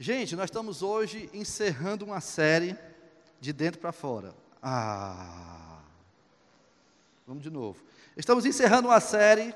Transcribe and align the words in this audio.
Gente, 0.00 0.36
nós 0.36 0.44
estamos 0.44 0.80
hoje 0.80 1.28
encerrando 1.34 2.04
uma 2.04 2.20
série 2.20 2.78
de 3.40 3.52
dentro 3.52 3.80
para 3.80 3.90
fora. 3.90 4.32
Ah. 4.62 5.80
Vamos 7.26 7.42
de 7.42 7.50
novo. 7.50 7.82
Estamos 8.16 8.46
encerrando 8.46 8.86
uma 8.86 9.00
série. 9.00 9.52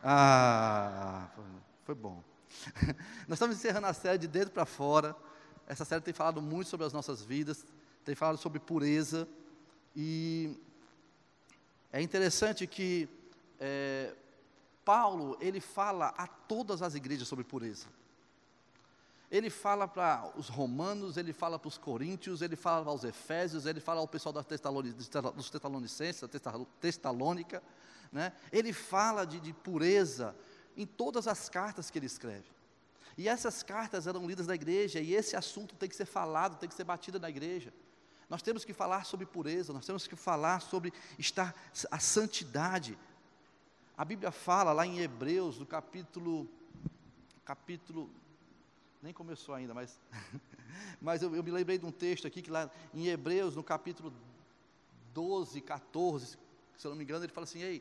Ah, 0.00 1.28
foi 1.84 1.96
bom. 1.96 2.22
Nós 3.26 3.32
estamos 3.34 3.56
encerrando 3.56 3.88
a 3.88 3.92
série 3.92 4.18
de 4.18 4.28
dentro 4.28 4.52
para 4.52 4.64
fora. 4.64 5.16
Essa 5.66 5.84
série 5.84 6.02
tem 6.02 6.14
falado 6.14 6.40
muito 6.40 6.70
sobre 6.70 6.86
as 6.86 6.92
nossas 6.92 7.20
vidas, 7.20 7.66
tem 8.04 8.14
falado 8.14 8.38
sobre 8.38 8.60
pureza. 8.60 9.26
E 9.94 10.56
é 11.92 12.00
interessante 12.00 12.64
que 12.64 13.08
é, 13.58 14.14
Paulo, 14.84 15.36
ele 15.40 15.60
fala 15.60 16.14
a 16.16 16.28
todas 16.28 16.80
as 16.80 16.94
igrejas 16.94 17.26
sobre 17.26 17.44
pureza. 17.44 17.95
Ele 19.30 19.50
fala 19.50 19.88
para 19.88 20.30
os 20.36 20.48
romanos, 20.48 21.16
ele 21.16 21.32
fala 21.32 21.58
para 21.58 21.68
os 21.68 21.76
coríntios, 21.76 22.42
ele 22.42 22.54
fala 22.54 22.88
aos 22.88 23.02
efésios, 23.02 23.66
ele 23.66 23.80
fala 23.80 24.00
ao 24.00 24.06
pessoal 24.06 24.32
da 24.32 24.40
dos 24.40 25.50
testalonicenses, 25.50 26.22
testalônica, 26.80 27.62
né? 28.12 28.32
ele 28.52 28.72
fala 28.72 29.24
de, 29.24 29.40
de 29.40 29.52
pureza 29.52 30.34
em 30.76 30.86
todas 30.86 31.26
as 31.26 31.48
cartas 31.48 31.90
que 31.90 31.98
ele 31.98 32.06
escreve. 32.06 32.44
E 33.18 33.28
essas 33.28 33.62
cartas 33.62 34.06
eram 34.06 34.26
lidas 34.26 34.46
na 34.46 34.54
igreja, 34.54 35.00
e 35.00 35.14
esse 35.14 35.34
assunto 35.34 35.74
tem 35.74 35.88
que 35.88 35.96
ser 35.96 36.04
falado, 36.04 36.58
tem 36.58 36.68
que 36.68 36.74
ser 36.74 36.84
batido 36.84 37.18
na 37.18 37.28
igreja. 37.28 37.72
Nós 38.28 38.42
temos 38.42 38.64
que 38.64 38.72
falar 38.72 39.06
sobre 39.06 39.24
pureza, 39.24 39.72
nós 39.72 39.86
temos 39.86 40.06
que 40.06 40.14
falar 40.14 40.60
sobre 40.60 40.92
estar 41.18 41.54
a 41.90 41.98
santidade. 41.98 42.98
A 43.96 44.04
Bíblia 44.04 44.30
fala 44.30 44.72
lá 44.72 44.86
em 44.86 45.00
Hebreus, 45.00 45.58
no 45.58 45.66
capítulo 45.66 46.48
capítulo 47.44 48.10
nem 49.06 49.14
começou 49.14 49.54
ainda, 49.54 49.72
mas, 49.72 50.00
mas 51.00 51.22
eu, 51.22 51.34
eu, 51.34 51.42
me 51.42 51.52
lembrei 51.52 51.78
de 51.78 51.86
um 51.86 51.92
texto 51.92 52.26
aqui 52.26 52.42
que 52.42 52.50
lá 52.50 52.68
em 52.92 53.06
Hebreus, 53.06 53.54
no 53.54 53.62
capítulo 53.62 54.12
12, 55.14 55.60
14, 55.60 56.36
se 56.76 56.86
eu 56.86 56.90
não 56.90 56.98
me 56.98 57.04
engano, 57.04 57.24
ele 57.24 57.32
fala 57.32 57.44
assim: 57.44 57.62
Ei, 57.62 57.80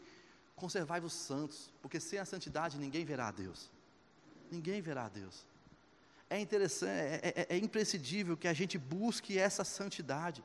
conservai 0.55 1.01
os 1.01 1.13
santos, 1.13 1.73
porque 1.81 1.99
sem 1.99 2.19
a 2.19 2.25
santidade 2.25 2.77
ninguém 2.77 3.03
verá 3.03 3.29
a 3.29 3.31
Deus. 3.31 3.71
Ninguém 4.51 4.81
verá 4.81 5.05
a 5.05 5.09
Deus. 5.09 5.43
É 6.29 6.39
interessante, 6.39 6.91
é, 6.91 7.47
é, 7.49 7.55
é 7.55 7.57
imprescindível 7.57 8.37
que 8.37 8.47
a 8.47 8.53
gente 8.53 8.77
busque 8.77 9.35
essa 9.37 9.63
santidade. 9.63 10.43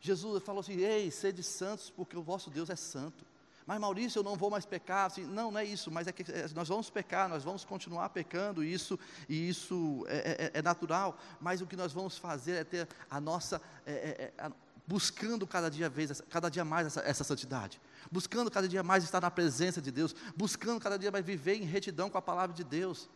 Jesus 0.00 0.42
falou 0.42 0.60
assim: 0.60 0.76
Ei, 0.76 1.10
sede 1.10 1.42
santos, 1.42 1.90
porque 1.90 2.16
o 2.16 2.22
vosso 2.22 2.48
Deus 2.48 2.70
é 2.70 2.76
santo. 2.76 3.26
Mas 3.68 3.78
Maurício, 3.78 4.20
eu 4.20 4.22
não 4.22 4.34
vou 4.34 4.48
mais 4.48 4.64
pecar. 4.64 5.04
Assim, 5.04 5.26
não, 5.26 5.50
não 5.50 5.60
é 5.60 5.64
isso, 5.64 5.90
mas 5.90 6.06
é 6.06 6.12
que 6.12 6.22
é, 6.32 6.48
nós 6.54 6.68
vamos 6.68 6.88
pecar, 6.88 7.28
nós 7.28 7.44
vamos 7.44 7.66
continuar 7.66 8.08
pecando, 8.08 8.64
e 8.64 8.72
isso, 8.72 8.98
e 9.28 9.46
isso 9.46 10.06
é, 10.08 10.50
é, 10.54 10.58
é 10.58 10.62
natural. 10.62 11.18
Mas 11.38 11.60
o 11.60 11.66
que 11.66 11.76
nós 11.76 11.92
vamos 11.92 12.16
fazer 12.16 12.52
é 12.52 12.64
ter 12.64 12.88
a 13.10 13.20
nossa. 13.20 13.60
É, 13.84 13.92
é, 13.92 14.32
a, 14.38 14.50
buscando 14.86 15.46
cada 15.46 15.70
dia, 15.70 15.86
vez, 15.86 16.22
cada 16.30 16.48
dia 16.48 16.64
mais 16.64 16.86
essa, 16.86 17.00
essa 17.02 17.22
santidade, 17.22 17.78
buscando 18.10 18.50
cada 18.50 18.66
dia 18.66 18.82
mais 18.82 19.04
estar 19.04 19.20
na 19.20 19.30
presença 19.30 19.82
de 19.82 19.90
Deus, 19.90 20.16
buscando 20.34 20.80
cada 20.80 20.98
dia 20.98 21.10
mais 21.10 21.22
viver 21.22 21.56
em 21.56 21.64
retidão 21.64 22.08
com 22.08 22.16
a 22.16 22.22
palavra 22.22 22.56
de 22.56 22.64
Deus. 22.64 23.06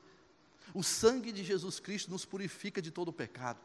O 0.75 0.83
sangue 0.83 1.33
de 1.33 1.43
Jesus 1.43 1.81
Cristo 1.81 2.11
nos 2.11 2.27
purifica 2.27 2.83
de 2.83 2.91
todo 2.91 3.09
o 3.09 3.13
pecado. 3.13 3.59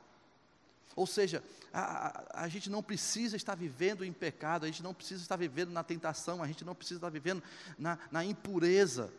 Ou 0.95 1.05
seja, 1.05 1.43
a, 1.71 2.07
a, 2.39 2.43
a, 2.43 2.47
gente 2.47 2.69
não 2.69 2.81
precisa 2.81 3.35
estar 3.35 3.55
vivendo 3.55 4.03
em 4.03 4.11
pecado, 4.11 4.63
a 4.63 4.67
gente 4.67 4.81
não 4.81 4.94
precisa 4.94 5.21
estar 5.21 5.35
vivendo 5.35 5.69
na 5.71 5.83
tentação, 5.83 6.41
a 6.41 6.47
gente 6.47 6.66
não 6.66 6.73
precisa 6.73 6.97
estar 6.97 7.09
vivendo 7.09 7.44
na, 7.77 7.99
na 8.11 8.25
impureza, 8.25 9.13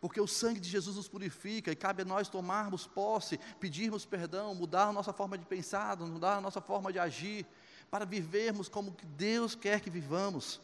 porque 0.00 0.20
o 0.20 0.26
sangue 0.26 0.60
de 0.60 0.68
Jesus 0.68 0.96
nos 0.96 1.08
purifica 1.08 1.72
e 1.72 1.76
cabe 1.76 2.02
a 2.02 2.04
nós 2.04 2.28
tomarmos 2.28 2.86
posse, 2.86 3.40
pedirmos 3.58 4.04
perdão, 4.04 4.54
mudar 4.54 4.88
a 4.88 4.92
nossa 4.92 5.12
forma 5.12 5.36
de 5.36 5.44
pensar, 5.44 5.96
mudar 5.96 6.36
a 6.36 6.40
nossa 6.40 6.60
forma 6.60 6.92
de 6.92 6.98
agir, 6.98 7.44
para 7.90 8.04
vivermos 8.04 8.68
como 8.68 8.92
que 8.92 9.06
Deus 9.06 9.54
quer 9.54 9.80
que 9.80 9.90
vivamos, 9.90 10.60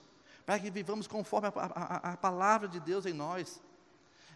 para 0.46 0.58
que 0.58 0.70
vivamos 0.70 1.06
conforme 1.06 1.48
a, 1.48 2.12
a, 2.12 2.16
palavra 2.16 2.68
de 2.68 2.78
Deus 2.78 3.06
em 3.06 3.12
nós. 3.12 3.60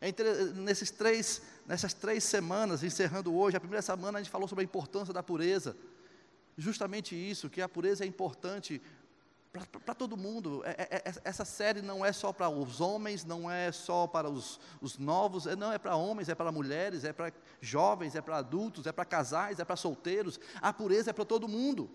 Entre, 0.00 0.52
nesses 0.54 0.90
três, 0.90 1.42
nessas 1.66 1.94
três 1.94 2.24
semanas, 2.24 2.82
encerrando 2.82 3.34
hoje, 3.34 3.56
a 3.56 3.60
primeira 3.60 3.82
semana 3.82 4.18
a 4.18 4.22
gente 4.22 4.30
falou 4.30 4.48
sobre 4.48 4.62
a 4.62 4.64
importância 4.64 5.14
da 5.14 5.22
pureza 5.22 5.76
justamente 6.56 7.14
isso, 7.14 7.50
que 7.50 7.60
a 7.60 7.68
pureza 7.68 8.04
é 8.04 8.06
importante 8.06 8.80
para 9.84 9.94
todo 9.94 10.16
mundo. 10.16 10.62
É, 10.64 10.70
é, 10.70 10.96
é, 10.96 11.14
essa 11.22 11.44
série 11.44 11.80
não 11.80 12.04
é 12.04 12.12
só 12.12 12.32
para 12.32 12.48
os 12.48 12.80
homens, 12.80 13.24
não 13.24 13.48
é 13.48 13.70
só 13.70 14.06
para 14.06 14.28
os, 14.28 14.58
os 14.80 14.98
novos, 14.98 15.46
é, 15.46 15.54
não 15.54 15.72
é 15.72 15.78
para 15.78 15.94
homens, 15.94 16.28
é 16.28 16.34
para 16.34 16.50
mulheres, 16.50 17.04
é 17.04 17.12
para 17.12 17.32
jovens, 17.60 18.16
é 18.16 18.20
para 18.20 18.38
adultos, 18.38 18.86
é 18.86 18.92
para 18.92 19.04
casais, 19.04 19.60
é 19.60 19.64
para 19.64 19.76
solteiros. 19.76 20.40
A 20.60 20.72
pureza 20.72 21.10
é 21.10 21.12
para 21.12 21.24
todo 21.24 21.46
mundo. 21.46 21.88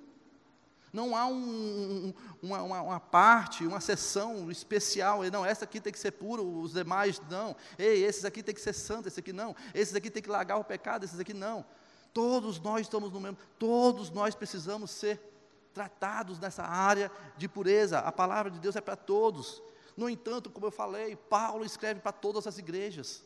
Não 0.91 1.15
há 1.15 1.27
um, 1.27 2.13
uma, 2.41 2.63
uma, 2.63 2.81
uma, 2.81 2.99
parte, 2.99 3.67
uma 3.67 3.79
sessão 3.79 4.49
especial, 4.49 5.21
não, 5.31 5.45
essa 5.45 5.65
aqui 5.65 5.79
tem 5.79 5.93
que 5.93 5.99
ser 5.99 6.11
puro, 6.11 6.61
os 6.61 6.73
demais 6.73 7.21
não. 7.29 7.55
Ei, 7.77 8.03
esses 8.03 8.25
aqui 8.25 8.41
tem 8.41 8.55
que 8.55 8.61
ser 8.61 8.73
santo, 8.73 9.07
esse 9.07 9.19
aqui 9.19 9.31
não. 9.31 9.55
Esses 9.73 9.93
aqui 9.93 10.09
tem 10.09 10.23
que 10.23 10.29
largar 10.29 10.57
o 10.57 10.63
pecado, 10.63 11.03
esses 11.03 11.19
aqui 11.19 11.33
não. 11.33 11.63
Todos 12.13 12.59
nós 12.59 12.81
estamos 12.81 13.11
no 13.11 13.19
mesmo, 13.19 13.37
todos 13.57 14.09
nós 14.09 14.35
precisamos 14.35 14.91
ser 14.91 15.19
tratados 15.73 16.39
nessa 16.39 16.63
área 16.63 17.11
de 17.37 17.47
pureza. 17.47 17.99
A 17.99 18.11
palavra 18.11 18.51
de 18.51 18.59
Deus 18.59 18.75
é 18.75 18.81
para 18.81 18.95
todos. 18.95 19.61
No 19.95 20.09
entanto, 20.09 20.49
como 20.49 20.65
eu 20.65 20.71
falei, 20.71 21.15
Paulo 21.15 21.63
escreve 21.65 21.99
para 21.99 22.11
todas 22.11 22.47
as 22.47 22.57
igrejas. 22.57 23.23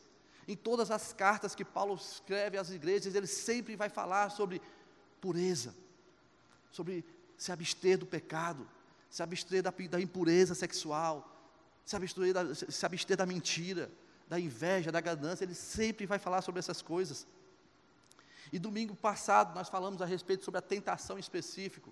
Em 0.47 0.55
todas 0.55 0.91
as 0.91 1.13
cartas 1.13 1.55
que 1.55 1.63
Paulo 1.63 1.95
escreve 1.95 2.57
às 2.57 2.69
igrejas, 2.69 3.15
ele 3.15 3.27
sempre 3.27 3.75
vai 3.75 3.89
falar 3.89 4.29
sobre 4.29 4.61
pureza, 5.21 5.73
sobre 6.71 7.05
se 7.37 7.51
abster 7.51 7.97
do 7.97 8.05
pecado, 8.05 8.67
se 9.09 9.23
abster 9.23 9.63
da, 9.63 9.73
da 9.89 10.01
impureza 10.01 10.53
sexual, 10.53 11.29
se 11.85 11.95
abster 11.95 12.33
da, 12.33 12.53
se 12.53 12.85
abster 12.85 13.15
da 13.15 13.25
mentira, 13.25 13.89
da 14.27 14.39
inveja, 14.39 14.91
da 14.91 14.99
ganância. 14.99 15.45
Ele 15.45 15.55
sempre 15.55 16.05
vai 16.05 16.19
falar 16.19 16.41
sobre 16.41 16.59
essas 16.59 16.81
coisas. 16.81 17.25
E 18.53 18.59
domingo 18.59 18.95
passado 18.95 19.55
nós 19.55 19.67
falamos 19.67 19.99
a 19.99 20.05
respeito 20.05 20.45
sobre 20.45 20.59
a 20.59 20.61
tentação 20.61 21.17
específico, 21.17 21.91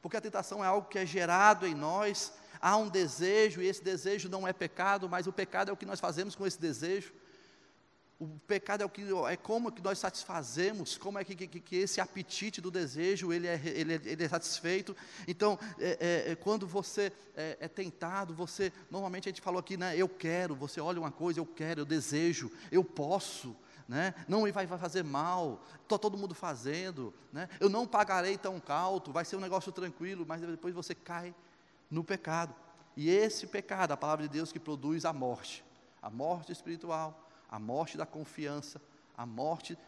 porque 0.00 0.16
a 0.16 0.20
tentação 0.20 0.64
é 0.64 0.68
algo 0.68 0.88
que 0.88 1.00
é 1.00 1.04
gerado 1.04 1.66
em 1.66 1.74
nós, 1.74 2.32
há 2.60 2.76
um 2.76 2.88
desejo, 2.88 3.60
e 3.60 3.66
esse 3.66 3.82
desejo 3.82 4.28
não 4.28 4.46
é 4.46 4.52
pecado, 4.52 5.08
mas 5.08 5.26
o 5.26 5.32
pecado 5.32 5.68
é 5.68 5.72
o 5.72 5.76
que 5.76 5.84
nós 5.84 5.98
fazemos 5.98 6.36
com 6.36 6.46
esse 6.46 6.60
desejo. 6.60 7.12
O 8.20 8.28
pecado 8.46 8.82
é, 8.82 8.86
o 8.86 8.88
que, 8.88 9.02
é 9.28 9.36
como 9.36 9.72
que 9.72 9.82
nós 9.82 9.98
satisfazemos, 9.98 10.96
como 10.96 11.18
é 11.18 11.24
que, 11.24 11.34
que, 11.34 11.48
que 11.58 11.76
esse 11.76 12.00
apetite 12.00 12.60
do 12.60 12.70
desejo 12.70 13.32
ele 13.32 13.48
é, 13.48 13.60
ele 13.64 13.94
é, 13.94 14.00
ele 14.04 14.24
é 14.24 14.28
satisfeito. 14.28 14.96
Então, 15.26 15.58
é, 15.76 16.24
é, 16.28 16.32
é 16.32 16.36
quando 16.36 16.68
você 16.68 17.12
é, 17.36 17.56
é, 17.58 17.66
tentado, 17.66 18.32
você, 18.32 18.72
normalmente 18.92 19.28
a 19.28 19.32
gente 19.32 19.42
falou 19.42 19.58
aqui, 19.58 19.76
né, 19.76 19.96
eu 19.96 20.08
quero, 20.08 20.54
você 20.54 20.80
olha 20.80 21.00
uma 21.00 21.10
coisa, 21.10 21.40
eu 21.40 21.46
quero, 21.46 21.80
eu 21.80 21.84
desejo, 21.84 22.48
eu 22.70 22.84
posso 22.84 23.56
né? 23.88 24.14
não 24.26 24.42
me 24.42 24.52
vai 24.52 24.66
fazer 24.66 25.04
mal, 25.04 25.62
está 25.82 25.96
todo 25.96 26.18
mundo 26.18 26.34
fazendo, 26.34 27.14
né? 27.32 27.48
eu 27.60 27.68
não 27.68 27.86
pagarei 27.86 28.36
tão 28.36 28.60
alto, 28.68 29.12
vai 29.12 29.24
ser 29.24 29.36
um 29.36 29.40
negócio 29.40 29.70
tranquilo, 29.70 30.24
mas 30.26 30.40
depois 30.40 30.74
você 30.74 30.94
cai 30.94 31.34
no 31.90 32.02
pecado. 32.02 32.54
E 32.96 33.10
esse 33.10 33.46
pecado, 33.46 33.92
a 33.92 33.96
palavra 33.96 34.26
de 34.26 34.32
Deus 34.32 34.50
que 34.50 34.58
produz 34.58 35.04
a 35.04 35.12
morte, 35.12 35.64
a 36.02 36.10
morte 36.10 36.50
espiritual, 36.50 37.28
a 37.48 37.58
morte 37.58 37.96
da 37.96 38.06
confiança, 38.06 38.80
a 39.16 39.24
morte, 39.24 39.78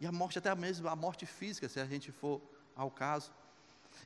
e 0.00 0.06
a 0.06 0.12
morte 0.12 0.38
até 0.38 0.54
mesmo 0.54 0.88
a 0.88 0.96
morte 0.96 1.26
física, 1.26 1.68
se 1.68 1.80
a 1.80 1.84
gente 1.84 2.10
for 2.12 2.40
ao 2.74 2.90
caso. 2.90 3.32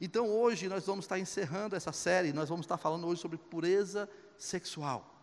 Então 0.00 0.28
hoje 0.28 0.68
nós 0.68 0.84
vamos 0.86 1.04
estar 1.04 1.18
encerrando 1.18 1.76
essa 1.76 1.92
série, 1.92 2.32
nós 2.32 2.48
vamos 2.48 2.64
estar 2.64 2.76
falando 2.76 3.06
hoje 3.06 3.20
sobre 3.20 3.38
pureza 3.38 4.08
sexual. 4.36 5.14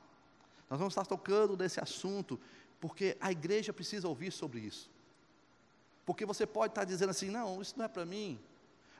Nós 0.69 0.79
vamos 0.79 0.93
estar 0.93 1.05
tocando 1.05 1.55
nesse 1.55 1.79
assunto 1.79 2.39
porque 2.79 3.17
a 3.19 3.31
igreja 3.31 3.73
precisa 3.73 4.07
ouvir 4.07 4.31
sobre 4.31 4.59
isso. 4.59 4.89
Porque 6.05 6.25
você 6.25 6.45
pode 6.45 6.71
estar 6.71 6.83
dizendo 6.83 7.09
assim, 7.09 7.29
não, 7.29 7.61
isso 7.61 7.73
não 7.77 7.85
é 7.85 7.87
para 7.87 8.05
mim. 8.05 8.39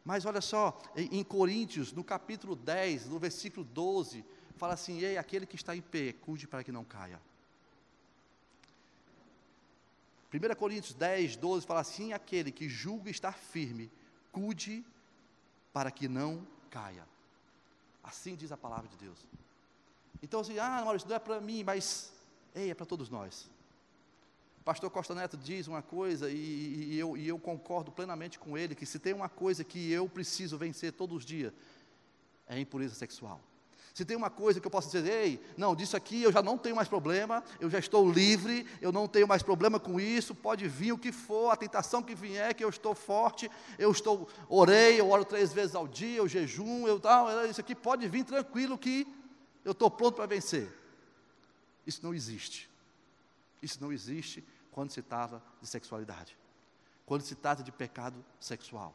Mas 0.04 0.25
olha 0.25 0.42
só, 0.42 0.80
em 0.95 1.24
Coríntios, 1.24 1.92
no 1.92 2.04
capítulo 2.04 2.56
10, 2.56 3.07
no 3.07 3.19
versículo 3.19 3.66
12, 3.66 4.24
fala 4.56 4.74
assim: 4.75 5.00
Ei, 5.00 5.18
aquele 5.18 5.48
que 5.48 5.56
está 5.56 5.75
em 5.75 5.81
pé, 5.81 6.13
cuide 6.13 6.48
para 6.48 6.63
que 6.63 6.72
não 6.72 6.83
caia. 6.83 7.19
1 10.31 10.56
Coríntios 10.56 10.94
10, 10.94 11.38
12 11.38 11.66
fala 11.66 11.80
assim: 11.80 12.13
aquele 12.13 12.51
que 12.51 12.69
julga 12.69 13.10
estar 13.10 13.33
firme, 13.33 13.92
cuide 14.31 14.86
para 15.74 15.89
que 15.89 16.07
não 16.07 16.45
caia. 16.69 17.07
Assim 18.04 18.36
diz 18.36 18.51
a 18.51 18.57
palavra 18.57 18.88
de 18.88 18.98
Deus. 18.98 19.25
Então, 20.21 20.39
assim, 20.39 20.60
ah, 20.60 20.83
Maurício, 20.83 21.10
não 21.10 21.16
é 21.16 21.19
para 21.19 21.42
mim, 21.42 21.63
mas, 21.63 22.13
ei, 22.54 22.69
é 22.69 22.75
para 22.75 22.86
todos 22.86 23.10
nós 23.10 23.50
pastor 24.66 24.90
Costa 24.90 25.14
Neto 25.14 25.38
diz 25.38 25.68
uma 25.68 25.84
coisa, 25.84 26.28
e, 26.28 26.94
e, 26.94 27.00
eu, 27.00 27.16
e 27.16 27.28
eu 27.28 27.38
concordo 27.38 27.92
plenamente 27.92 28.40
com 28.40 28.58
ele, 28.58 28.74
que 28.74 28.84
se 28.84 28.98
tem 28.98 29.14
uma 29.14 29.30
coisa 29.30 29.64
que 29.64 29.92
eu 29.92 30.10
preciso 30.10 30.58
vencer 30.58 30.92
todos 30.92 31.18
os 31.18 31.26
dias, 31.26 31.54
é 32.48 32.56
a 32.56 32.60
impureza 32.60 32.96
sexual. 32.96 33.40
Se 33.94 34.04
tem 34.04 34.18
uma 34.18 34.30
coisa 34.30 34.60
que 34.60 34.66
eu 34.66 34.72
posso 34.72 34.92
dizer, 34.92 35.08
ei, 35.08 35.40
não, 35.56 35.76
disso 35.76 35.96
aqui 35.96 36.24
eu 36.24 36.32
já 36.32 36.42
não 36.42 36.58
tenho 36.58 36.76
mais 36.76 36.88
problema, 36.88 37.44
eu 37.60 37.70
já 37.70 37.78
estou 37.78 38.12
livre, 38.12 38.66
eu 38.82 38.92
não 38.92 39.08
tenho 39.08 39.28
mais 39.28 39.44
problema 39.44 39.80
com 39.80 40.00
isso, 40.00 40.34
pode 40.34 40.68
vir 40.68 40.92
o 40.92 40.98
que 40.98 41.12
for, 41.12 41.52
a 41.52 41.56
tentação 41.56 42.02
que 42.02 42.16
vier, 42.16 42.56
que 42.56 42.64
eu 42.64 42.70
estou 42.70 42.96
forte, 42.96 43.50
eu 43.78 43.92
estou, 43.92 44.28
orei, 44.50 45.00
eu 45.00 45.12
oro 45.12 45.24
três 45.24 45.54
vezes 45.54 45.76
ao 45.76 45.88
dia, 45.88 46.18
eu 46.18 46.28
jejum, 46.28 46.88
eu 46.88 47.00
tal, 47.00 47.46
isso 47.46 47.62
aqui 47.62 47.76
pode 47.76 48.08
vir 48.10 48.26
tranquilo 48.26 48.80
que 48.80 49.08
eu 49.64 49.74
estou 49.74 49.92
pronto 49.92 50.16
para 50.16 50.26
vencer. 50.26 50.74
Isso 51.86 52.02
não 52.04 52.16
existe. 52.16 52.68
Isso 53.62 53.78
não 53.80 53.94
existe 53.94 54.44
quando 54.75 54.92
se 54.92 55.01
trata 55.01 55.42
de 55.62 55.68
sexualidade, 55.69 56.38
quando 57.06 57.22
se 57.22 57.33
trata 57.33 57.63
de 57.63 57.72
pecado 57.72 58.22
sexual. 58.42 58.94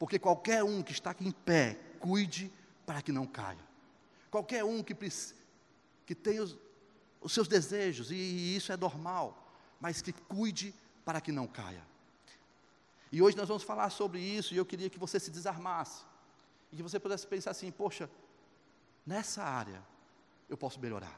Porque 0.00 0.18
qualquer 0.18 0.64
um 0.64 0.82
que 0.82 0.90
está 0.90 1.12
aqui 1.12 1.24
em 1.24 1.30
pé, 1.30 1.78
cuide 2.00 2.52
para 2.84 3.00
que 3.00 3.12
não 3.12 3.24
caia. 3.24 3.64
Qualquer 4.32 4.64
um 4.64 4.82
que, 4.82 4.92
que 6.04 6.12
tem 6.12 6.40
os, 6.40 6.58
os 7.20 7.32
seus 7.32 7.46
desejos, 7.46 8.10
e, 8.10 8.16
e 8.16 8.56
isso 8.56 8.72
é 8.72 8.76
normal, 8.76 9.54
mas 9.80 10.02
que 10.02 10.12
cuide 10.12 10.74
para 11.04 11.20
que 11.20 11.30
não 11.30 11.46
caia. 11.46 11.86
E 13.12 13.22
hoje 13.22 13.36
nós 13.36 13.46
vamos 13.46 13.62
falar 13.62 13.90
sobre 13.90 14.18
isso, 14.18 14.54
e 14.54 14.56
eu 14.56 14.66
queria 14.66 14.90
que 14.90 14.98
você 14.98 15.20
se 15.20 15.30
desarmasse, 15.30 16.02
e 16.72 16.76
que 16.76 16.82
você 16.82 16.98
pudesse 16.98 17.28
pensar 17.28 17.52
assim: 17.52 17.70
poxa, 17.70 18.10
nessa 19.06 19.44
área 19.44 19.80
eu 20.48 20.56
posso 20.56 20.80
melhorar, 20.80 21.16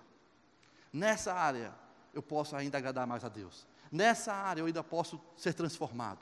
nessa 0.93 1.33
área 1.33 1.75
eu 2.13 2.23
posso 2.23 2.55
ainda 2.57 2.79
agradar 2.79 3.07
mais 3.07 3.25
a 3.25 3.29
Deus, 3.29 3.67
nessa 3.91 4.33
área 4.33 4.61
eu 4.61 4.67
ainda 4.67 4.83
posso 4.83 5.21
ser 5.37 5.55
transformado. 5.55 6.21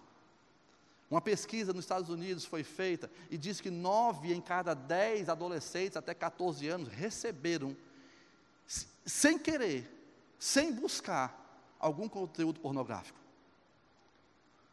Uma 1.11 1.21
pesquisa 1.21 1.73
nos 1.73 1.85
Estados 1.85 2.09
Unidos 2.09 2.45
foi 2.45 2.63
feita 2.63 3.11
e 3.29 3.37
diz 3.37 3.61
que 3.61 3.69
nove 3.69 4.33
em 4.33 4.41
cada 4.41 4.75
dez 4.75 5.29
adolescentes 5.29 5.97
até 5.97 6.15
14 6.15 6.69
anos 6.69 6.89
receberam, 6.89 7.77
sem 9.05 9.37
querer, 9.37 9.91
sem 10.39 10.73
buscar, 10.73 11.41
algum 11.81 12.09
conteúdo 12.09 12.61
pornográfico. 12.61 13.19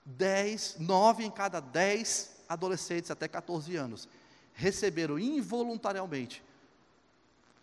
Dez, 0.05 0.75
nove 0.77 1.23
em 1.23 1.31
cada 1.31 1.59
dez 1.59 2.35
adolescentes 2.47 3.09
até 3.09 3.27
14 3.27 3.75
anos 3.75 4.07
receberam 4.53 5.17
involuntariamente 5.17 6.43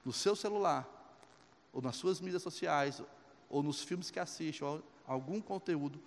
no 0.05 0.13
seu 0.13 0.37
celular, 0.37 0.89
ou 1.73 1.81
nas 1.81 1.97
suas 1.97 2.21
mídias 2.21 2.43
sociais, 2.43 3.01
ou 3.49 3.63
nos 3.63 3.83
filmes 3.83 4.11
que 4.11 4.19
assistem, 4.19 4.83
algum 5.07 5.41
conteúdo 5.41 6.01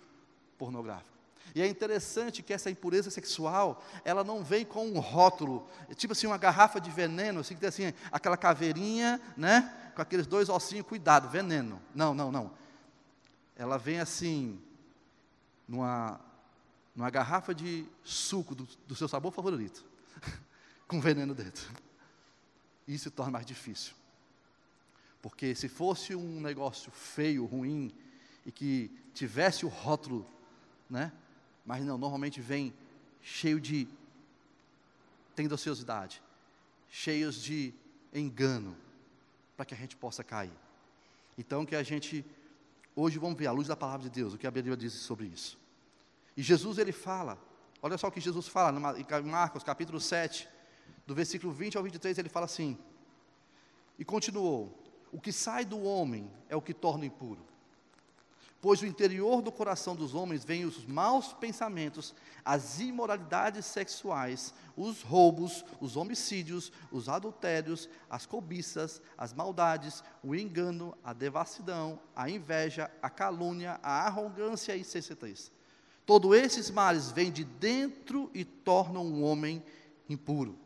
pornográfico. 0.56 1.18
E 1.54 1.62
é 1.62 1.66
interessante 1.66 2.42
que 2.42 2.52
essa 2.52 2.70
impureza 2.70 3.10
sexual, 3.10 3.82
ela 4.04 4.22
não 4.22 4.44
vem 4.44 4.64
com 4.64 4.86
um 4.86 4.98
rótulo, 4.98 5.66
tipo 5.94 6.12
assim, 6.12 6.26
uma 6.26 6.36
garrafa 6.36 6.80
de 6.80 6.90
veneno, 6.90 7.40
assim, 7.40 7.54
que 7.54 7.60
tem 7.60 7.68
assim, 7.68 7.92
aquela 8.12 8.36
caveirinha, 8.36 9.20
né? 9.36 9.92
Com 9.94 10.02
aqueles 10.02 10.26
dois 10.26 10.48
ossinhos, 10.48 10.86
cuidado, 10.86 11.28
veneno. 11.28 11.80
Não, 11.94 12.14
não, 12.14 12.30
não. 12.30 12.50
Ela 13.56 13.78
vem 13.78 13.98
assim, 13.98 14.60
numa, 15.66 16.20
numa 16.94 17.10
garrafa 17.10 17.54
de 17.54 17.86
suco 18.04 18.54
do, 18.54 18.68
do 18.86 18.94
seu 18.94 19.08
sabor 19.08 19.32
favorito, 19.32 19.84
com 20.86 21.00
veneno 21.00 21.34
dentro. 21.34 21.72
Isso 22.86 23.04
se 23.04 23.10
torna 23.10 23.32
mais 23.32 23.46
difícil. 23.46 23.94
Porque 25.28 25.54
se 25.54 25.68
fosse 25.68 26.14
um 26.14 26.40
negócio 26.40 26.90
feio, 26.90 27.44
ruim, 27.44 27.92
e 28.46 28.50
que 28.50 28.90
tivesse 29.12 29.66
o 29.66 29.68
rótulo, 29.68 30.26
né? 30.88 31.12
Mas 31.66 31.84
não, 31.84 31.98
normalmente 31.98 32.40
vem 32.40 32.72
cheio 33.20 33.60
de 33.60 33.86
tendenciosidade, 35.36 36.22
cheios 36.88 37.42
de 37.42 37.74
engano, 38.12 38.74
para 39.54 39.66
que 39.66 39.74
a 39.74 39.76
gente 39.76 39.94
possa 39.96 40.24
cair. 40.24 40.50
Então, 41.36 41.66
que 41.66 41.76
a 41.76 41.82
gente, 41.82 42.24
hoje 42.96 43.18
vamos 43.18 43.38
ver, 43.38 43.48
à 43.48 43.52
luz 43.52 43.68
da 43.68 43.76
palavra 43.76 44.08
de 44.08 44.10
Deus, 44.10 44.32
o 44.32 44.38
que 44.38 44.46
a 44.46 44.50
Bíblia 44.50 44.78
diz 44.78 44.94
sobre 44.94 45.26
isso. 45.26 45.58
E 46.36 46.42
Jesus, 46.42 46.78
ele 46.78 46.90
fala, 46.90 47.38
olha 47.82 47.98
só 47.98 48.08
o 48.08 48.10
que 48.10 48.18
Jesus 48.18 48.48
fala, 48.48 48.96
em 48.98 49.22
Marcos 49.24 49.62
capítulo 49.62 50.00
7, 50.00 50.48
do 51.06 51.14
versículo 51.14 51.52
20 51.52 51.76
ao 51.76 51.82
23, 51.82 52.16
ele 52.16 52.30
fala 52.30 52.46
assim, 52.46 52.78
e 53.98 54.04
continuou, 54.04 54.77
o 55.12 55.20
que 55.20 55.32
sai 55.32 55.64
do 55.64 55.82
homem 55.82 56.30
é 56.48 56.56
o 56.56 56.62
que 56.62 56.74
torna 56.74 57.06
impuro 57.06 57.48
pois 58.60 58.80
do 58.80 58.86
interior 58.86 59.40
do 59.40 59.52
coração 59.52 59.94
dos 59.94 60.14
homens 60.14 60.44
vêm 60.44 60.64
os 60.64 60.84
maus 60.84 61.32
pensamentos, 61.32 62.14
as 62.44 62.80
imoralidades 62.80 63.66
sexuais, 63.66 64.52
os 64.76 65.02
roubos, 65.02 65.64
os 65.80 65.96
homicídios, 65.96 66.72
os 66.90 67.08
adultérios, 67.08 67.88
as 68.10 68.26
cobiças, 68.26 69.00
as 69.16 69.32
maldades, 69.32 70.02
o 70.24 70.34
engano, 70.34 70.96
a 71.04 71.12
devassidão, 71.12 72.00
a 72.16 72.28
inveja, 72.28 72.90
a 73.00 73.08
calúnia, 73.08 73.78
a 73.82 74.06
arrogância 74.06 74.74
e 74.74 74.80
insensatez. 74.80 75.52
Todos 76.04 76.36
esses 76.36 76.70
males 76.70 77.12
vêm 77.12 77.30
de 77.30 77.44
dentro 77.44 78.30
e 78.34 78.44
tornam 78.44 79.04
um 79.04 79.22
homem 79.22 79.62
impuro. 80.08 80.58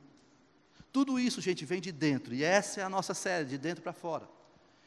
Tudo 0.92 1.18
isso, 1.18 1.40
gente, 1.40 1.64
vem 1.64 1.80
de 1.80 1.90
dentro, 1.90 2.34
e 2.34 2.44
essa 2.44 2.80
é 2.80 2.84
a 2.84 2.88
nossa 2.88 3.14
série, 3.14 3.46
de 3.46 3.58
dentro 3.58 3.82
para 3.82 3.92
fora 3.92 4.28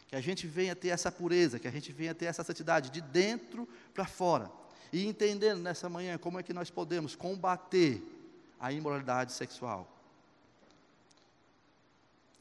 que 0.07 0.15
a 0.15 0.21
gente 0.21 0.47
venha 0.47 0.75
ter 0.75 0.89
essa 0.89 1.11
pureza, 1.11 1.59
que 1.59 1.67
a 1.67 1.71
gente 1.71 1.91
venha 1.91 2.13
ter 2.13 2.25
essa 2.25 2.43
santidade 2.43 2.89
de 2.89 3.01
dentro 3.01 3.67
para 3.93 4.05
fora. 4.05 4.51
E 4.93 5.05
entendendo 5.05 5.61
nessa 5.61 5.89
manhã 5.89 6.17
como 6.17 6.39
é 6.39 6.43
que 6.43 6.53
nós 6.53 6.69
podemos 6.69 7.15
combater 7.15 8.01
a 8.59 8.71
imoralidade 8.71 9.33
sexual. 9.33 9.91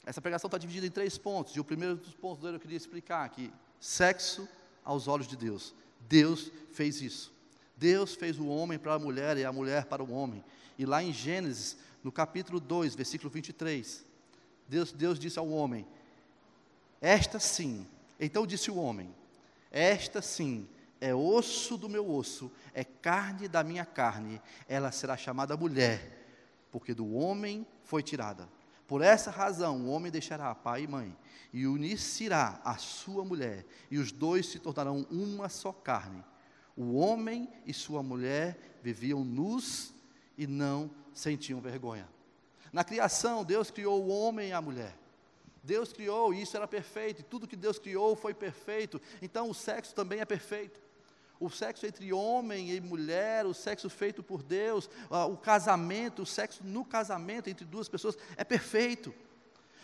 Essa 0.04 0.20
pregação 0.20 0.48
está 0.48 0.58
dividida 0.58 0.86
em 0.86 0.90
três 0.90 1.16
pontos, 1.16 1.56
e 1.56 1.60
o 1.60 1.64
primeiro 1.64 1.96
dos 1.96 2.14
pontos 2.14 2.44
eu 2.44 2.60
queria 2.60 2.76
explicar 2.76 3.28
que 3.30 3.50
sexo 3.80 4.46
aos 4.84 5.08
olhos 5.08 5.26
de 5.26 5.36
Deus. 5.36 5.74
Deus 6.00 6.52
fez 6.72 7.00
isso. 7.00 7.32
Deus 7.76 8.14
fez 8.14 8.38
o 8.38 8.46
homem 8.46 8.78
para 8.78 8.94
a 8.94 8.98
mulher 8.98 9.36
e 9.38 9.44
a 9.44 9.52
mulher 9.52 9.86
para 9.86 10.04
o 10.04 10.12
homem. 10.12 10.44
E 10.78 10.84
lá 10.84 11.02
em 11.02 11.12
Gênesis, 11.12 11.78
no 12.04 12.12
capítulo 12.12 12.60
2, 12.60 12.94
versículo 12.94 13.30
23, 13.30 14.04
Deus, 14.68 14.92
Deus 14.92 15.18
disse 15.18 15.38
ao 15.38 15.48
homem: 15.48 15.84
esta 17.04 17.38
sim, 17.38 17.86
então 18.18 18.46
disse 18.46 18.70
o 18.70 18.76
homem: 18.76 19.14
Esta 19.70 20.22
sim 20.22 20.66
é 20.98 21.14
osso 21.14 21.76
do 21.76 21.86
meu 21.86 22.10
osso, 22.10 22.50
é 22.72 22.82
carne 22.82 23.46
da 23.46 23.62
minha 23.62 23.84
carne, 23.84 24.40
ela 24.66 24.90
será 24.90 25.14
chamada 25.14 25.54
mulher, 25.54 26.26
porque 26.72 26.94
do 26.94 27.12
homem 27.12 27.66
foi 27.84 28.02
tirada. 28.02 28.48
Por 28.88 29.02
essa 29.02 29.30
razão, 29.30 29.82
o 29.82 29.90
homem 29.90 30.10
deixará 30.10 30.54
pai 30.54 30.84
e 30.84 30.88
mãe, 30.88 31.14
e 31.52 31.66
unir-se-á 31.66 32.58
a 32.64 32.78
sua 32.78 33.22
mulher, 33.22 33.66
e 33.90 33.98
os 33.98 34.10
dois 34.10 34.46
se 34.46 34.58
tornarão 34.58 35.06
uma 35.10 35.50
só 35.50 35.72
carne. 35.72 36.24
O 36.74 36.94
homem 36.94 37.50
e 37.66 37.74
sua 37.74 38.02
mulher 38.02 38.78
viviam 38.82 39.22
nus 39.22 39.92
e 40.38 40.46
não 40.46 40.90
sentiam 41.14 41.60
vergonha. 41.60 42.08
Na 42.72 42.84
criação, 42.84 43.44
Deus 43.44 43.70
criou 43.70 44.02
o 44.02 44.08
homem 44.08 44.48
e 44.50 44.52
a 44.52 44.60
mulher. 44.60 44.94
Deus 45.62 45.92
criou 45.92 46.34
e 46.34 46.42
isso 46.42 46.56
era 46.56 46.68
perfeito, 46.68 47.20
e 47.20 47.24
tudo 47.24 47.48
que 47.48 47.56
Deus 47.56 47.78
criou 47.78 48.14
foi 48.14 48.34
perfeito. 48.34 49.00
Então 49.22 49.48
o 49.48 49.54
sexo 49.54 49.94
também 49.94 50.20
é 50.20 50.24
perfeito. 50.24 50.78
O 51.40 51.48
sexo 51.50 51.86
entre 51.86 52.12
homem 52.12 52.70
e 52.70 52.80
mulher, 52.80 53.46
o 53.46 53.54
sexo 53.54 53.88
feito 53.88 54.22
por 54.22 54.42
Deus, 54.42 54.88
o 55.30 55.36
casamento, 55.36 56.22
o 56.22 56.26
sexo 56.26 56.62
no 56.62 56.84
casamento 56.84 57.48
entre 57.48 57.64
duas 57.64 57.88
pessoas 57.88 58.16
é 58.36 58.44
perfeito. 58.44 59.14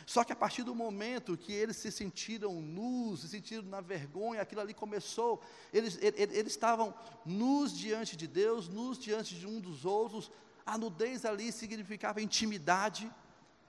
Só 0.07 0.25
que 0.25 0.33
a 0.33 0.37
partir 0.37 0.63
do 0.65 0.75
momento 0.75 1.37
que 1.37 1.53
eles 1.53 1.77
se 1.77 1.91
sentiram 1.91 2.61
nus, 2.61 3.21
se 3.21 3.29
sentiram 3.29 3.63
na 3.63 3.81
vergonha, 3.81 4.43
aquilo 4.43 4.61
ali 4.61 4.75
começou, 4.75 5.41
eles, 5.73 5.99
eles, 6.03 6.19
eles 6.19 6.53
estavam 6.53 6.93
nus 7.25 7.77
diante 7.77 8.17
de 8.17 8.27
Deus, 8.27 8.69
nus 8.69 8.99
diante 8.99 9.35
de 9.35 9.47
um 9.47 9.61
dos 9.61 9.85
outros, 9.85 10.31
a 10.65 10.79
nudez 10.79 11.25
ali 11.25 11.51
significava 11.53 12.21
intimidade, 12.21 13.11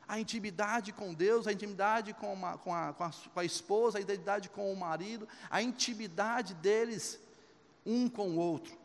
a 0.07 0.19
intimidade 0.19 0.91
com 0.91 1.13
Deus, 1.13 1.48
a 1.48 1.51
intimidade 1.51 2.13
com, 2.13 2.33
uma, 2.33 2.57
com, 2.57 2.74
a, 2.74 2.93
com, 2.93 3.03
a, 3.03 3.12
com 3.33 3.39
a 3.39 3.45
esposa, 3.45 3.98
a 3.98 4.01
intimidade 4.01 4.50
com 4.50 4.71
o 4.71 4.75
marido, 4.75 5.27
a 5.50 5.62
intimidade 5.62 6.53
deles 6.55 7.19
um 7.86 8.10
com 8.10 8.29
o 8.29 8.38
outro. 8.38 8.77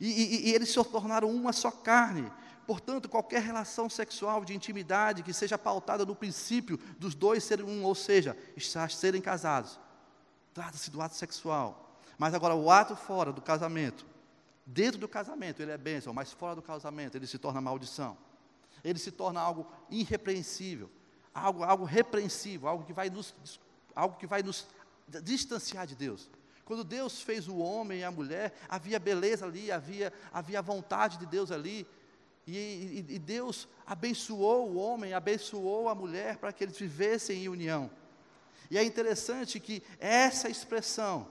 E, 0.00 0.10
e, 0.10 0.48
e, 0.48 0.54
eles 0.54 0.68
se 0.70 0.84
tornaram 0.84 1.30
uma 1.30 1.52
só 1.52 1.70
carne. 1.70 2.30
Portanto, 2.66 3.08
qualquer 3.08 3.42
relação 3.42 3.88
sexual 3.88 4.44
de 4.44 4.54
intimidade 4.54 5.22
que 5.22 5.32
seja 5.32 5.56
pautada 5.56 6.04
no 6.04 6.16
princípio 6.16 6.78
dos 6.98 7.14
dois 7.14 7.44
serem 7.44 7.64
um, 7.64 7.84
ou 7.84 7.94
seja, 7.94 8.36
serem 8.90 9.20
casados, 9.20 9.78
trata-se 10.52 10.90
do 10.90 11.00
ato 11.00 11.14
sexual. 11.14 12.00
Mas 12.18 12.34
agora, 12.34 12.54
o 12.54 12.70
ato 12.70 12.96
fora 12.96 13.32
do 13.32 13.40
casamento, 13.40 14.04
dentro 14.66 14.98
do 14.98 15.08
casamento 15.08 15.62
ele 15.62 15.70
é 15.70 15.78
bênção, 15.78 16.12
mas 16.12 16.32
fora 16.32 16.56
do 16.56 16.62
casamento 16.62 17.16
ele 17.16 17.26
se 17.26 17.38
torna 17.38 17.60
maldição 17.60 18.18
ele 18.88 18.98
se 18.98 19.10
torna 19.10 19.40
algo 19.40 19.66
irrepreensível, 19.90 20.90
algo, 21.34 21.64
algo 21.64 21.84
repreensível, 21.84 22.68
algo 22.68 22.84
que 22.84 22.92
vai 22.92 23.10
nos, 23.10 23.34
algo 23.94 24.16
que 24.16 24.26
vai 24.26 24.42
nos 24.42 24.66
distanciar 25.22 25.86
de 25.86 25.96
Deus. 25.96 26.30
Quando 26.64 26.84
Deus 26.84 27.20
fez 27.20 27.48
o 27.48 27.56
homem 27.58 28.00
e 28.00 28.04
a 28.04 28.10
mulher, 28.10 28.56
havia 28.68 28.98
beleza 28.98 29.44
ali, 29.44 29.70
havia, 29.70 30.12
havia 30.32 30.62
vontade 30.62 31.18
de 31.18 31.26
Deus 31.26 31.50
ali. 31.50 31.86
E, 32.46 32.56
e, 32.56 33.06
e, 33.14 33.18
Deus 33.18 33.68
abençoou 33.84 34.70
o 34.70 34.76
homem, 34.76 35.12
abençoou 35.12 35.88
a 35.88 35.94
mulher 35.94 36.36
para 36.36 36.52
que 36.52 36.62
eles 36.62 36.78
vivessem 36.78 37.44
em 37.44 37.48
união. 37.48 37.90
E 38.70 38.78
é 38.78 38.84
interessante 38.84 39.58
que 39.58 39.82
essa 39.98 40.48
expressão, 40.48 41.28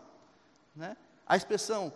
né, 0.75 0.97
a 1.25 1.37
expressão, 1.37 1.93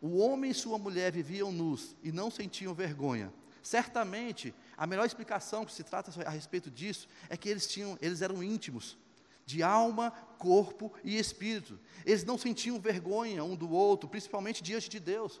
o 0.00 0.18
homem 0.18 0.50
e 0.50 0.54
sua 0.54 0.78
mulher 0.78 1.12
viviam 1.12 1.50
nus 1.50 1.96
e 2.02 2.12
não 2.12 2.30
sentiam 2.30 2.72
vergonha. 2.74 3.32
Certamente, 3.62 4.54
a 4.76 4.86
melhor 4.86 5.04
explicação 5.04 5.64
que 5.64 5.72
se 5.72 5.82
trata 5.82 6.10
a 6.24 6.30
respeito 6.30 6.70
disso 6.70 7.08
é 7.28 7.36
que 7.36 7.48
eles 7.48 7.66
tinham, 7.66 7.98
eles 8.00 8.22
eram 8.22 8.42
íntimos, 8.42 8.96
de 9.44 9.62
alma, 9.62 10.12
corpo 10.38 10.92
e 11.02 11.18
espírito. 11.18 11.78
Eles 12.06 12.24
não 12.24 12.38
sentiam 12.38 12.78
vergonha 12.78 13.42
um 13.42 13.56
do 13.56 13.70
outro, 13.70 14.08
principalmente 14.08 14.62
diante 14.62 14.88
de 14.88 15.00
Deus. 15.00 15.40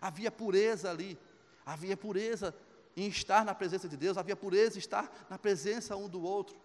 Havia 0.00 0.30
pureza 0.30 0.90
ali, 0.90 1.18
havia 1.64 1.96
pureza 1.96 2.54
em 2.96 3.08
estar 3.08 3.44
na 3.44 3.54
presença 3.54 3.88
de 3.88 3.96
Deus, 3.96 4.16
havia 4.16 4.36
pureza 4.36 4.76
em 4.76 4.78
estar 4.78 5.26
na 5.28 5.38
presença 5.38 5.96
um 5.96 6.08
do 6.08 6.22
outro. 6.22 6.56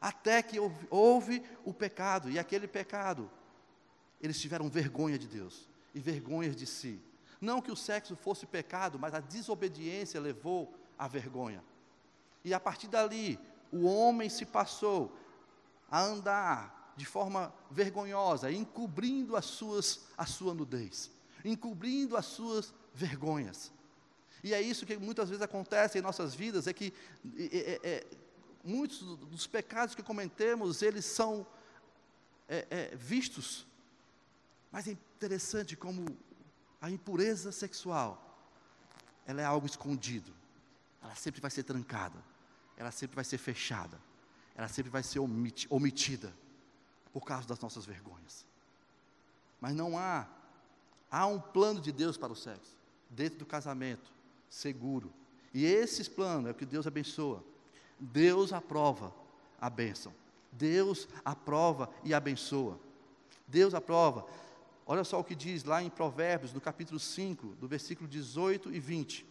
Até 0.00 0.42
que 0.42 0.58
houve, 0.58 0.86
houve 0.90 1.42
o 1.64 1.74
pecado, 1.74 2.30
e 2.30 2.38
aquele 2.38 2.66
pecado, 2.66 3.30
eles 4.20 4.40
tiveram 4.40 4.68
vergonha 4.68 5.18
de 5.18 5.28
Deus 5.28 5.71
e 5.94 6.00
vergonha 6.00 6.50
de 6.50 6.66
si. 6.66 7.00
Não 7.40 7.60
que 7.60 7.72
o 7.72 7.76
sexo 7.76 8.14
fosse 8.14 8.46
pecado, 8.46 8.98
mas 8.98 9.14
a 9.14 9.20
desobediência 9.20 10.20
levou 10.20 10.72
à 10.98 11.08
vergonha. 11.08 11.62
E 12.44 12.54
a 12.54 12.60
partir 12.60 12.88
dali, 12.88 13.38
o 13.72 13.84
homem 13.84 14.28
se 14.28 14.44
passou 14.46 15.16
a 15.90 16.00
andar 16.00 16.94
de 16.96 17.04
forma 17.04 17.52
vergonhosa, 17.70 18.50
encobrindo 18.50 19.36
as 19.36 19.46
suas, 19.46 20.06
a 20.16 20.26
sua 20.26 20.54
nudez, 20.54 21.10
encobrindo 21.44 22.16
as 22.16 22.26
suas 22.26 22.72
vergonhas. 22.94 23.72
E 24.44 24.52
é 24.52 24.60
isso 24.60 24.84
que 24.84 24.96
muitas 24.96 25.28
vezes 25.28 25.42
acontece 25.42 25.98
em 25.98 26.02
nossas 26.02 26.34
vidas, 26.34 26.66
é 26.66 26.72
que 26.72 26.92
é, 27.36 27.80
é, 27.82 28.06
muitos 28.64 29.00
dos 29.00 29.46
pecados 29.46 29.94
que 29.94 30.02
cometemos, 30.02 30.82
eles 30.82 31.04
são 31.04 31.46
é, 32.48 32.66
é, 32.70 32.96
vistos, 32.96 33.66
mas 34.72 34.88
é 34.88 34.92
interessante 34.92 35.76
como 35.76 36.06
a 36.80 36.90
impureza 36.90 37.52
sexual, 37.52 38.18
ela 39.26 39.42
é 39.42 39.44
algo 39.44 39.66
escondido, 39.66 40.32
ela 41.02 41.14
sempre 41.14 41.40
vai 41.40 41.50
ser 41.50 41.62
trancada, 41.62 42.18
ela 42.76 42.90
sempre 42.90 43.14
vai 43.14 43.24
ser 43.24 43.38
fechada, 43.38 44.00
ela 44.56 44.68
sempre 44.68 44.90
vai 44.90 45.02
ser 45.02 45.20
omitida, 45.68 46.34
por 47.12 47.24
causa 47.24 47.46
das 47.46 47.60
nossas 47.60 47.84
vergonhas. 47.84 48.46
Mas 49.60 49.74
não 49.74 49.98
há, 49.98 50.26
há 51.10 51.26
um 51.26 51.38
plano 51.38 51.80
de 51.80 51.92
Deus 51.92 52.16
para 52.16 52.32
o 52.32 52.36
sexo, 52.36 52.74
dentro 53.10 53.38
do 53.40 53.46
casamento, 53.46 54.10
seguro. 54.48 55.12
E 55.52 55.64
esses 55.64 56.08
planos 56.08 56.48
é 56.48 56.50
o 56.50 56.54
que 56.54 56.64
Deus 56.64 56.86
abençoa. 56.86 57.44
Deus 58.00 58.52
aprova 58.52 59.14
a 59.60 59.68
bênção. 59.68 60.12
Deus 60.50 61.06
aprova 61.24 61.90
e 62.02 62.14
abençoa. 62.14 62.80
Deus 63.46 63.74
aprova. 63.74 64.26
Olha 64.86 65.04
só 65.04 65.20
o 65.20 65.24
que 65.24 65.34
diz 65.34 65.64
lá 65.64 65.82
em 65.82 65.90
Provérbios, 65.90 66.52
no 66.52 66.60
capítulo 66.60 66.98
5, 66.98 67.48
do 67.60 67.68
versículo 67.68 68.08
18 68.08 68.72
e 68.72 68.80
20. 68.80 69.26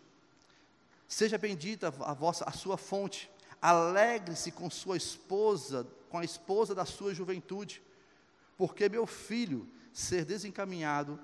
Seja 1.08 1.38
bendita 1.38 1.88
a 1.88 2.13
vossa 2.13 2.46
a 2.46 2.51
sua 2.51 2.77
fonte. 2.77 3.29
Alegre-se 3.62 4.51
com 4.51 4.70
sua 4.70 4.98
esposa, 4.98 5.86
com 6.10 6.17
a 6.17 6.24
esposa 6.24 6.74
da 6.74 6.86
sua 6.86 7.13
juventude, 7.13 7.81
porque 8.58 8.89
meu 8.89 9.05
filho 9.05 9.67
ser 9.93 10.25
desencaminhado 10.25 11.20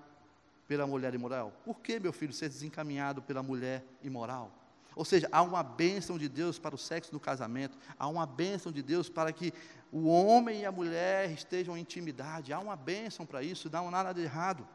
pela 0.67 0.85
mulher 0.85 1.13
imoral? 1.13 1.53
Por 1.63 1.79
que, 1.79 1.99
meu 1.99 2.11
filho, 2.11 2.33
ser 2.33 2.49
desencaminhado 2.49 3.21
pela 3.21 3.41
mulher 3.41 3.83
imoral? 4.03 4.51
Ou 4.95 5.05
seja, 5.05 5.29
há 5.31 5.41
uma 5.41 5.63
bênção 5.63 6.17
de 6.17 6.27
Deus 6.27 6.57
para 6.57 6.73
o 6.73 6.77
sexo 6.77 7.13
no 7.13 7.19
casamento, 7.19 7.77
há 7.97 8.07
uma 8.07 8.25
bênção 8.25 8.71
de 8.71 8.81
Deus 8.81 9.07
para 9.07 9.31
que 9.31 9.53
o 9.91 10.07
homem 10.07 10.61
e 10.61 10.65
a 10.65 10.71
mulher 10.71 11.31
estejam 11.31 11.77
em 11.77 11.81
intimidade, 11.81 12.53
há 12.53 12.59
uma 12.59 12.75
bênção 12.75 13.25
para 13.25 13.41
isso, 13.41 13.69
não 13.69 13.87
há 13.87 13.91
nada 13.91 14.13
de 14.13 14.21
errado. 14.21 14.67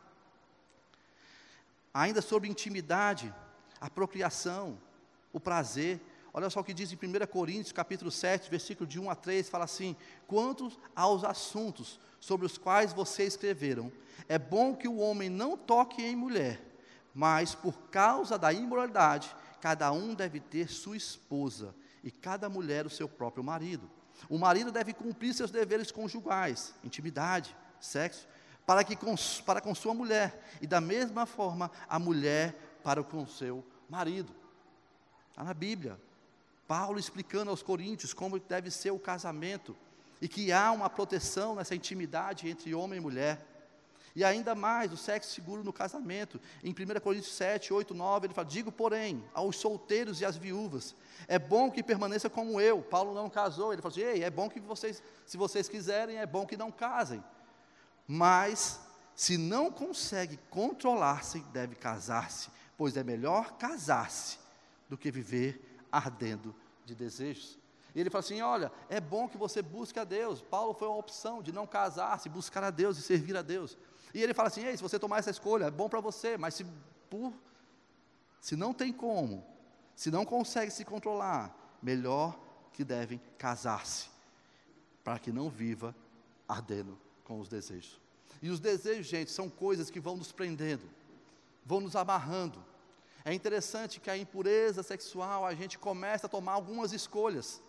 Ainda 1.93 2.23
sobre 2.23 2.49
intimidade, 2.49 3.33
a 3.81 3.91
procriação, 3.91 4.79
o 5.33 5.41
prazer, 5.41 6.01
Olha 6.35 6.49
só 6.49 6.61
o 6.61 6.65
que 6.65 6.73
diz 6.73 6.91
em 6.91 6.97
1 6.97 7.27
Coríntios, 7.27 7.73
capítulo 7.73 8.11
7, 8.11 8.51
versículo 8.51 8.89
de 8.89 8.99
1 8.99 9.11
a 9.11 9.15
3, 9.15 9.51
fala 9.51 9.65
assim: 9.65 9.95
Quanto 10.27 10.73
aos 10.97 11.25
assuntos 11.25 12.01
sobre 12.19 12.47
os 12.47 12.57
quais 12.57 12.95
vocês 12.95 13.35
escreveram, 13.35 13.93
é 14.27 14.39
bom 14.39 14.75
que 14.75 14.89
o 14.89 14.97
homem 14.97 15.29
não 15.29 15.59
toque 15.59 16.03
em 16.03 16.17
mulher, 16.17 16.59
mas 17.15 17.55
por 17.55 17.75
causa 17.91 18.39
da 18.39 18.51
imoralidade, 18.51 19.35
cada 19.61 19.93
um 19.93 20.15
deve 20.15 20.41
ter 20.41 20.69
sua 20.71 20.97
esposa 20.97 21.75
e 22.03 22.11
cada 22.11 22.49
mulher 22.49 22.87
o 22.87 22.91
seu 22.91 23.09
próprio 23.09 23.45
marido. 23.45 23.91
O 24.29 24.39
marido 24.39 24.71
deve 24.71 24.93
cumprir 24.93 25.35
seus 25.35 25.51
deveres 25.51 25.91
conjugais, 25.91 26.75
intimidade, 26.85 27.57
sexo, 27.81 28.27
para, 28.67 28.85
que 28.85 28.95
com, 28.97 29.15
para 29.45 29.61
com 29.61 29.75
sua 29.75 29.95
mulher, 29.95 30.43
e 30.61 30.67
da 30.67 30.81
mesma 30.81 31.27
forma 31.27 31.71
a 31.89 31.99
mulher 31.99 32.55
para 32.83 33.03
com 33.03 33.27
seu 33.27 33.65
marido. 33.89 34.35
Está 35.31 35.43
na 35.45 35.55
Bíblia. 35.55 35.99
Paulo 36.69 36.99
explicando 36.99 37.51
aos 37.51 37.63
coríntios 37.63 38.15
como 38.15 38.39
deve 38.39 38.71
ser 38.71 38.91
o 38.93 38.99
casamento 38.99 39.77
e 40.21 40.29
que 40.29 40.53
há 40.53 40.71
uma 40.71 40.89
proteção 40.89 41.57
nessa 41.57 41.75
intimidade 41.75 42.49
entre 42.49 42.75
homem 42.75 42.99
e 42.99 43.01
mulher. 43.01 43.52
E 44.15 44.23
ainda 44.23 44.55
mais, 44.55 44.93
o 44.93 44.97
sexo 44.97 45.33
seguro 45.33 45.65
no 45.65 45.73
casamento. 45.73 46.41
Em 46.63 46.71
1 46.71 47.01
Coríntios 47.01 47.35
7, 47.35 47.73
8, 47.73 47.95
9, 47.95 48.27
ele 48.27 48.35
fala: 48.35 48.47
Digo, 48.47 48.71
porém, 48.71 49.25
aos 49.33 49.57
solteiros 49.57 50.21
e 50.21 50.25
às 50.25 50.37
viúvas, 50.37 50.95
é 51.27 51.39
bom 51.39 51.71
que 51.71 51.83
permaneça 51.83 52.29
como 52.29 52.61
eu. 52.61 52.83
Paulo 52.83 53.15
não 53.15 53.31
casou, 53.31 53.73
ele 53.73 53.81
falou 53.81 53.97
assim: 53.97 54.07
Ei, 54.07 54.23
é 54.23 54.31
bom 54.31 54.51
que 54.51 54.61
vocês, 54.61 55.03
se 55.25 55.37
vocês 55.37 55.69
quiserem, 55.69 56.19
é 56.19 56.27
bom 56.27 56.47
que 56.47 56.57
não 56.57 56.71
casem. 56.71 57.25
Mas, 58.07 58.81
se 59.15 59.39
não 59.39 59.71
consegue 59.71 60.39
controlar-se, 60.51 61.41
deve 61.53 61.75
casar-se, 61.75 62.51
pois 62.77 62.97
é 62.97 63.03
melhor 63.03 63.53
casar-se 63.53 64.39
do 64.91 64.99
que 64.99 65.11
viver 65.11 65.81
ardendo 65.91 66.55
de 66.85 66.95
desejos. 66.95 67.59
E 67.95 68.01
ele 68.01 68.11
fala 68.11 68.21
assim: 68.21 68.41
olha, 68.41 68.73
é 68.89 69.01
bom 69.01 69.29
que 69.29 69.37
você 69.37 69.63
busque 69.63 69.99
a 69.99 70.05
Deus. 70.05 70.43
Paulo 70.43 70.75
foi 70.75 70.89
uma 70.89 70.97
opção 70.97 71.43
de 71.43 71.53
não 71.53 71.67
casar-se, 71.67 72.29
buscar 72.29 72.65
a 72.65 72.71
Deus 72.71 72.99
e 72.99 73.03
servir 73.03 73.37
a 73.37 73.43
Deus. 73.43 73.77
E 74.15 74.23
ele 74.23 74.35
fala 74.35 74.49
assim: 74.49 74.65
Ei, 74.65 74.77
se 74.77 74.83
você 74.83 74.99
tomar 74.99 75.19
essa 75.19 75.31
escolha, 75.31 75.65
é 75.65 75.71
bom 75.71 75.89
para 75.89 76.01
você, 76.01 76.37
mas 76.37 76.55
se, 76.55 76.67
por, 77.09 77.33
se 78.41 78.57
não 78.57 78.73
tem 78.73 78.93
como, 78.93 79.45
se 79.95 80.11
não 80.11 80.25
consegue 80.25 80.71
se 80.71 80.85
controlar, 80.85 81.55
melhor 81.83 82.39
que 82.73 82.85
devem 82.85 83.21
casar-se, 83.39 84.09
para 85.05 85.19
que 85.19 85.33
não 85.33 85.49
viva 85.49 85.95
ardendo 86.49 86.99
com 87.25 87.41
os 87.41 87.49
desejos. 87.49 88.01
E 88.41 88.51
os 88.51 88.61
desejos, 88.61 89.07
gente, 89.07 89.31
são 89.31 89.49
coisas 89.49 89.91
que 89.91 90.01
vão 90.01 90.17
nos 90.17 90.33
prendendo, 90.33 90.89
vão 91.65 91.81
nos 91.81 91.95
amarrando, 91.95 92.63
é 93.25 93.33
interessante 93.33 94.01
que 94.01 94.11
a 94.11 94.17
impureza 94.17 94.83
sexual, 94.83 95.47
a 95.47 95.55
gente 95.55 95.79
começa 95.79 96.27
a 96.27 96.31
tomar 96.31 96.53
algumas 96.53 96.93
escolhas. 96.93 97.63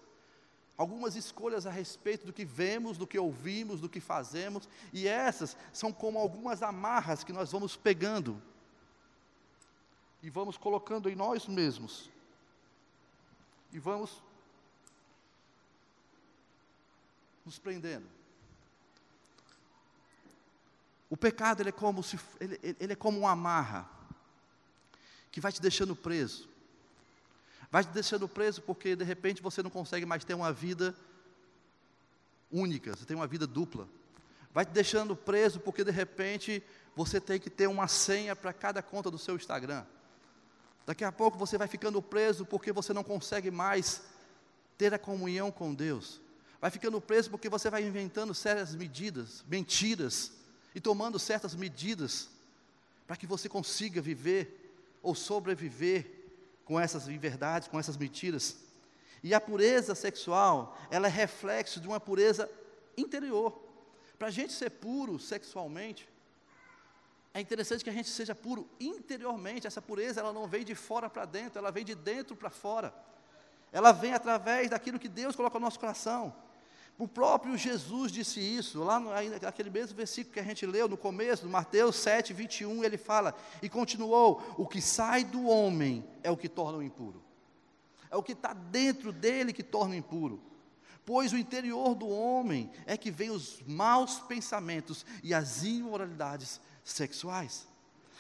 Algumas 0.78 1.16
escolhas 1.16 1.66
a 1.68 1.72
respeito 1.72 2.26
do 2.26 2.34
que 2.34 2.44
vemos, 2.44 2.98
do 2.98 3.06
que 3.06 3.20
ouvimos, 3.20 3.80
do 3.80 3.88
que 3.88 4.00
fazemos, 4.00 4.68
e 4.92 5.08
essas 5.08 5.56
são 5.72 5.94
como 5.94 6.18
algumas 6.18 6.64
amarras 6.64 7.24
que 7.24 7.32
nós 7.32 7.52
vamos 7.52 7.76
pegando 7.76 8.42
e 10.24 10.30
vamos 10.30 10.58
colocando 10.58 11.10
em 11.10 11.16
nós 11.16 11.48
mesmos. 11.48 12.10
E 13.72 13.78
vamos 13.78 14.24
nos 17.46 17.60
prendendo. 17.60 18.08
O 21.10 21.18
pecado 21.18 21.62
ele 21.62 21.70
é 21.70 21.74
como 21.74 22.02
se 22.02 22.18
ele, 22.40 22.60
ele 22.80 22.94
é 22.94 22.96
como 22.96 23.20
uma 23.20 23.32
amarra 23.32 23.88
que 25.30 25.42
vai 25.42 25.52
te 25.52 25.62
deixando 25.62 25.96
preso. 25.96 26.50
Vai 27.74 27.84
te 27.84 27.90
deixando 27.90 28.28
preso 28.28 28.62
porque 28.62 28.96
de 28.96 29.04
repente 29.04 29.42
você 29.42 29.64
não 29.64 29.70
consegue 29.72 30.06
mais 30.06 30.24
ter 30.24 30.36
uma 30.36 30.54
vida 30.54 30.96
única, 32.52 32.96
você 32.96 33.04
tem 33.04 33.18
uma 33.18 33.26
vida 33.26 33.48
dupla. 33.48 33.90
Vai 34.54 34.64
te 34.64 34.72
deixando 34.72 35.16
preso 35.16 35.60
porque 35.60 35.84
de 35.84 35.90
repente 35.90 36.62
você 36.96 37.20
tem 37.20 37.40
que 37.40 37.50
ter 37.50 37.66
uma 37.66 37.88
senha 37.88 38.36
para 38.36 38.54
cada 38.54 38.84
conta 38.84 39.10
do 39.10 39.18
seu 39.18 39.36
Instagram. 39.36 39.84
Daqui 40.86 41.04
a 41.04 41.12
pouco 41.12 41.36
você 41.36 41.58
vai 41.58 41.68
ficando 41.68 42.00
preso 42.00 42.46
porque 42.46 42.72
você 42.72 42.94
não 42.94 43.04
consegue 43.04 43.50
mais 43.50 44.04
ter 44.78 44.94
a 44.94 45.00
comunhão 45.00 45.52
com 45.52 45.74
Deus. 45.74 46.22
Vai 46.62 46.70
ficando 46.70 47.02
preso 47.02 47.32
porque 47.32 47.50
você 47.50 47.72
vai 47.72 47.84
inventando 47.84 48.36
certas 48.36 48.76
medidas, 48.76 49.44
mentiras, 49.48 50.32
e 50.76 50.80
tomando 50.80 51.18
certas 51.18 51.56
medidas 51.56 52.30
para 53.08 53.18
que 53.18 53.26
você 53.26 53.50
consiga 53.50 54.00
viver 54.00 54.76
ou 55.02 55.16
sobreviver 55.16 56.23
com 56.66 56.80
essas 56.80 57.06
verdades, 57.06 57.68
com 57.68 57.80
essas 57.80 57.98
mentiras. 57.98 58.58
E 59.22 59.34
a 59.34 59.40
pureza 59.40 59.96
sexual, 59.96 60.78
ela 60.92 61.08
é 61.08 61.10
reflexo 61.10 61.80
de 61.80 61.88
uma 61.88 62.00
pureza 62.00 62.50
interior. 62.98 63.58
Para 64.20 64.28
a 64.28 64.32
gente 64.32 64.54
ser 64.54 64.70
puro 64.70 65.20
sexualmente, 65.20 66.08
é 67.34 67.40
interessante 67.42 67.84
que 67.84 67.90
a 67.90 67.94
gente 67.94 68.10
seja 68.10 68.36
puro 68.36 68.70
interiormente. 68.80 69.66
Essa 69.66 69.82
pureza, 69.82 70.20
ela 70.20 70.32
não 70.32 70.48
vem 70.48 70.64
de 70.64 70.76
fora 70.76 71.10
para 71.10 71.26
dentro, 71.26 71.58
ela 71.58 71.72
vem 71.72 71.84
de 71.84 71.96
dentro 71.96 72.36
para 72.36 72.50
fora. 72.50 72.94
Ela 73.72 73.92
vem 73.92 74.14
através 74.14 74.70
daquilo 74.70 75.00
que 75.00 75.10
Deus 75.10 75.36
coloca 75.36 75.58
no 75.58 75.66
nosso 75.66 75.80
coração. 75.80 76.36
O 76.98 77.08
próprio 77.08 77.58
Jesus 77.58 78.12
disse 78.12 78.40
isso, 78.40 78.84
lá 78.84 79.00
naquele 79.00 79.70
mesmo 79.70 79.96
versículo 79.96 80.34
que 80.34 80.40
a 80.40 80.44
gente 80.44 80.66
leu 80.66 80.88
no 80.88 80.96
começo, 80.96 81.48
Mateus 81.50 81.96
7, 81.96 82.34
21, 82.34 82.84
ele 82.84 82.98
fala, 82.98 83.36
e 83.62 83.70
continuou: 83.70 84.42
O 84.58 84.68
que 84.68 84.80
sai 84.80 85.24
do 85.24 85.48
homem 85.48 86.06
é 86.22 86.30
o 86.30 86.38
que 86.38 86.48
torna 86.48 86.78
o 86.78 86.84
impuro, 86.84 87.22
é 88.12 88.16
o 88.16 88.22
que 88.22 88.34
está 88.34 88.54
dentro 88.54 89.12
dele 89.12 89.52
que 89.54 89.64
torna 89.64 89.96
o 89.96 89.98
impuro. 89.98 90.40
Pois 91.06 91.34
o 91.34 91.38
interior 91.38 91.96
do 91.96 92.08
homem 92.08 92.72
é 92.86 92.96
que 92.96 93.12
vem 93.12 93.30
os 93.30 93.62
maus 93.68 94.20
pensamentos 94.20 95.06
e 95.22 95.34
as 95.34 95.64
imoralidades 95.64 96.62
sexuais. 96.84 97.68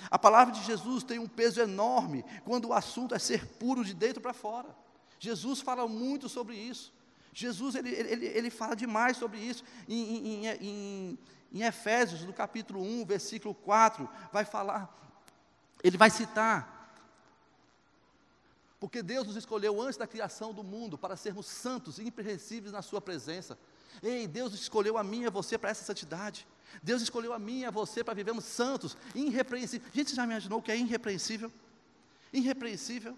A 0.10 0.20
palavra 0.20 0.54
de 0.54 0.62
Jesus 0.64 1.04
tem 1.04 1.20
um 1.20 1.28
peso 1.28 1.62
enorme 1.62 2.26
quando 2.44 2.70
o 2.70 2.74
assunto 2.74 3.16
é 3.16 3.20
ser 3.20 3.46
puro 3.46 3.86
de 3.86 3.94
dentro 3.94 4.22
para 4.22 4.34
fora. 4.34 4.76
Jesus 5.20 5.62
fala 5.62 5.88
muito 5.88 6.28
sobre 6.28 6.56
isso. 6.56 6.92
Jesus 7.34 7.76
ele, 7.76 7.90
ele, 7.90 8.26
ele 8.28 8.50
fala 8.50 8.76
demais 8.76 9.18
sobre 9.18 9.40
isso. 9.40 9.64
Em, 9.88 10.46
em, 10.46 10.48
em, 10.48 11.20
em 11.52 11.62
Efésios, 11.64 12.24
no 12.24 12.34
capítulo 12.34 12.82
1, 12.82 13.06
versículo 13.06 13.54
4, 13.54 14.08
vai 14.32 14.46
falar, 14.46 14.94
ele 15.84 15.98
vai 15.98 16.10
citar. 16.10 16.74
Porque 18.80 19.02
Deus 19.02 19.28
nos 19.28 19.36
escolheu 19.36 19.82
antes 19.82 19.98
da 19.98 20.06
criação 20.06 20.54
do 20.54 20.64
mundo 20.64 20.98
para 20.98 21.16
sermos 21.16 21.46
santos 21.46 21.98
e 21.98 22.02
irrepreensíveis 22.02 22.74
na 22.74 22.82
Sua 22.82 23.00
presença. 23.00 23.58
Ei, 24.02 24.28
Deus 24.28 24.54
escolheu 24.54 24.98
a 24.98 25.04
mim 25.04 25.22
e 25.22 25.26
a 25.26 25.30
você 25.30 25.58
para 25.58 25.70
essa 25.70 25.84
santidade. 25.84 26.46
Deus 26.82 27.02
escolheu 27.02 27.34
a 27.34 27.40
mim 27.40 27.60
e 27.60 27.66
a 27.66 27.72
você 27.72 28.04
para 28.04 28.14
vivermos 28.14 28.46
santos, 28.46 28.98
irrepreensíveis. 29.14 29.92
Gente, 29.94 30.16
já 30.16 30.24
imaginou 30.24 30.60
o 30.60 30.62
que 30.62 30.72
é 30.72 30.78
irrepreensível? 30.78 31.52
Irrepreensível, 32.32 33.16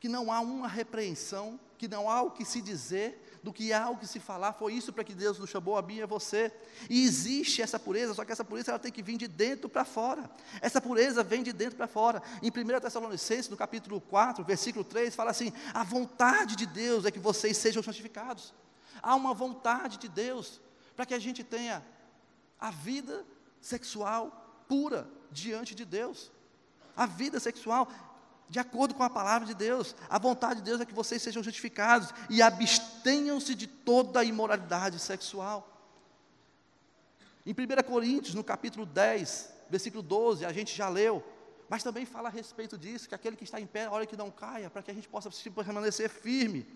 que 0.00 0.08
não 0.08 0.32
há 0.32 0.40
uma 0.40 0.66
repreensão, 0.66 1.60
que 1.76 1.86
não 1.86 2.10
há 2.10 2.22
o 2.22 2.30
que 2.30 2.44
se 2.44 2.60
dizer, 2.60 3.29
do 3.42 3.52
que 3.52 3.72
há 3.72 3.88
o 3.88 3.96
que 3.96 4.06
se 4.06 4.20
falar, 4.20 4.52
foi 4.52 4.74
isso 4.74 4.92
para 4.92 5.02
que 5.02 5.14
Deus 5.14 5.38
nos 5.38 5.48
chamou 5.48 5.76
a 5.76 5.82
mim 5.82 5.96
e 5.96 6.02
a 6.02 6.06
você. 6.06 6.52
E 6.88 7.04
existe 7.04 7.62
essa 7.62 7.78
pureza, 7.78 8.12
só 8.12 8.24
que 8.24 8.32
essa 8.32 8.44
pureza 8.44 8.70
ela 8.70 8.78
tem 8.78 8.92
que 8.92 9.02
vir 9.02 9.16
de 9.16 9.26
dentro 9.26 9.68
para 9.68 9.84
fora. 9.84 10.30
Essa 10.60 10.80
pureza 10.80 11.22
vem 11.22 11.42
de 11.42 11.52
dentro 11.52 11.76
para 11.76 11.86
fora. 11.86 12.22
Em 12.42 12.48
1 12.48 12.80
Tessalonicenses, 12.80 13.48
no 13.48 13.56
capítulo 13.56 14.00
4, 14.00 14.44
versículo 14.44 14.84
3, 14.84 15.14
fala 15.14 15.30
assim: 15.30 15.52
a 15.72 15.82
vontade 15.82 16.54
de 16.56 16.66
Deus 16.66 17.04
é 17.06 17.10
que 17.10 17.18
vocês 17.18 17.56
sejam 17.56 17.82
santificados. 17.82 18.52
Há 19.02 19.14
uma 19.14 19.32
vontade 19.32 19.96
de 19.96 20.08
Deus 20.08 20.60
para 20.94 21.06
que 21.06 21.14
a 21.14 21.18
gente 21.18 21.42
tenha 21.42 21.82
a 22.58 22.70
vida 22.70 23.24
sexual 23.60 24.64
pura 24.68 25.08
diante 25.30 25.74
de 25.74 25.84
Deus. 25.84 26.30
A 26.96 27.06
vida 27.06 27.40
sexual 27.40 27.90
de 28.50 28.58
acordo 28.58 28.94
com 28.94 29.04
a 29.04 29.08
palavra 29.08 29.46
de 29.46 29.54
Deus. 29.54 29.94
A 30.08 30.18
vontade 30.18 30.56
de 30.56 30.62
Deus 30.62 30.80
é 30.80 30.84
que 30.84 30.92
vocês 30.92 31.22
sejam 31.22 31.40
justificados 31.40 32.12
e 32.28 32.42
abstenham-se 32.42 33.54
de 33.54 33.68
toda 33.68 34.18
a 34.18 34.24
imoralidade 34.24 34.98
sexual. 34.98 35.68
Em 37.46 37.52
1 37.52 37.82
Coríntios, 37.86 38.34
no 38.34 38.42
capítulo 38.42 38.84
10, 38.84 39.50
versículo 39.70 40.02
12, 40.02 40.44
a 40.44 40.52
gente 40.52 40.76
já 40.76 40.88
leu, 40.88 41.24
mas 41.68 41.84
também 41.84 42.04
fala 42.04 42.28
a 42.28 42.32
respeito 42.32 42.76
disso, 42.76 43.08
que 43.08 43.14
aquele 43.14 43.36
que 43.36 43.44
está 43.44 43.60
em 43.60 43.66
pé, 43.66 43.88
olha 43.88 44.04
que 44.04 44.16
não 44.16 44.32
caia, 44.32 44.68
para 44.68 44.82
que 44.82 44.90
a 44.90 44.94
gente 44.94 45.08
possa 45.08 45.30
permanecer 45.54 46.10
firme 46.10 46.66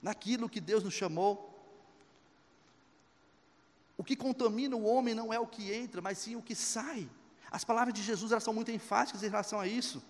naquilo 0.00 0.48
que 0.48 0.60
Deus 0.60 0.84
nos 0.84 0.94
chamou. 0.94 1.52
O 3.96 4.04
que 4.04 4.14
contamina 4.14 4.76
o 4.76 4.84
homem 4.84 5.16
não 5.16 5.32
é 5.32 5.40
o 5.40 5.48
que 5.48 5.72
entra, 5.72 6.00
mas 6.00 6.18
sim 6.18 6.36
o 6.36 6.42
que 6.42 6.54
sai. 6.54 7.10
As 7.50 7.64
palavras 7.64 7.92
de 7.92 8.04
Jesus 8.04 8.30
elas 8.30 8.44
são 8.44 8.54
muito 8.54 8.70
enfáticas 8.70 9.24
em 9.24 9.28
relação 9.28 9.58
a 9.58 9.66
isso. 9.66 10.00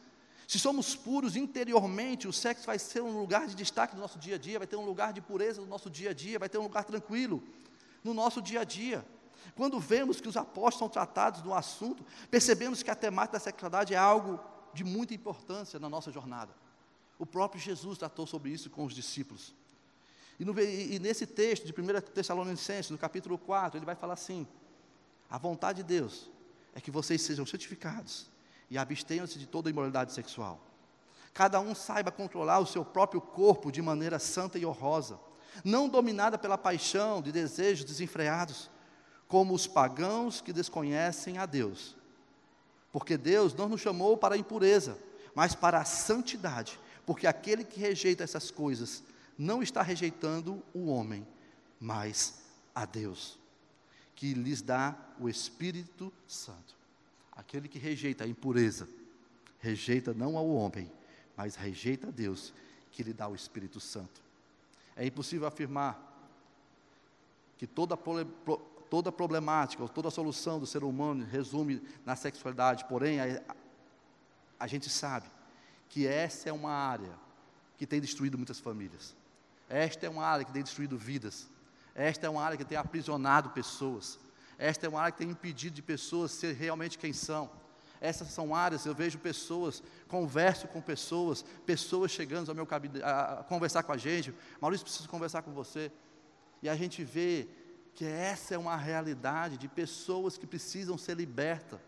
Se 0.48 0.58
somos 0.58 0.96
puros 0.96 1.36
interiormente, 1.36 2.26
o 2.26 2.32
sexo 2.32 2.64
vai 2.64 2.78
ser 2.78 3.02
um 3.02 3.20
lugar 3.20 3.46
de 3.46 3.54
destaque 3.54 3.94
no 3.94 4.00
nosso 4.00 4.18
dia 4.18 4.36
a 4.36 4.38
dia, 4.38 4.58
vai 4.58 4.66
ter 4.66 4.76
um 4.76 4.86
lugar 4.86 5.12
de 5.12 5.20
pureza 5.20 5.60
no 5.60 5.66
nosso 5.66 5.90
dia 5.90 6.08
a 6.08 6.14
dia, 6.14 6.38
vai 6.38 6.48
ter 6.48 6.56
um 6.56 6.62
lugar 6.62 6.84
tranquilo 6.84 7.42
no 8.02 8.14
nosso 8.14 8.40
dia 8.40 8.62
a 8.62 8.64
dia. 8.64 9.04
Quando 9.54 9.78
vemos 9.78 10.22
que 10.22 10.26
os 10.26 10.38
apóstolos 10.38 10.78
são 10.78 10.88
tratados 10.88 11.42
do 11.42 11.52
assunto, 11.52 12.02
percebemos 12.30 12.82
que 12.82 12.90
a 12.90 12.94
temática 12.94 13.34
da 13.34 13.44
sexualidade 13.44 13.92
é 13.92 13.98
algo 13.98 14.40
de 14.72 14.84
muita 14.84 15.12
importância 15.12 15.78
na 15.78 15.90
nossa 15.90 16.10
jornada. 16.10 16.54
O 17.18 17.26
próprio 17.26 17.60
Jesus 17.60 17.98
tratou 17.98 18.26
sobre 18.26 18.48
isso 18.50 18.70
com 18.70 18.86
os 18.86 18.94
discípulos. 18.94 19.54
E, 20.40 20.46
no, 20.46 20.58
e, 20.58 20.98
nesse 20.98 21.26
texto 21.26 21.66
de 21.66 21.78
1 21.78 22.00
Tessalonicenses, 22.14 22.90
no 22.90 22.96
capítulo 22.96 23.36
4, 23.36 23.78
ele 23.78 23.84
vai 23.84 23.94
falar 23.94 24.14
assim: 24.14 24.46
a 25.28 25.36
vontade 25.36 25.82
de 25.82 25.88
Deus 25.88 26.30
é 26.74 26.80
que 26.80 26.90
vocês 26.90 27.20
sejam 27.20 27.44
santificados 27.44 28.30
e 28.70 28.76
abstenham-se 28.76 29.38
de 29.38 29.46
toda 29.46 29.70
imoralidade 29.70 30.12
sexual. 30.12 30.60
Cada 31.32 31.60
um 31.60 31.74
saiba 31.74 32.10
controlar 32.10 32.58
o 32.58 32.66
seu 32.66 32.84
próprio 32.84 33.20
corpo 33.20 33.70
de 33.70 33.80
maneira 33.80 34.18
santa 34.18 34.58
e 34.58 34.66
honrosa, 34.66 35.18
não 35.64 35.88
dominada 35.88 36.38
pela 36.38 36.58
paixão 36.58 37.22
de 37.22 37.32
desejos 37.32 37.84
desenfreados, 37.84 38.70
como 39.26 39.54
os 39.54 39.66
pagãos 39.66 40.40
que 40.40 40.52
desconhecem 40.52 41.38
a 41.38 41.46
Deus. 41.46 41.96
Porque 42.90 43.16
Deus 43.16 43.54
não 43.54 43.68
nos 43.68 43.80
chamou 43.80 44.16
para 44.16 44.34
a 44.34 44.38
impureza, 44.38 44.98
mas 45.34 45.54
para 45.54 45.78
a 45.78 45.84
santidade, 45.84 46.80
porque 47.04 47.26
aquele 47.26 47.62
que 47.64 47.78
rejeita 47.78 48.24
essas 48.24 48.50
coisas 48.50 49.04
não 49.36 49.62
está 49.62 49.82
rejeitando 49.82 50.62
o 50.74 50.86
homem, 50.86 51.26
mas 51.78 52.42
a 52.74 52.84
Deus, 52.84 53.38
que 54.14 54.34
lhes 54.34 54.62
dá 54.62 54.96
o 55.20 55.28
Espírito 55.28 56.12
Santo. 56.26 56.77
Aquele 57.38 57.68
que 57.68 57.78
rejeita 57.78 58.24
a 58.24 58.26
impureza, 58.26 58.88
rejeita 59.60 60.12
não 60.12 60.36
ao 60.36 60.48
homem, 60.48 60.90
mas 61.36 61.54
rejeita 61.54 62.08
a 62.08 62.10
Deus, 62.10 62.52
que 62.90 63.04
lhe 63.04 63.12
dá 63.12 63.28
o 63.28 63.34
Espírito 63.34 63.78
Santo. 63.78 64.20
É 64.96 65.06
impossível 65.06 65.46
afirmar 65.46 66.04
que 67.56 67.64
toda, 67.64 67.96
toda 68.90 69.12
problemática, 69.12 69.80
ou 69.80 69.88
toda 69.88 70.10
solução 70.10 70.58
do 70.58 70.66
ser 70.66 70.82
humano 70.82 71.24
resume 71.24 71.80
na 72.04 72.16
sexualidade, 72.16 72.84
porém, 72.86 73.20
a, 73.20 73.40
a 74.58 74.66
gente 74.66 74.90
sabe 74.90 75.26
que 75.88 76.08
essa 76.08 76.48
é 76.48 76.52
uma 76.52 76.72
área 76.72 77.14
que 77.76 77.86
tem 77.86 78.00
destruído 78.00 78.36
muitas 78.36 78.58
famílias. 78.58 79.14
Esta 79.68 80.06
é 80.06 80.08
uma 80.08 80.24
área 80.24 80.44
que 80.44 80.52
tem 80.52 80.64
destruído 80.64 80.98
vidas. 80.98 81.48
Esta 81.94 82.26
é 82.26 82.28
uma 82.28 82.42
área 82.42 82.58
que 82.58 82.64
tem 82.64 82.76
aprisionado 82.76 83.50
pessoas. 83.50 84.18
Esta 84.58 84.86
é 84.86 84.88
uma 84.88 85.00
área 85.00 85.12
que 85.12 85.18
tem 85.18 85.30
impedido 85.30 85.76
de 85.76 85.82
pessoas 85.82 86.32
ser 86.32 86.52
realmente 86.54 86.98
quem 86.98 87.12
são. 87.12 87.48
Essas 88.00 88.28
são 88.28 88.54
áreas, 88.54 88.86
eu 88.86 88.94
vejo 88.94 89.18
pessoas, 89.18 89.82
converso 90.08 90.68
com 90.68 90.80
pessoas, 90.80 91.44
pessoas 91.64 92.10
chegando 92.10 92.48
ao 92.48 92.54
meu 92.54 92.66
cabine, 92.66 93.02
a, 93.02 93.40
a 93.40 93.44
conversar 93.44 93.82
com 93.82 93.92
a 93.92 93.96
gente. 93.96 94.34
Maurício, 94.60 94.84
preciso 94.84 95.08
conversar 95.08 95.42
com 95.42 95.52
você. 95.52 95.90
E 96.62 96.68
a 96.68 96.76
gente 96.76 97.02
vê 97.04 97.48
que 97.94 98.04
essa 98.04 98.54
é 98.54 98.58
uma 98.58 98.76
realidade 98.76 99.56
de 99.56 99.68
pessoas 99.68 100.36
que 100.36 100.46
precisam 100.46 100.96
ser 100.98 101.16
libertas 101.16 101.80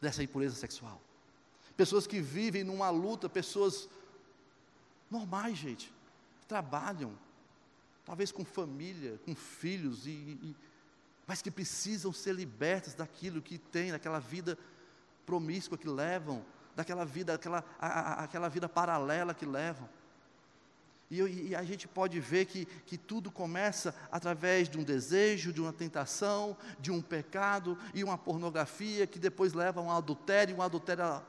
dessa 0.00 0.22
impureza 0.22 0.54
sexual. 0.56 1.00
Pessoas 1.76 2.06
que 2.06 2.20
vivem 2.20 2.64
numa 2.64 2.90
luta, 2.90 3.28
pessoas 3.28 3.88
normais, 5.10 5.56
gente, 5.56 5.92
que 6.40 6.46
trabalham, 6.46 7.16
talvez 8.04 8.30
com 8.30 8.44
família, 8.44 9.20
com 9.24 9.34
filhos, 9.34 10.06
e, 10.06 10.10
e 10.10 10.56
mas 11.26 11.40
que 11.40 11.50
precisam 11.50 12.12
ser 12.12 12.34
libertas 12.34 12.94
daquilo 12.94 13.40
que 13.40 13.58
tem, 13.58 13.92
daquela 13.92 14.18
vida 14.18 14.58
promíscua 15.24 15.78
que 15.78 15.88
levam, 15.88 16.44
daquela 16.76 17.04
vida, 17.04 17.34
aquela, 17.34 17.64
a, 17.78 17.86
a, 17.86 18.24
aquela 18.24 18.48
vida 18.48 18.68
paralela 18.68 19.32
que 19.32 19.46
levam. 19.46 19.88
E, 21.10 21.20
e, 21.48 21.54
a 21.54 21.62
gente 21.62 21.86
pode 21.86 22.18
ver 22.18 22.46
que, 22.46 22.64
que 22.86 22.96
tudo 22.96 23.30
começa 23.30 23.94
através 24.10 24.68
de 24.68 24.78
um 24.78 24.82
desejo, 24.82 25.52
de 25.52 25.60
uma 25.60 25.72
tentação, 25.72 26.56
de 26.80 26.90
um 26.90 27.00
pecado 27.00 27.78
e 27.92 28.02
uma 28.02 28.18
pornografia 28.18 29.06
que 29.06 29.18
depois 29.18 29.52
leva 29.52 29.80
a 29.80 29.82
um 29.82 29.90
adultério, 29.90 30.56
um 30.56 30.62
adultério 30.62 31.22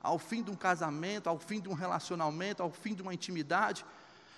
ao 0.00 0.18
fim 0.18 0.42
de 0.42 0.50
um 0.50 0.54
casamento, 0.54 1.28
ao 1.28 1.38
fim 1.38 1.60
de 1.60 1.68
um 1.68 1.72
relacionamento, 1.72 2.62
ao 2.62 2.70
fim 2.70 2.94
de 2.94 3.02
uma 3.02 3.14
intimidade, 3.14 3.84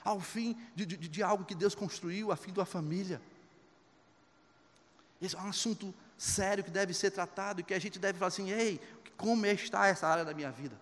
ao 0.05 0.21
fim 0.21 0.57
de, 0.75 0.87
de, 0.87 0.97
de 0.97 1.23
algo 1.23 1.45
que 1.45 1.55
Deus 1.55 1.75
construiu, 1.75 2.31
a 2.31 2.37
fim 2.37 2.53
de 2.53 2.61
uma 2.61 2.65
família. 2.65 3.21
Esse 5.21 5.37
é 5.37 5.39
um 5.41 5.49
assunto 5.49 5.95
sério 6.19 6.63
que 6.63 6.71
deve 6.71 6.93
ser 6.93 7.11
tratado 7.11 7.61
e 7.61 7.65
que 7.65 7.75
a 7.75 7.79
gente 7.79 7.99
deve 7.99 8.19
falar 8.19 8.29
assim: 8.29 8.51
ei, 8.51 8.81
como 9.17 9.47
está 9.47 9.87
essa 9.87 10.07
área 10.07 10.25
da 10.25 10.35
minha 10.35 10.51
vida? 10.51 10.79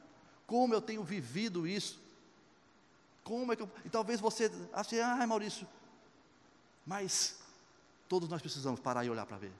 Como 0.46 0.74
eu 0.74 0.80
tenho 0.80 1.02
vivido 1.02 1.66
isso? 1.66 2.00
Como 3.22 3.52
é 3.52 3.56
que 3.56 3.62
eu. 3.62 3.70
E 3.84 3.88
talvez 3.88 4.20
você 4.20 4.50
ache, 4.72 5.00
ah, 5.00 5.26
Maurício, 5.26 5.66
mas 6.84 7.38
todos 8.08 8.28
nós 8.28 8.42
precisamos 8.42 8.80
parar 8.80 9.04
e 9.04 9.10
olhar 9.10 9.24
para 9.24 9.38
ver. 9.38 9.52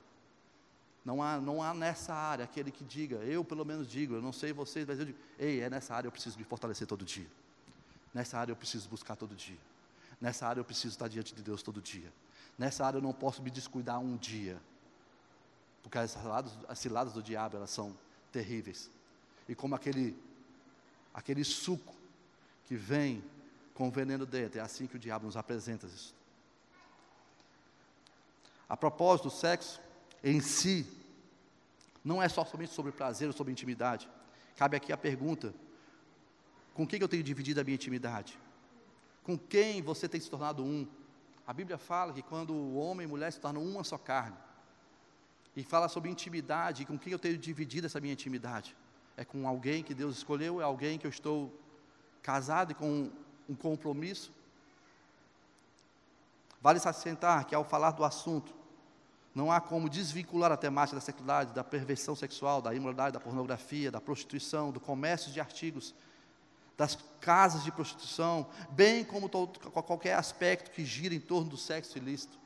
Não 1.03 1.21
há, 1.21 1.39
não 1.39 1.61
há 1.61 1.73
nessa 1.73 2.13
área 2.13 2.45
aquele 2.45 2.71
que 2.71 2.83
diga, 2.83 3.17
eu 3.17 3.43
pelo 3.43 3.63
menos 3.63 3.87
digo, 3.87 4.15
eu 4.15 4.21
não 4.21 4.33
sei 4.33 4.51
vocês, 4.51 4.87
mas 4.87 4.99
eu 4.99 5.05
digo, 5.05 5.19
ei, 5.37 5.61
é 5.61 5.69
nessa 5.69 5.93
área 5.93 6.07
eu 6.07 6.11
preciso 6.11 6.37
me 6.37 6.43
fortalecer 6.43 6.87
todo 6.87 7.05
dia. 7.05 7.27
Nessa 8.11 8.39
área 8.39 8.51
eu 8.51 8.55
preciso 8.55 8.89
buscar 8.89 9.15
todo 9.15 9.35
dia. 9.35 9.57
Nessa 10.19 10.47
área 10.47 10.59
eu 10.59 10.65
preciso 10.65 10.89
estar 10.89 11.07
diante 11.07 11.35
de 11.35 11.43
Deus 11.43 11.61
todo 11.61 11.81
dia. 11.81 12.11
Nessa 12.57 12.85
área 12.85 12.97
eu 12.97 13.01
não 13.01 13.13
posso 13.13 13.41
me 13.41 13.51
descuidar 13.51 13.99
um 13.99 14.15
dia. 14.15 14.61
Porque 15.83 15.97
as 15.97 16.11
ciladas, 16.11 16.51
as 16.67 16.79
ciladas 16.79 17.13
do 17.13 17.21
diabo, 17.21 17.57
elas 17.57 17.69
são 17.69 17.95
terríveis. 18.31 18.89
E 19.47 19.53
como 19.53 19.75
aquele, 19.75 20.17
aquele 21.13 21.43
suco 21.43 21.93
que 22.65 22.75
vem 22.75 23.23
com 23.73 23.91
veneno 23.91 24.25
dentro, 24.25 24.59
é 24.59 24.61
assim 24.61 24.87
que 24.87 24.95
o 24.95 24.99
diabo 24.99 25.25
nos 25.25 25.37
apresenta 25.37 25.85
isso. 25.85 26.15
A 28.67 28.75
propósito, 28.75 29.27
o 29.27 29.31
sexo 29.31 29.79
em 30.23 30.39
si 30.39 30.87
não 32.03 32.21
é 32.21 32.27
só 32.27 32.43
somente 32.45 32.73
sobre 32.73 32.91
prazer 32.91 33.27
ou 33.27 33.33
sobre 33.33 33.51
intimidade. 33.51 34.09
Cabe 34.55 34.77
aqui 34.77 34.91
a 34.91 34.97
pergunta: 34.97 35.53
com 36.73 36.87
quem 36.87 36.99
eu 36.99 37.07
tenho 37.07 37.23
dividido 37.23 37.59
a 37.59 37.63
minha 37.63 37.75
intimidade? 37.75 38.39
Com 39.23 39.37
quem 39.37 39.81
você 39.81 40.07
tem 40.07 40.19
se 40.19 40.29
tornado 40.29 40.63
um? 40.63 40.87
A 41.47 41.53
Bíblia 41.53 41.77
fala 41.77 42.13
que 42.13 42.21
quando 42.21 42.53
o 42.53 42.75
homem 42.75 43.05
e 43.05 43.09
a 43.09 43.09
mulher 43.09 43.31
se 43.31 43.39
tornam 43.39 43.63
uma 43.63 43.83
só 43.83 43.97
carne, 43.97 44.37
e 45.55 45.63
fala 45.63 45.87
sobre 45.87 46.09
intimidade, 46.09 46.85
com 46.85 46.97
quem 46.97 47.13
eu 47.13 47.19
tenho 47.19 47.37
dividido 47.37 47.87
essa 47.87 48.01
minha 48.01 48.13
intimidade? 48.13 48.75
É 49.15 49.23
com 49.23 49.47
alguém 49.47 49.83
que 49.83 49.93
Deus 49.93 50.17
escolheu? 50.17 50.59
É 50.59 50.63
alguém 50.63 50.97
que 50.97 51.07
eu 51.07 51.09
estou 51.09 51.53
casado 52.21 52.71
e 52.71 52.75
com 52.75 53.09
um 53.47 53.55
compromisso? 53.55 54.33
Vale 56.61 56.79
se 56.79 56.89
assentar 56.89 57.45
que 57.45 57.55
ao 57.55 57.63
falar 57.63 57.91
do 57.91 58.03
assunto, 58.03 58.53
não 59.33 59.51
há 59.51 59.61
como 59.61 59.89
desvincular 59.89 60.51
a 60.51 60.57
temática 60.57 60.95
da 60.95 61.01
sexualidade, 61.01 61.53
da 61.53 61.63
perversão 61.63 62.15
sexual, 62.15 62.61
da 62.61 62.73
imoralidade, 62.73 63.13
da 63.13 63.19
pornografia, 63.19 63.91
da 63.91 64.01
prostituição, 64.01 64.71
do 64.71 64.79
comércio 64.79 65.31
de 65.31 65.39
artigos, 65.39 65.93
das 66.77 66.97
casas 67.21 67.63
de 67.63 67.71
prostituição, 67.71 68.49
bem 68.71 69.03
como 69.03 69.29
qualquer 69.29 70.15
aspecto 70.15 70.71
que 70.71 70.83
gira 70.85 71.15
em 71.15 71.19
torno 71.19 71.49
do 71.49 71.57
sexo 71.57 71.97
ilícito. 71.97 72.37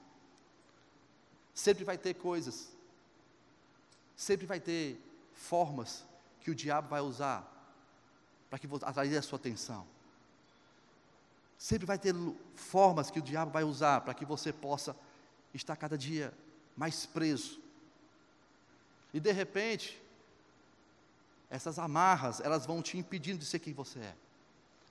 Sempre 1.54 1.84
vai 1.84 1.98
ter 1.98 2.14
coisas, 2.14 2.70
sempre 4.16 4.46
vai 4.46 4.60
ter 4.60 5.02
formas 5.34 6.06
que 6.42 6.52
o 6.52 6.56
diabo 6.56 6.88
vai 6.90 7.02
usar 7.02 7.48
para 8.50 8.60
que 8.60 8.68
atrair 8.84 9.18
a 9.18 9.22
sua 9.22 9.38
atenção. 9.38 9.86
Sempre 11.58 11.86
vai 11.86 12.00
ter 12.00 12.16
formas 12.56 13.12
que 13.12 13.20
o 13.20 13.22
diabo 13.22 13.52
vai 13.52 13.64
usar 13.64 14.02
para 14.02 14.14
que 14.14 14.24
você 14.24 14.54
possa 14.54 14.96
estar 15.54 15.76
cada 15.76 15.98
dia 15.98 16.34
mais 16.78 17.06
preso. 17.06 17.60
E 19.14 19.20
de 19.20 19.32
repente, 19.32 20.02
essas 21.50 21.80
amarras, 21.80 22.40
elas 22.40 22.66
vão 22.66 22.82
te 22.82 22.98
impedindo 22.98 23.40
de 23.40 23.46
ser 23.46 23.60
quem 23.60 23.74
você 23.74 24.00
é. 24.00 24.16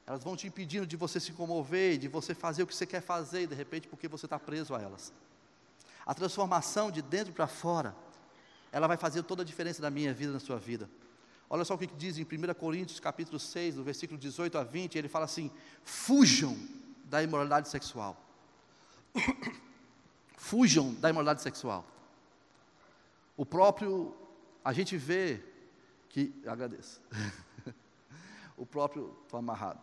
Elas 0.07 0.25
vão 0.25 0.35
te 0.35 0.47
impedindo 0.47 0.87
de 0.87 0.97
você 0.97 1.21
se 1.21 1.33
comover, 1.33 1.99
de 1.99 2.09
você 2.09 2.35
fazer 2.35 2.63
o 2.63 2.67
que 2.67 2.75
você 2.75 2.87
quer 2.87 3.03
fazer, 3.03 3.47
de 3.47 3.55
repente, 3.55 3.87
porque 3.87 4.09
você 4.09 4.27
está 4.27 4.39
preso 4.39 4.75
a 4.75 4.81
elas. 4.81 5.13
A 6.05 6.15
transformação 6.15 6.91
de 6.91 7.03
dentro 7.03 7.33
para 7.33 7.47
fora, 7.47 7.95
ela 8.73 8.87
vai 8.87 8.97
fazer 8.97 9.23
toda 9.23 9.43
a 9.43 9.45
diferença 9.45 9.83
na 9.83 9.91
minha 9.91 10.13
vida, 10.13 10.33
na 10.33 10.41
sua 10.41 10.59
vida. 10.59 10.89
Olha 11.51 11.65
só 11.65 11.75
o 11.75 11.79
que 11.79 11.87
diz 11.87 12.19
em 12.19 12.23
1 12.23 12.55
Coríntios 12.55 13.01
capítulo 13.01 13.39
6, 13.39 13.77
no 13.77 13.85
versículo 13.85 14.19
18 14.19 14.59
a 14.59 14.65
20, 14.65 14.97
ele 14.97 15.09
fala 15.09 15.27
assim: 15.27 15.51
fujam 15.85 16.59
da 17.05 17.23
imoralidade 17.23 17.69
sexual. 17.69 18.17
fujam 20.37 20.95
da 20.95 21.11
imoralidade 21.11 21.43
sexual. 21.43 21.87
O 23.37 23.47
próprio, 23.47 24.15
a 24.65 24.73
gente 24.73 24.97
vê 24.97 25.43
que, 26.09 26.35
agradeço, 26.47 27.01
o 28.57 28.65
próprio, 28.65 29.17
estou 29.25 29.39
amarrado. 29.39 29.81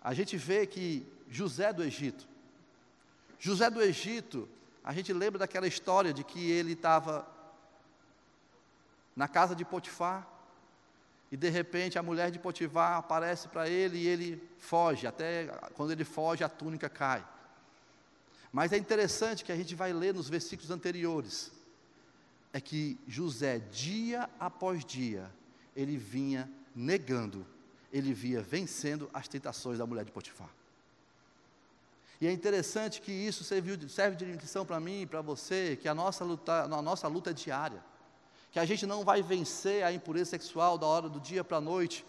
A 0.00 0.14
gente 0.14 0.36
vê 0.36 0.66
que 0.66 1.06
José 1.28 1.72
do 1.72 1.82
Egito, 1.82 2.26
José 3.38 3.70
do 3.70 3.82
Egito, 3.82 4.48
a 4.84 4.92
gente 4.92 5.12
lembra 5.12 5.38
daquela 5.38 5.66
história 5.66 6.12
de 6.12 6.24
que 6.24 6.50
ele 6.50 6.72
estava 6.72 7.26
na 9.14 9.28
casa 9.28 9.54
de 9.54 9.64
Potifar, 9.64 10.28
e 11.30 11.36
de 11.36 11.48
repente 11.48 11.98
a 11.98 12.02
mulher 12.02 12.30
de 12.30 12.38
Potifar 12.38 12.98
aparece 12.98 13.48
para 13.48 13.68
ele 13.68 13.98
e 13.98 14.06
ele 14.06 14.50
foge, 14.58 15.06
até 15.06 15.46
quando 15.74 15.90
ele 15.90 16.04
foge 16.04 16.44
a 16.44 16.48
túnica 16.48 16.88
cai. 16.88 17.26
Mas 18.52 18.72
é 18.72 18.76
interessante 18.76 19.42
que 19.42 19.50
a 19.50 19.56
gente 19.56 19.74
vai 19.74 19.92
ler 19.92 20.12
nos 20.12 20.28
versículos 20.28 20.70
anteriores, 20.70 21.50
é 22.52 22.60
que 22.60 22.98
José, 23.06 23.58
dia 23.58 24.28
após 24.38 24.84
dia, 24.84 25.30
ele 25.74 25.96
vinha 25.96 26.50
negando, 26.74 27.46
ele 27.92 28.12
vinha 28.12 28.40
vencendo 28.40 29.08
as 29.12 29.28
tentações 29.28 29.78
da 29.78 29.86
mulher 29.86 30.04
de 30.04 30.12
Potifar. 30.12 30.50
E 32.20 32.26
é 32.26 32.32
interessante 32.32 33.00
que 33.00 33.10
isso 33.10 33.42
serve, 33.42 33.88
serve 33.88 34.16
de 34.16 34.24
lição 34.24 34.64
para 34.64 34.78
mim 34.78 35.02
e 35.02 35.06
para 35.06 35.20
você, 35.20 35.76
que 35.80 35.88
a 35.88 35.94
nossa, 35.94 36.24
luta, 36.24 36.62
a 36.62 36.82
nossa 36.82 37.08
luta 37.08 37.30
é 37.30 37.32
diária. 37.34 37.82
Que 38.52 38.60
a 38.60 38.64
gente 38.64 38.86
não 38.86 39.02
vai 39.02 39.22
vencer 39.22 39.82
a 39.82 39.92
impureza 39.92 40.30
sexual 40.30 40.78
da 40.78 40.86
hora 40.86 41.08
do 41.08 41.18
dia 41.18 41.42
para 41.42 41.56
a 41.56 41.60
noite. 41.60 42.04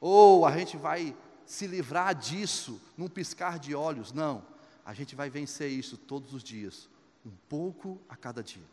Ou 0.00 0.46
a 0.46 0.56
gente 0.56 0.76
vai 0.76 1.16
se 1.44 1.66
livrar 1.66 2.14
disso 2.14 2.80
num 2.96 3.08
piscar 3.08 3.58
de 3.58 3.74
olhos. 3.74 4.12
Não 4.12 4.44
a 4.88 4.94
gente 4.94 5.14
vai 5.14 5.28
vencer 5.28 5.70
isso 5.70 5.98
todos 5.98 6.32
os 6.32 6.42
dias, 6.42 6.88
um 7.22 7.32
pouco 7.46 8.00
a 8.08 8.16
cada 8.16 8.42
dia, 8.42 8.64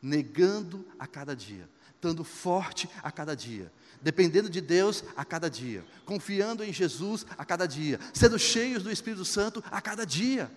negando 0.00 0.86
a 0.98 1.06
cada 1.06 1.34
dia, 1.34 1.68
estando 1.94 2.22
forte 2.24 2.88
a 3.02 3.10
cada 3.10 3.34
dia, 3.34 3.72
dependendo 4.00 4.48
de 4.48 4.60
Deus 4.60 5.04
a 5.16 5.24
cada 5.24 5.50
dia, 5.50 5.84
confiando 6.04 6.62
em 6.62 6.72
Jesus 6.72 7.26
a 7.36 7.44
cada 7.44 7.66
dia, 7.66 7.98
sendo 8.12 8.38
cheios 8.38 8.82
do 8.82 8.90
Espírito 8.90 9.24
Santo 9.24 9.62
a 9.70 9.80
cada 9.80 10.04
dia, 10.04 10.50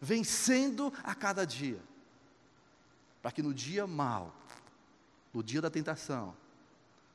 vencendo 0.00 0.92
a 1.02 1.14
cada 1.14 1.44
dia, 1.44 1.80
para 3.20 3.32
que 3.32 3.42
no 3.42 3.52
dia 3.52 3.86
mal, 3.86 4.34
no 5.32 5.42
dia 5.42 5.60
da 5.60 5.70
tentação, 5.70 6.34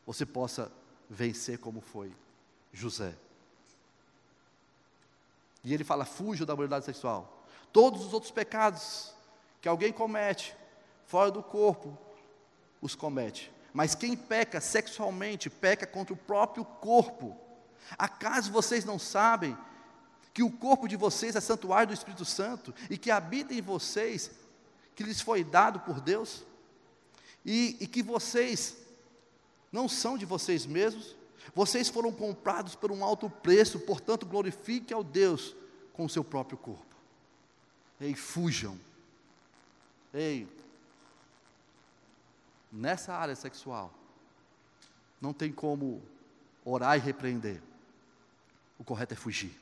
você 0.06 0.26
possa 0.26 0.72
vencer 1.10 1.58
como 1.60 1.82
foi 1.82 2.12
José. 2.72 3.16
E 5.64 5.74
ele 5.74 5.84
fala: 5.84 6.06
fuja 6.06 6.46
da 6.46 6.54
moralidade 6.54 6.86
sexual. 6.86 7.44
Todos 7.74 8.06
os 8.06 8.14
outros 8.14 8.32
pecados 8.32 9.14
que 9.60 9.68
alguém 9.68 9.92
comete 9.92 10.56
fora 11.08 11.32
do 11.32 11.44
corpo, 11.44 11.98
os 12.82 12.96
comete. 12.96 13.52
Mas 13.74 13.94
quem 13.94 14.16
peca 14.16 14.62
sexualmente, 14.62 15.50
peca 15.50 15.86
contra 15.86 16.14
o 16.14 16.18
próprio 16.18 16.64
corpo. 16.64 17.38
Acaso 17.98 18.52
vocês 18.52 18.86
não 18.86 18.98
sabem 18.98 19.58
que 20.34 20.44
o 20.44 20.52
corpo 20.52 20.88
de 20.88 20.96
vocês 20.96 21.36
é 21.36 21.42
santuário 21.42 21.88
do 21.88 21.94
Espírito 21.94 22.26
Santo 22.26 22.74
e 22.90 22.98
que 22.98 23.12
habita 23.12 23.54
em 23.54 23.62
vocês, 23.62 24.32
que 24.96 25.04
lhes 25.04 25.22
foi 25.22 25.44
dado 25.44 25.80
por 25.82 26.00
Deus? 26.00 26.44
E, 27.46 27.78
e 27.80 27.88
que 27.88 28.02
vocês 28.02 28.78
não 29.72 29.88
são 29.90 30.18
de 30.18 30.26
vocês 30.26 30.66
mesmos, 30.66 31.16
vocês 31.54 31.90
foram 31.90 32.12
comprados 32.12 32.76
por 32.76 32.92
um 32.92 33.04
alto 33.04 33.30
preço, 33.30 33.80
portanto, 33.82 34.26
glorifique 34.26 34.94
ao 34.94 35.04
Deus 35.04 35.56
com 35.94 36.06
o 36.06 36.10
seu 36.10 36.24
próprio 36.24 36.58
corpo. 36.58 36.96
Ei, 38.00 38.16
fujam. 38.16 38.80
Ei, 40.14 40.48
nessa 42.76 43.14
área 43.14 43.36
sexual, 43.36 43.94
não 45.22 45.34
tem 45.34 45.52
como 45.52 46.04
orar 46.64 46.98
e 46.98 47.00
repreender. 47.00 47.62
O 48.78 48.84
correto 48.84 49.14
é 49.14 49.18
fugir. 49.18 49.58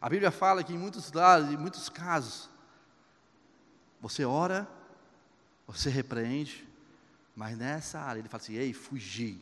A 0.00 0.08
Bíblia 0.08 0.30
fala 0.30 0.64
que 0.64 0.72
em 0.72 0.78
muitos 0.78 1.12
lados, 1.12 1.50
em 1.50 1.56
muitos 1.56 1.88
casos, 1.88 2.50
você 4.00 4.24
ora, 4.24 4.68
você 5.66 5.88
repreende, 5.88 6.68
mas 7.36 7.56
nessa 7.56 8.00
área 8.00 8.18
ele 8.18 8.28
fala 8.28 8.42
assim: 8.42 8.54
ei, 8.54 8.72
fugir 8.72 9.40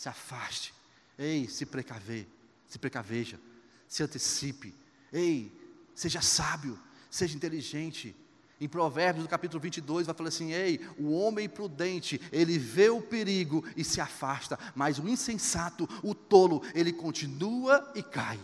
se 0.00 0.08
afaste. 0.08 0.72
Ei, 1.18 1.46
se 1.46 1.66
precaver, 1.66 2.26
se 2.66 2.78
precaveja, 2.78 3.38
se 3.86 4.02
antecipe. 4.02 4.74
Ei, 5.12 5.52
seja 5.94 6.22
sábio, 6.22 6.78
seja 7.10 7.36
inteligente. 7.36 8.16
Em 8.60 8.68
Provérbios, 8.68 9.24
no 9.24 9.30
capítulo 9.30 9.58
22, 9.58 10.06
vai 10.06 10.14
falar 10.14 10.28
assim: 10.28 10.52
Ei, 10.52 10.86
o 10.98 11.12
homem 11.12 11.48
prudente, 11.48 12.20
ele 12.30 12.58
vê 12.58 12.90
o 12.90 13.00
perigo 13.00 13.64
e 13.74 13.82
se 13.82 14.00
afasta, 14.00 14.58
mas 14.74 14.98
o 14.98 15.08
insensato, 15.08 15.88
o 16.02 16.14
tolo, 16.14 16.62
ele 16.74 16.92
continua 16.92 17.90
e 17.94 18.02
cai. 18.02 18.38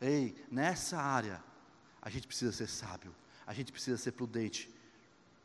Ei, 0.00 0.36
nessa 0.50 0.98
área, 0.98 1.42
a 2.02 2.10
gente 2.10 2.26
precisa 2.26 2.52
ser 2.52 2.68
sábio, 2.68 3.14
a 3.46 3.54
gente 3.54 3.72
precisa 3.72 3.96
ser 3.96 4.12
prudente 4.12 4.70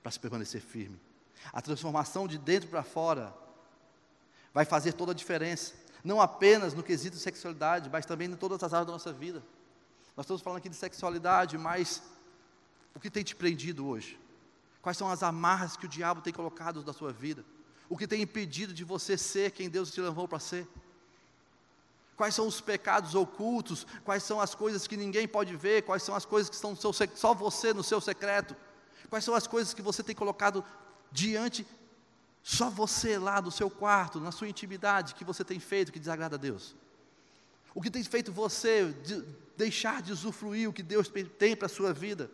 para 0.02 0.12
se 0.12 0.20
permanecer 0.20 0.62
firme. 0.62 1.00
A 1.52 1.62
transformação 1.62 2.28
de 2.28 2.38
dentro 2.38 2.70
para 2.70 2.84
fora 2.84 3.34
vai 4.54 4.66
fazer 4.66 4.94
toda 4.94 5.14
a 5.14 5.16
diferença. 5.16 5.74
Não 6.04 6.22
apenas 6.22 6.74
no 6.74 6.84
quesito 6.84 7.16
de 7.16 7.24
sexualidade, 7.24 7.90
mas 7.90 8.06
também 8.06 8.30
em 8.30 8.36
todas 8.36 8.62
as 8.62 8.74
áreas 8.74 8.88
da 8.88 8.94
nossa 8.94 9.14
vida. 9.14 9.42
Nós 10.16 10.26
estamos 10.26 10.42
falando 10.42 10.60
aqui 10.60 10.70
de 10.70 10.76
sexualidade, 10.76 11.58
mas 11.58 12.04
o 12.96 13.00
que 13.00 13.10
tem 13.10 13.24
te 13.24 13.36
prendido 13.36 13.88
hoje? 13.88 14.20
Quais 14.82 14.98
são 14.98 15.10
as 15.10 15.24
amarras 15.24 15.78
que 15.78 15.86
o 15.86 15.90
diabo 15.90 16.22
tem 16.22 16.34
colocado 16.34 16.84
na 16.84 16.94
sua 16.94 17.12
vida? 17.12 17.46
O 17.90 17.98
que 17.98 18.08
tem 18.08 18.22
impedido 18.22 18.74
de 18.74 18.84
você 18.84 19.18
ser 19.18 19.52
quem 19.52 19.70
Deus 19.70 19.92
te 19.92 20.02
levou 20.02 20.28
para 20.28 20.40
ser? 20.40 20.68
Quais 22.16 22.36
são 22.36 22.48
os 22.48 22.62
pecados 22.62 23.16
ocultos? 23.16 23.88
Quais 24.04 24.24
são 24.24 24.40
as 24.40 24.54
coisas 24.54 24.88
que 24.88 24.96
ninguém 24.98 25.28
pode 25.28 25.56
ver? 25.56 25.84
Quais 25.84 26.04
são 26.04 26.16
as 26.16 26.26
coisas 26.26 26.50
que 26.50 26.56
estão 26.56 26.76
seu, 26.76 26.92
só 27.16 27.34
você 27.34 27.74
no 27.74 27.84
seu 27.84 28.00
secreto? 28.00 28.56
Quais 29.10 29.24
são 29.24 29.34
as 29.36 29.48
coisas 29.48 29.74
que 29.74 29.82
você 29.82 30.04
tem 30.04 30.16
colocado 30.16 30.64
diante 31.12 31.66
só 32.44 32.70
você 32.70 33.18
lá 33.18 33.42
no 33.42 33.52
seu 33.52 33.70
quarto, 33.70 34.20
na 34.20 34.32
sua 34.32 34.50
intimidade, 34.50 35.16
que 35.16 35.24
você 35.24 35.44
tem 35.44 35.60
feito 35.60 35.92
que 35.92 36.00
desagrada 36.00 36.36
a 36.36 36.40
Deus? 36.40 36.76
O 37.74 37.82
que 37.82 37.90
tem 37.90 38.04
feito 38.04 38.32
você 38.32 38.92
de 39.04 39.24
deixar 39.58 40.02
de 40.02 40.12
usufruir 40.12 40.70
o 40.70 40.74
que 40.74 40.84
Deus 40.84 41.10
tem 41.38 41.56
para 41.56 41.66
a 41.68 41.70
sua 41.70 41.94
vida? 41.94 42.30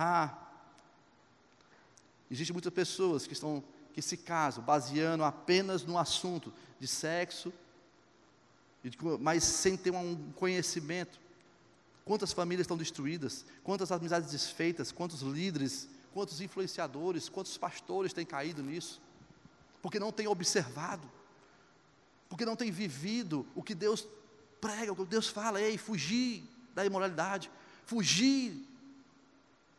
Ah, 0.00 0.32
existem 2.30 2.52
muitas 2.54 2.72
pessoas 2.72 3.26
que 3.26 3.32
estão 3.32 3.64
que 3.92 4.00
se 4.00 4.16
casam 4.16 4.62
baseando 4.62 5.24
apenas 5.24 5.82
no 5.82 5.98
assunto 5.98 6.52
de 6.78 6.86
sexo, 6.86 7.52
mas 9.18 9.42
sem 9.42 9.76
ter 9.76 9.90
um 9.90 10.30
conhecimento. 10.36 11.18
Quantas 12.04 12.32
famílias 12.32 12.62
estão 12.62 12.76
destruídas, 12.76 13.44
quantas 13.64 13.90
amizades 13.90 14.30
desfeitas, 14.30 14.92
quantos 14.92 15.22
líderes, 15.22 15.88
quantos 16.14 16.40
influenciadores, 16.40 17.28
quantos 17.28 17.58
pastores 17.58 18.12
têm 18.12 18.24
caído 18.24 18.62
nisso, 18.62 19.02
porque 19.82 19.98
não 19.98 20.12
têm 20.12 20.28
observado, 20.28 21.10
porque 22.28 22.44
não 22.44 22.54
têm 22.54 22.70
vivido 22.70 23.44
o 23.52 23.64
que 23.64 23.74
Deus 23.74 24.06
prega, 24.60 24.92
o 24.92 24.96
que 24.96 25.04
Deus 25.06 25.26
fala, 25.26 25.60
ei, 25.60 25.76
fugir 25.76 26.44
da 26.72 26.86
imoralidade, 26.86 27.50
fugir 27.84 28.64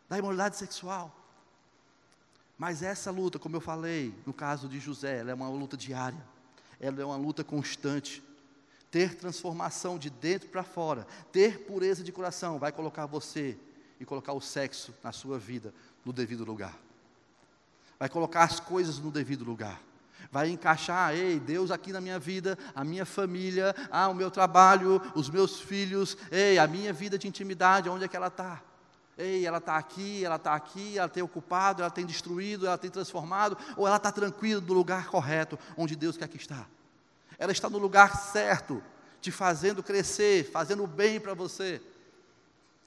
da 0.10 0.17
imoralidade 0.17 0.58
sexual. 0.58 1.15
Mas 2.58 2.84
essa 2.84 3.12
luta, 3.12 3.39
como 3.39 3.56
eu 3.56 3.62
falei, 3.62 4.13
no 4.26 4.34
caso 4.34 4.67
de 4.67 4.80
José, 4.80 5.19
ela 5.19 5.32
é 5.32 5.34
uma 5.34 5.48
luta 5.48 5.78
diária, 5.78 6.22
ela 6.80 7.02
é 7.02 7.06
uma 7.06 7.15
luta 7.15 7.43
constante. 7.43 8.22
Ter 8.91 9.15
transformação 9.15 10.00
de 10.00 10.10
dentro 10.10 10.50
para 10.50 10.63
fora, 10.63 11.06
ter 11.32 11.60
pureza 11.60 12.04
de 12.04 12.12
coração, 12.12 12.58
vai 12.58 12.72
colocar 12.72 13.06
você 13.06 13.56
e 14.00 14.04
colocar 14.04 14.34
o 14.34 14.41
sexo 14.41 14.93
na 15.04 15.12
sua 15.12 15.38
vida 15.38 15.74
no 16.04 16.12
devido 16.12 16.43
lugar. 16.43 16.76
Vai 18.00 18.10
colocar 18.10 18.43
as 18.43 18.60
coisas 18.60 18.98
no 18.98 19.12
devido 19.12 19.45
lugar. 19.45 19.80
Vai 20.32 20.50
encaixar, 20.50 21.13
ei, 21.13 21.39
Deus 21.39 21.72
aqui 21.72 21.93
na 21.93 22.02
minha 22.02 22.19
vida, 22.19 22.58
a 22.76 22.84
minha 22.84 23.06
família, 23.06 23.76
ah, 23.89 24.10
o 24.10 24.13
meu 24.13 24.30
trabalho, 24.30 25.02
os 25.15 25.30
meus 25.30 25.62
filhos, 25.62 26.17
ei, 26.32 26.58
a 26.60 26.67
minha 26.67 26.91
vida 26.91 27.17
de 27.17 27.28
intimidade, 27.28 27.89
onde 27.89 28.04
é 28.04 28.08
que 28.08 28.17
ela 28.17 28.28
está? 28.28 28.62
Ei, 29.20 29.46
ela 29.46 29.58
está 29.58 29.76
aqui, 29.76 30.24
ela 30.24 30.38
está 30.38 30.56
aqui, 30.56 30.98
ela 30.98 31.10
tem 31.10 31.22
ocupado, 31.22 31.82
ela 31.82 31.92
tem 31.92 32.06
destruído, 32.06 32.66
ela 32.66 32.78
tem 32.78 32.90
transformado, 32.90 33.58
ou 33.76 33.86
ela 33.86 33.98
está 33.98 34.14
tranquila 34.14 34.62
no 34.62 34.74
lugar 34.74 35.10
correto, 35.10 35.60
onde 35.76 35.94
Deus 35.94 36.16
quer 36.16 36.30
que 36.30 36.38
está. 36.38 36.66
Ela 37.38 37.52
está 37.52 37.70
no 37.70 37.78
lugar 37.78 38.16
certo, 38.16 38.82
te 39.20 39.30
fazendo 39.30 39.84
crescer, 39.84 40.50
fazendo 40.50 40.88
bem 40.88 41.20
para 41.20 41.34
você, 41.34 41.82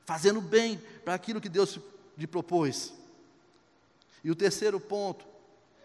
fazendo 0.07 0.41
bem 0.41 0.79
para 1.05 1.13
aquilo 1.13 1.39
que 1.39 1.51
Deus 1.51 1.79
lhe 2.17 2.27
propôs. 2.27 2.95
E 4.25 4.31
o 4.31 4.35
terceiro 4.35 4.81
ponto 4.81 5.27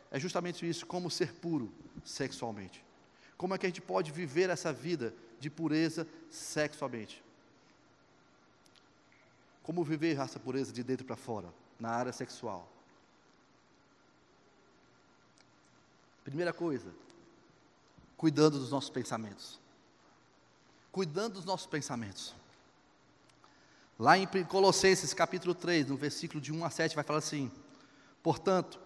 é 0.09 0.17
justamente 0.17 0.67
isso: 0.67 0.85
como 0.85 1.11
ser 1.11 1.33
puro 1.33 1.69
sexualmente. 2.05 2.81
Como 3.35 3.53
é 3.53 3.57
que 3.57 3.65
a 3.65 3.69
gente 3.69 3.81
pode 3.81 4.13
viver 4.13 4.49
essa 4.49 4.71
vida 4.71 5.13
de 5.41 5.49
pureza 5.49 6.07
sexualmente? 6.29 7.21
Como 9.67 9.83
viver 9.83 10.17
essa 10.17 10.39
pureza 10.39 10.71
de 10.71 10.81
dentro 10.81 11.05
para 11.05 11.17
fora, 11.17 11.53
na 11.77 11.89
área 11.89 12.13
sexual? 12.13 12.65
Primeira 16.23 16.53
coisa, 16.53 16.89
cuidando 18.15 18.59
dos 18.59 18.71
nossos 18.71 18.89
pensamentos. 18.89 19.59
Cuidando 20.89 21.33
dos 21.33 21.43
nossos 21.43 21.67
pensamentos. 21.67 22.33
Lá 23.99 24.17
em 24.17 24.25
Colossenses 24.45 25.13
capítulo 25.13 25.53
3, 25.53 25.87
no 25.87 25.97
versículo 25.97 26.39
de 26.39 26.53
1 26.53 26.63
a 26.63 26.69
7, 26.69 26.95
vai 26.95 27.03
falar 27.03 27.19
assim: 27.19 27.51
Portanto, 28.23 28.79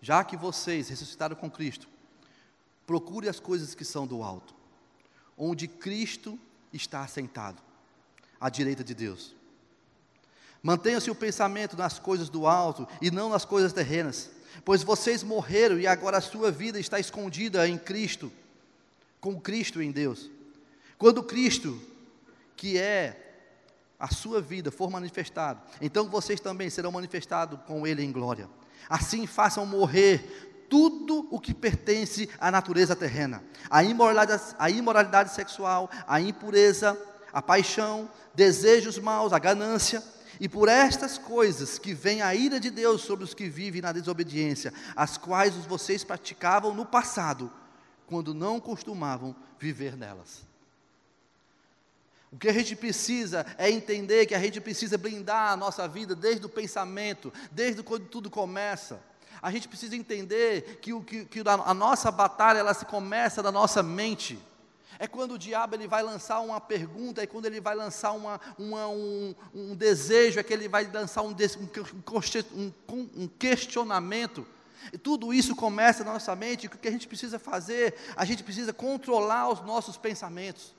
já 0.00 0.22
que 0.22 0.36
vocês 0.36 0.88
ressuscitaram 0.88 1.34
com 1.34 1.50
Cristo, 1.50 1.88
procure 2.86 3.28
as 3.28 3.40
coisas 3.40 3.74
que 3.74 3.84
são 3.84 4.06
do 4.06 4.22
alto, 4.22 4.54
onde 5.36 5.66
Cristo 5.66 6.38
está 6.72 7.02
assentado, 7.02 7.60
à 8.40 8.48
direita 8.48 8.84
de 8.84 8.94
Deus. 8.94 9.39
Mantenha-se 10.62 11.10
o 11.10 11.14
pensamento 11.14 11.76
nas 11.76 11.98
coisas 11.98 12.28
do 12.28 12.46
alto 12.46 12.86
e 13.00 13.10
não 13.10 13.30
nas 13.30 13.44
coisas 13.44 13.72
terrenas, 13.72 14.30
pois 14.64 14.82
vocês 14.82 15.22
morreram 15.22 15.78
e 15.78 15.86
agora 15.86 16.18
a 16.18 16.22
sua 16.22 16.50
vida 16.50 16.78
está 16.78 17.00
escondida 17.00 17.66
em 17.66 17.78
Cristo, 17.78 18.30
com 19.20 19.40
Cristo 19.40 19.80
em 19.80 19.90
Deus. 19.90 20.30
Quando 20.98 21.22
Cristo, 21.22 21.80
que 22.56 22.76
é 22.76 23.16
a 23.98 24.08
sua 24.08 24.40
vida, 24.40 24.70
for 24.70 24.90
manifestado, 24.90 25.60
então 25.80 26.08
vocês 26.08 26.40
também 26.40 26.68
serão 26.68 26.92
manifestados 26.92 27.58
com 27.66 27.86
Ele 27.86 28.04
em 28.04 28.12
glória. 28.12 28.48
Assim 28.88 29.26
façam 29.26 29.64
morrer 29.64 30.66
tudo 30.68 31.26
o 31.30 31.40
que 31.40 31.54
pertence 31.54 32.28
à 32.38 32.50
natureza 32.50 32.94
terrena: 32.94 33.42
a 33.70 33.82
imoralidade, 33.82 34.42
a 34.58 34.68
imoralidade 34.68 35.32
sexual, 35.32 35.90
a 36.06 36.20
impureza, 36.20 36.98
a 37.32 37.40
paixão, 37.40 38.10
desejos 38.34 38.98
maus, 38.98 39.32
a 39.32 39.38
ganância 39.38 40.02
e 40.40 40.48
por 40.48 40.70
estas 40.70 41.18
coisas 41.18 41.78
que 41.78 41.92
vem 41.92 42.22
a 42.22 42.34
ira 42.34 42.58
de 42.58 42.70
Deus 42.70 43.02
sobre 43.02 43.24
os 43.24 43.34
que 43.34 43.46
vivem 43.46 43.82
na 43.82 43.92
desobediência, 43.92 44.72
as 44.96 45.18
quais 45.18 45.54
vocês 45.66 46.02
praticavam 46.02 46.74
no 46.74 46.86
passado, 46.86 47.52
quando 48.06 48.32
não 48.32 48.58
costumavam 48.58 49.36
viver 49.58 49.96
nelas. 49.98 50.48
O 52.32 52.38
que 52.38 52.48
a 52.48 52.52
gente 52.54 52.74
precisa 52.74 53.44
é 53.58 53.70
entender 53.70 54.24
que 54.24 54.34
a 54.34 54.40
gente 54.40 54.60
precisa 54.62 54.96
blindar 54.96 55.52
a 55.52 55.56
nossa 55.56 55.86
vida 55.86 56.14
desde 56.14 56.46
o 56.46 56.48
pensamento, 56.48 57.30
desde 57.52 57.82
quando 57.82 58.06
tudo 58.06 58.30
começa. 58.30 59.02
A 59.42 59.50
gente 59.50 59.68
precisa 59.68 59.94
entender 59.94 60.78
que, 60.80 60.98
que, 61.02 61.24
que 61.26 61.40
a 61.40 61.74
nossa 61.74 62.10
batalha 62.10 62.60
ela 62.60 62.72
se 62.72 62.86
começa 62.86 63.42
da 63.42 63.52
nossa 63.52 63.82
mente. 63.82 64.38
É 65.02 65.08
quando 65.08 65.32
o 65.32 65.38
diabo 65.38 65.74
ele 65.74 65.88
vai 65.88 66.02
lançar 66.02 66.40
uma 66.40 66.60
pergunta, 66.60 67.22
é 67.22 67.26
quando 67.26 67.46
ele 67.46 67.58
vai 67.58 67.74
lançar 67.74 68.12
uma, 68.12 68.38
uma, 68.58 68.86
um, 68.88 69.34
um, 69.54 69.74
desejo, 69.74 70.38
é 70.38 70.42
que 70.42 70.52
ele 70.52 70.68
vai 70.68 70.84
lançar 70.92 71.22
um, 71.22 71.34
um, 72.54 72.72
um 73.16 73.26
questionamento. 73.26 74.46
E 74.92 74.98
tudo 74.98 75.32
isso 75.32 75.56
começa 75.56 76.04
na 76.04 76.12
nossa 76.12 76.36
mente, 76.36 76.66
o 76.66 76.70
que 76.70 76.86
a 76.86 76.90
gente 76.90 77.08
precisa 77.08 77.38
fazer? 77.38 77.94
A 78.14 78.26
gente 78.26 78.44
precisa 78.44 78.74
controlar 78.74 79.48
os 79.48 79.62
nossos 79.62 79.96
pensamentos. 79.96 80.74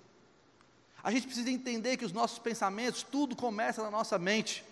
A 1.01 1.10
gente 1.10 1.25
precisa 1.25 1.49
entender 1.49 1.97
que 1.97 2.05
os 2.05 2.13
nossos 2.13 2.38
pensamentos, 2.38 3.01
tudo 3.01 3.36
começa 3.36 3.81
na 3.81 3.89
nossa 3.89 4.19
mente. 4.19 4.63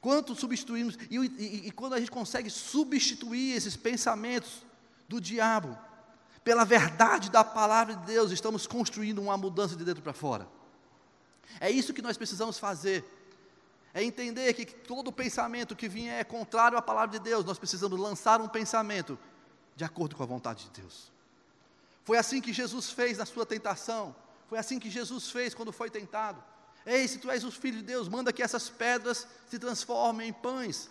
Quanto 0.00 0.36
substituímos, 0.36 0.96
e, 1.10 1.16
e, 1.16 1.66
e 1.66 1.70
quando 1.72 1.94
a 1.94 1.98
gente 1.98 2.12
consegue 2.12 2.48
substituir 2.48 3.56
esses 3.56 3.76
pensamentos 3.76 4.62
do 5.08 5.20
diabo, 5.20 5.76
pela 6.44 6.64
verdade 6.64 7.30
da 7.30 7.44
palavra 7.44 7.94
de 7.96 8.06
Deus, 8.06 8.30
estamos 8.30 8.66
construindo 8.66 9.20
uma 9.20 9.36
mudança 9.36 9.76
de 9.76 9.84
dentro 9.84 10.02
para 10.02 10.12
fora. 10.12 10.48
É 11.60 11.70
isso 11.70 11.92
que 11.92 12.02
nós 12.02 12.16
precisamos 12.16 12.58
fazer. 12.58 13.04
É 13.94 14.02
entender 14.02 14.52
que 14.54 14.64
todo 14.64 15.12
pensamento 15.12 15.76
que 15.76 15.88
vier 15.88 16.20
é 16.20 16.24
contrário 16.24 16.78
à 16.78 16.82
palavra 16.82 17.18
de 17.18 17.24
Deus, 17.24 17.44
nós 17.44 17.58
precisamos 17.58 17.98
lançar 17.98 18.40
um 18.40 18.48
pensamento 18.48 19.18
de 19.76 19.84
acordo 19.84 20.16
com 20.16 20.22
a 20.22 20.26
vontade 20.26 20.64
de 20.64 20.80
Deus. 20.80 21.12
Foi 22.04 22.18
assim 22.18 22.40
que 22.40 22.52
Jesus 22.52 22.90
fez 22.90 23.18
na 23.18 23.26
sua 23.26 23.46
tentação. 23.46 24.14
Foi 24.48 24.58
assim 24.58 24.78
que 24.78 24.90
Jesus 24.90 25.30
fez 25.30 25.54
quando 25.54 25.72
foi 25.72 25.90
tentado. 25.90 26.42
Ei, 26.84 27.06
se 27.06 27.18
tu 27.18 27.30
és 27.30 27.44
o 27.44 27.50
filho 27.50 27.78
de 27.78 27.84
Deus, 27.84 28.08
manda 28.08 28.32
que 28.32 28.42
essas 28.42 28.68
pedras 28.68 29.26
se 29.48 29.58
transformem 29.58 30.30
em 30.30 30.32
pães. 30.32 30.90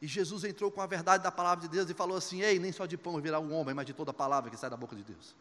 E 0.00 0.06
Jesus 0.06 0.44
entrou 0.44 0.70
com 0.70 0.80
a 0.80 0.86
verdade 0.86 1.22
da 1.22 1.32
palavra 1.32 1.62
de 1.62 1.68
Deus 1.68 1.88
e 1.88 1.94
falou 1.94 2.16
assim: 2.16 2.42
Ei, 2.42 2.58
nem 2.58 2.72
só 2.72 2.86
de 2.86 2.96
pão 2.96 3.20
virá 3.20 3.40
um 3.40 3.52
homem, 3.52 3.74
mas 3.74 3.86
de 3.86 3.94
toda 3.94 4.10
a 4.10 4.14
palavra 4.14 4.50
que 4.50 4.56
sai 4.56 4.68
da 4.68 4.76
boca 4.76 4.94
de 4.94 5.02
Deus. 5.02 5.34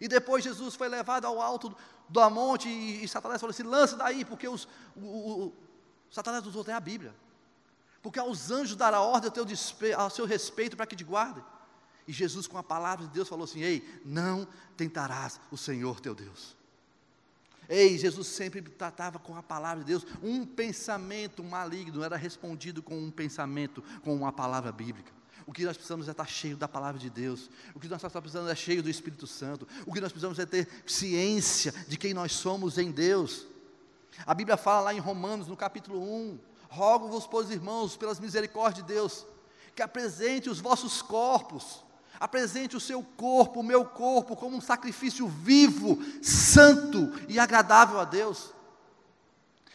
E 0.00 0.08
depois 0.08 0.42
Jesus 0.42 0.74
foi 0.74 0.88
levado 0.88 1.26
ao 1.26 1.40
alto 1.40 1.74
do 2.08 2.30
monte 2.30 2.68
e, 2.68 3.04
e 3.04 3.08
Satanás 3.08 3.40
falou 3.40 3.50
assim: 3.50 3.62
lança 3.62 3.96
daí, 3.96 4.24
porque 4.24 4.48
os, 4.48 4.66
o, 4.96 5.00
o, 5.00 5.46
o 5.46 5.54
Satanás 6.10 6.46
usou 6.46 6.62
até 6.62 6.72
a 6.72 6.80
Bíblia. 6.80 7.14
Porque 8.02 8.18
aos 8.18 8.50
anjos 8.50 8.76
dará 8.76 9.00
ordem 9.00 9.28
ao, 9.28 9.32
teu 9.32 9.46
ao 9.96 10.10
seu 10.10 10.26
respeito 10.26 10.76
para 10.76 10.86
que 10.86 10.96
te 10.96 11.04
guardem. 11.04 11.44
E 12.06 12.12
Jesus, 12.12 12.46
com 12.46 12.58
a 12.58 12.62
palavra 12.62 13.06
de 13.06 13.12
Deus, 13.12 13.28
falou 13.28 13.44
assim: 13.44 13.62
Ei, 13.62 14.02
não 14.04 14.46
tentarás 14.76 15.40
o 15.50 15.56
Senhor 15.56 16.00
teu 16.00 16.14
Deus. 16.14 16.56
Ei, 17.68 17.96
Jesus 17.96 18.26
sempre 18.26 18.60
tratava 18.62 19.18
com 19.18 19.36
a 19.36 19.42
palavra 19.42 19.82
de 19.82 19.88
Deus. 19.88 20.06
Um 20.22 20.44
pensamento 20.44 21.42
maligno 21.42 22.02
era 22.02 22.16
respondido 22.16 22.82
com 22.82 22.98
um 22.98 23.10
pensamento, 23.10 23.82
com 24.02 24.14
uma 24.14 24.32
palavra 24.32 24.70
bíblica. 24.70 25.12
O 25.46 25.52
que 25.52 25.64
nós 25.64 25.76
precisamos 25.76 26.08
é 26.08 26.10
estar 26.10 26.26
cheio 26.26 26.56
da 26.56 26.66
palavra 26.66 26.98
de 26.98 27.10
Deus. 27.10 27.50
O 27.74 27.80
que 27.80 27.88
nós 27.88 28.00
precisamos 28.00 28.50
é 28.50 28.54
cheio 28.54 28.82
do 28.82 28.88
Espírito 28.88 29.26
Santo. 29.26 29.68
O 29.86 29.92
que 29.92 30.00
nós 30.00 30.10
precisamos 30.10 30.38
é 30.38 30.46
ter 30.46 30.68
ciência 30.86 31.72
de 31.86 31.98
quem 31.98 32.14
nós 32.14 32.32
somos 32.32 32.78
em 32.78 32.90
Deus. 32.90 33.46
A 34.26 34.32
Bíblia 34.32 34.56
fala 34.56 34.86
lá 34.86 34.94
em 34.94 35.00
Romanos, 35.00 35.46
no 35.46 35.56
capítulo 35.56 36.00
1: 36.00 36.38
Rogo-vos, 36.68 37.26
pois 37.26 37.50
irmãos, 37.50 37.96
pelas 37.96 38.18
misericórdias 38.18 38.86
de 38.86 38.94
Deus, 38.94 39.26
que 39.74 39.82
apresente 39.82 40.48
os 40.48 40.60
vossos 40.60 41.02
corpos 41.02 41.83
Apresente 42.20 42.76
o 42.76 42.80
seu 42.80 43.02
corpo, 43.02 43.60
o 43.60 43.64
meu 43.64 43.84
corpo, 43.84 44.36
como 44.36 44.56
um 44.56 44.60
sacrifício 44.60 45.26
vivo, 45.26 45.98
santo 46.22 47.12
e 47.28 47.38
agradável 47.38 47.98
a 47.98 48.04
Deus. 48.04 48.54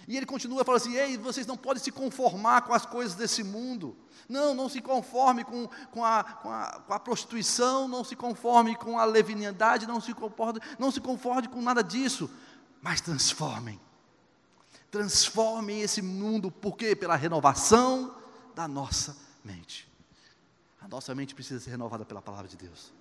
E 0.08 0.17
ele 0.17 0.25
continua 0.25 0.63
falando 0.65 0.82
assim: 0.82 0.95
ei, 0.95 1.17
vocês 1.17 1.45
não 1.45 1.58
podem 1.58 1.84
se 1.84 1.91
conformar 1.91 2.62
com 2.62 2.73
as 2.73 2.86
coisas 2.86 3.15
desse 3.15 3.43
mundo. 3.43 3.95
Não, 4.28 4.54
não 4.54 4.69
se 4.69 4.80
conforme 4.80 5.43
com, 5.43 5.67
com, 5.91 6.06
a, 6.06 6.23
com, 6.23 6.52
a, 6.52 6.82
com 6.86 6.93
a 6.93 6.99
prostituição, 6.99 7.88
não 7.88 8.04
se 8.04 8.15
conforme 8.15 8.75
com 8.75 8.99
a 8.99 9.06
leviandade, 9.06 9.88
não 9.88 9.99
se 9.99 10.13
conforme, 10.13 10.60
não 10.78 10.91
se 10.91 11.02
conforme 11.02 11.47
com 11.47 11.62
nada 11.62 11.84
disso, 11.84 12.30
mas 12.82 13.02
transformem. 13.02 13.80
Transformem 14.91 15.82
esse 15.82 16.02
mundo, 16.02 16.52
por 16.52 16.78
quê? 16.78 16.95
Pela 16.95 17.15
renovação 17.15 18.15
da 18.56 18.67
nossa 18.67 19.17
mente. 19.43 19.88
A 20.82 20.88
nossa 20.88 21.13
mente 21.13 21.36
precisa 21.36 21.60
ser 21.60 21.72
renovada 21.72 22.06
pela 22.06 22.22
palavra 22.22 22.48
de 22.48 22.58
Deus. 22.58 22.94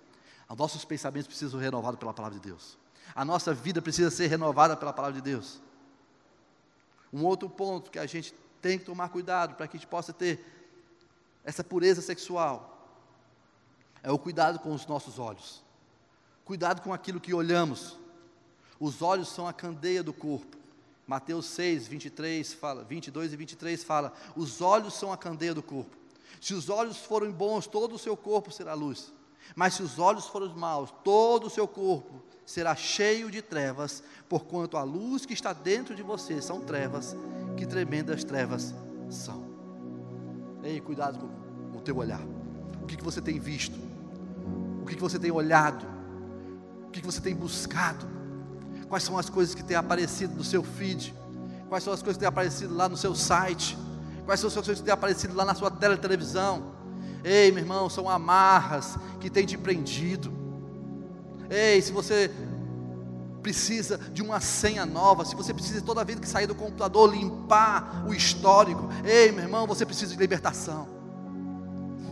Os 0.49 0.57
nossos 0.57 0.85
pensamentos 0.85 1.29
precisam 1.29 1.59
ser 1.59 1.65
renovados 1.65 1.99
pela 1.99 2.13
palavra 2.13 2.39
de 2.39 2.45
Deus. 2.45 2.79
A 3.15 3.25
nossa 3.25 3.55
vida 3.55 3.81
precisa 3.81 4.11
ser 4.11 4.27
renovada 4.27 4.77
pela 4.77 4.93
palavra 4.93 5.17
de 5.17 5.23
Deus. 5.23 5.61
Um 7.13 7.25
outro 7.25 7.49
ponto 7.49 7.91
que 7.91 7.99
a 7.99 8.07
gente 8.07 8.35
tem 8.61 8.79
que 8.79 8.85
tomar 8.85 9.09
cuidado 9.09 9.55
para 9.55 9.67
que 9.67 9.77
a 9.77 9.81
gente 9.81 9.89
possa 9.89 10.13
ter 10.13 10.45
essa 11.45 11.65
pureza 11.65 12.03
sexual 12.03 12.75
é 14.03 14.11
o 14.11 14.19
cuidado 14.19 14.59
com 14.59 14.75
os 14.75 14.87
nossos 14.87 15.19
olhos. 15.19 15.63
Cuidado 16.45 16.83
com 16.83 16.93
aquilo 16.93 17.21
que 17.21 17.35
olhamos. 17.35 17.97
Os 18.81 19.03
olhos 19.03 19.29
são 19.29 19.47
a 19.47 19.53
candeia 19.53 20.03
do 20.03 20.13
corpo. 20.13 20.57
Mateus 21.07 21.47
6, 21.47 21.89
23 21.89 22.53
fala, 22.53 22.85
22 22.85 23.33
e 23.33 23.37
23 23.37 23.83
fala: 23.83 24.13
os 24.37 24.61
olhos 24.61 24.95
são 24.95 25.13
a 25.13 25.17
candeia 25.17 25.55
do 25.55 25.63
corpo. 25.63 25.97
Se 26.41 26.55
os 26.55 26.69
olhos 26.69 26.99
forem 26.99 27.31
bons, 27.31 27.67
todo 27.67 27.95
o 27.95 27.99
seu 27.99 28.17
corpo 28.17 28.51
será 28.51 28.75
luz. 28.75 29.13
Mas 29.55 29.75
se 29.75 29.83
os 29.83 29.99
olhos 29.99 30.27
forem 30.27 30.55
maus, 30.55 30.93
todo 31.03 31.47
o 31.47 31.51
seu 31.51 31.67
corpo 31.67 32.23
será 32.45 32.75
cheio 32.75 33.31
de 33.31 33.43
trevas, 33.43 34.03
porquanto 34.29 34.77
a 34.77 34.83
luz 34.83 35.27
que 35.27 35.35
está 35.35 35.53
dentro 35.53 35.95
de 35.95 36.03
você 36.03 36.41
são 36.41 36.61
trevas, 36.61 37.17
que 37.57 37.67
tremendas 37.67 38.25
trevas 38.25 38.75
são. 39.11 39.45
Ei, 40.63 40.81
cuidado 40.81 41.19
com, 41.19 41.79
o 41.79 41.81
teu 41.81 41.97
olhar. 41.97 42.23
O 42.83 42.87
que, 42.87 42.97
que 42.97 43.05
você 43.05 43.21
tem 43.21 43.39
visto? 43.39 43.79
O 44.83 44.87
que, 44.87 44.95
que 44.95 45.01
você 45.01 45.19
tem 45.19 45.31
olhado? 45.31 45.87
O 46.87 46.91
que, 46.91 47.01
que 47.01 47.07
você 47.07 47.21
tem 47.21 47.35
buscado? 47.35 48.07
Quais 48.89 49.05
são 49.05 49.19
as 49.19 49.29
coisas 49.29 49.55
que 49.55 49.63
têm 49.63 49.77
aparecido 49.77 50.35
no 50.35 50.43
seu 50.43 50.63
feed? 50.63 51.15
Quais 51.69 51.85
são 51.85 51.93
as 51.93 52.01
coisas 52.01 52.17
que 52.17 52.21
têm 52.21 52.29
aparecido 52.29 52.75
lá 52.75 52.89
no 52.89 52.97
seu 52.97 53.15
site? 53.15 53.77
Quais 54.29 54.41
são 54.41 54.49
as 54.49 54.55
coisas 54.55 54.79
que 54.81 54.85
têm 54.85 54.93
aparecido 54.93 55.35
lá 55.35 55.43
na 55.43 55.55
sua 55.55 55.71
tela 55.71 55.97
televisão? 55.97 56.65
Ei, 57.25 57.51
meu 57.51 57.63
irmão, 57.63 57.89
são 57.89 58.11
amarras 58.11 58.99
que 59.19 59.31
têm 59.31 59.47
te 59.47 59.57
prendido. 59.57 60.31
Ei, 61.49 61.81
se 61.81 61.91
você 61.91 62.31
precisa 63.43 63.97
de 63.97 64.21
uma 64.21 64.39
senha 64.39 64.85
nova, 64.85 65.25
se 65.25 65.35
você 65.35 65.55
precisa 65.55 65.81
toda 65.81 66.05
vez 66.05 66.21
que 66.21 66.29
sair 66.29 66.47
do 66.47 66.55
computador 66.55 67.11
limpar 67.11 68.05
o 68.07 68.13
histórico, 68.13 68.91
ei, 69.03 69.33
meu 69.33 69.45
irmão, 69.45 69.67
você 69.67 69.87
precisa 69.87 70.13
de 70.13 70.21
libertação. 70.21 70.87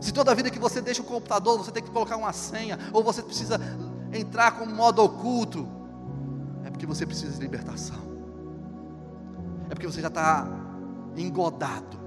Se 0.00 0.10
toda 0.10 0.34
vida 0.34 0.48
que 0.48 0.58
você 0.58 0.80
deixa 0.80 1.02
o 1.02 1.04
computador, 1.04 1.58
você 1.58 1.70
tem 1.70 1.82
que 1.82 1.90
colocar 1.90 2.16
uma 2.16 2.32
senha, 2.32 2.78
ou 2.94 3.04
você 3.04 3.20
precisa 3.20 3.60
entrar 4.10 4.52
com 4.52 4.64
modo 4.64 5.04
oculto, 5.04 5.68
é 6.64 6.70
porque 6.70 6.86
você 6.86 7.04
precisa 7.04 7.34
de 7.34 7.40
libertação. 7.40 8.00
É 9.68 9.74
porque 9.74 9.86
você 9.86 10.00
já 10.00 10.08
está 10.08 10.48
engodado, 11.14 12.05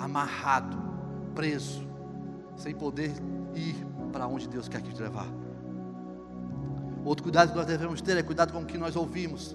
amarrado, 0.00 0.76
preso, 1.34 1.86
sem 2.56 2.74
poder 2.74 3.12
ir 3.54 3.76
para 4.12 4.26
onde 4.26 4.48
Deus 4.48 4.68
quer 4.68 4.80
que 4.80 4.92
te 4.92 5.02
levar. 5.02 5.28
Outro 7.04 7.22
cuidado 7.22 7.50
que 7.50 7.56
nós 7.56 7.66
devemos 7.66 8.00
ter 8.00 8.16
é 8.16 8.22
cuidado 8.22 8.52
com 8.52 8.60
o 8.60 8.66
que 8.66 8.76
nós 8.76 8.96
ouvimos. 8.96 9.54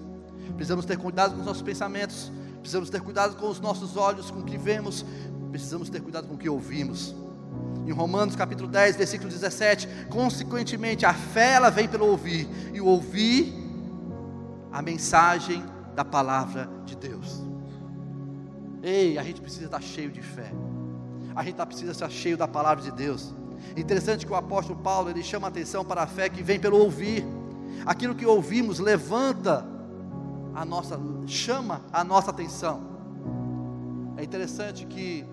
Precisamos 0.56 0.84
ter 0.84 0.96
cuidado 0.96 1.34
com 1.34 1.40
os 1.40 1.46
nossos 1.46 1.62
pensamentos. 1.62 2.30
Precisamos 2.60 2.90
ter 2.90 3.00
cuidado 3.00 3.36
com 3.36 3.48
os 3.48 3.60
nossos 3.60 3.96
olhos, 3.96 4.30
com 4.30 4.40
o 4.40 4.44
que 4.44 4.58
vemos. 4.58 5.04
Precisamos 5.50 5.88
ter 5.88 6.00
cuidado 6.00 6.26
com 6.26 6.34
o 6.34 6.38
que 6.38 6.48
ouvimos. 6.48 7.14
Em 7.86 7.92
Romanos 7.92 8.34
capítulo 8.34 8.68
10, 8.68 8.96
versículo 8.96 9.30
17, 9.30 9.88
consequentemente 10.10 11.06
a 11.06 11.14
fé 11.14 11.52
ela 11.52 11.70
vem 11.70 11.86
pelo 11.86 12.06
ouvir, 12.06 12.48
e 12.74 12.80
o 12.80 12.86
ouvir 12.86 13.54
a 14.72 14.82
mensagem 14.82 15.64
da 15.94 16.04
palavra 16.04 16.68
de 16.84 16.96
Deus. 16.96 17.40
Ei, 18.82 19.18
a 19.18 19.22
gente 19.22 19.40
precisa 19.40 19.66
estar 19.66 19.82
cheio 19.82 20.10
de 20.10 20.22
fé. 20.22 20.52
A 21.34 21.42
gente 21.42 21.56
precisa 21.66 21.92
estar 21.92 22.10
cheio 22.10 22.36
da 22.36 22.48
palavra 22.48 22.82
de 22.82 22.90
Deus. 22.90 23.34
Interessante 23.76 24.24
que 24.24 24.32
o 24.32 24.36
apóstolo 24.36 24.78
Paulo 24.78 25.10
ele 25.10 25.22
chama 25.22 25.46
a 25.46 25.50
atenção 25.50 25.84
para 25.84 26.02
a 26.02 26.06
fé 26.06 26.28
que 26.28 26.42
vem 26.42 26.58
pelo 26.58 26.78
ouvir. 26.78 27.24
Aquilo 27.84 28.14
que 28.14 28.24
ouvimos 28.24 28.78
levanta 28.78 29.66
a 30.54 30.64
nossa, 30.64 30.98
chama 31.26 31.82
a 31.92 32.02
nossa 32.02 32.30
atenção. 32.30 32.80
É 34.16 34.24
interessante 34.24 34.86
que 34.86 35.24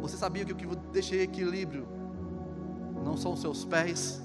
você 0.00 0.16
sabia 0.16 0.44
que 0.44 0.52
o 0.52 0.56
que 0.56 0.66
deixa 0.90 1.14
equilíbrio 1.16 1.86
não 3.04 3.16
são 3.16 3.32
os 3.32 3.40
seus 3.40 3.64
pés, 3.64 4.22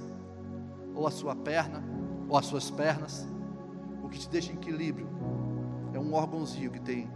ou 0.93 1.05
a 1.05 1.11
sua 1.11 1.35
perna, 1.35 1.83
ou 2.29 2.37
as 2.37 2.45
suas 2.45 2.71
pernas. 2.71 3.27
O 4.01 4.07
que 4.07 4.17
te 4.17 4.29
deixa 4.29 4.51
em 4.51 4.55
equilíbrio 4.55 5.07
é 5.93 5.99
um 5.99 6.13
órgãozinho 6.13 6.71
que 6.71 6.79
tem 6.79 7.09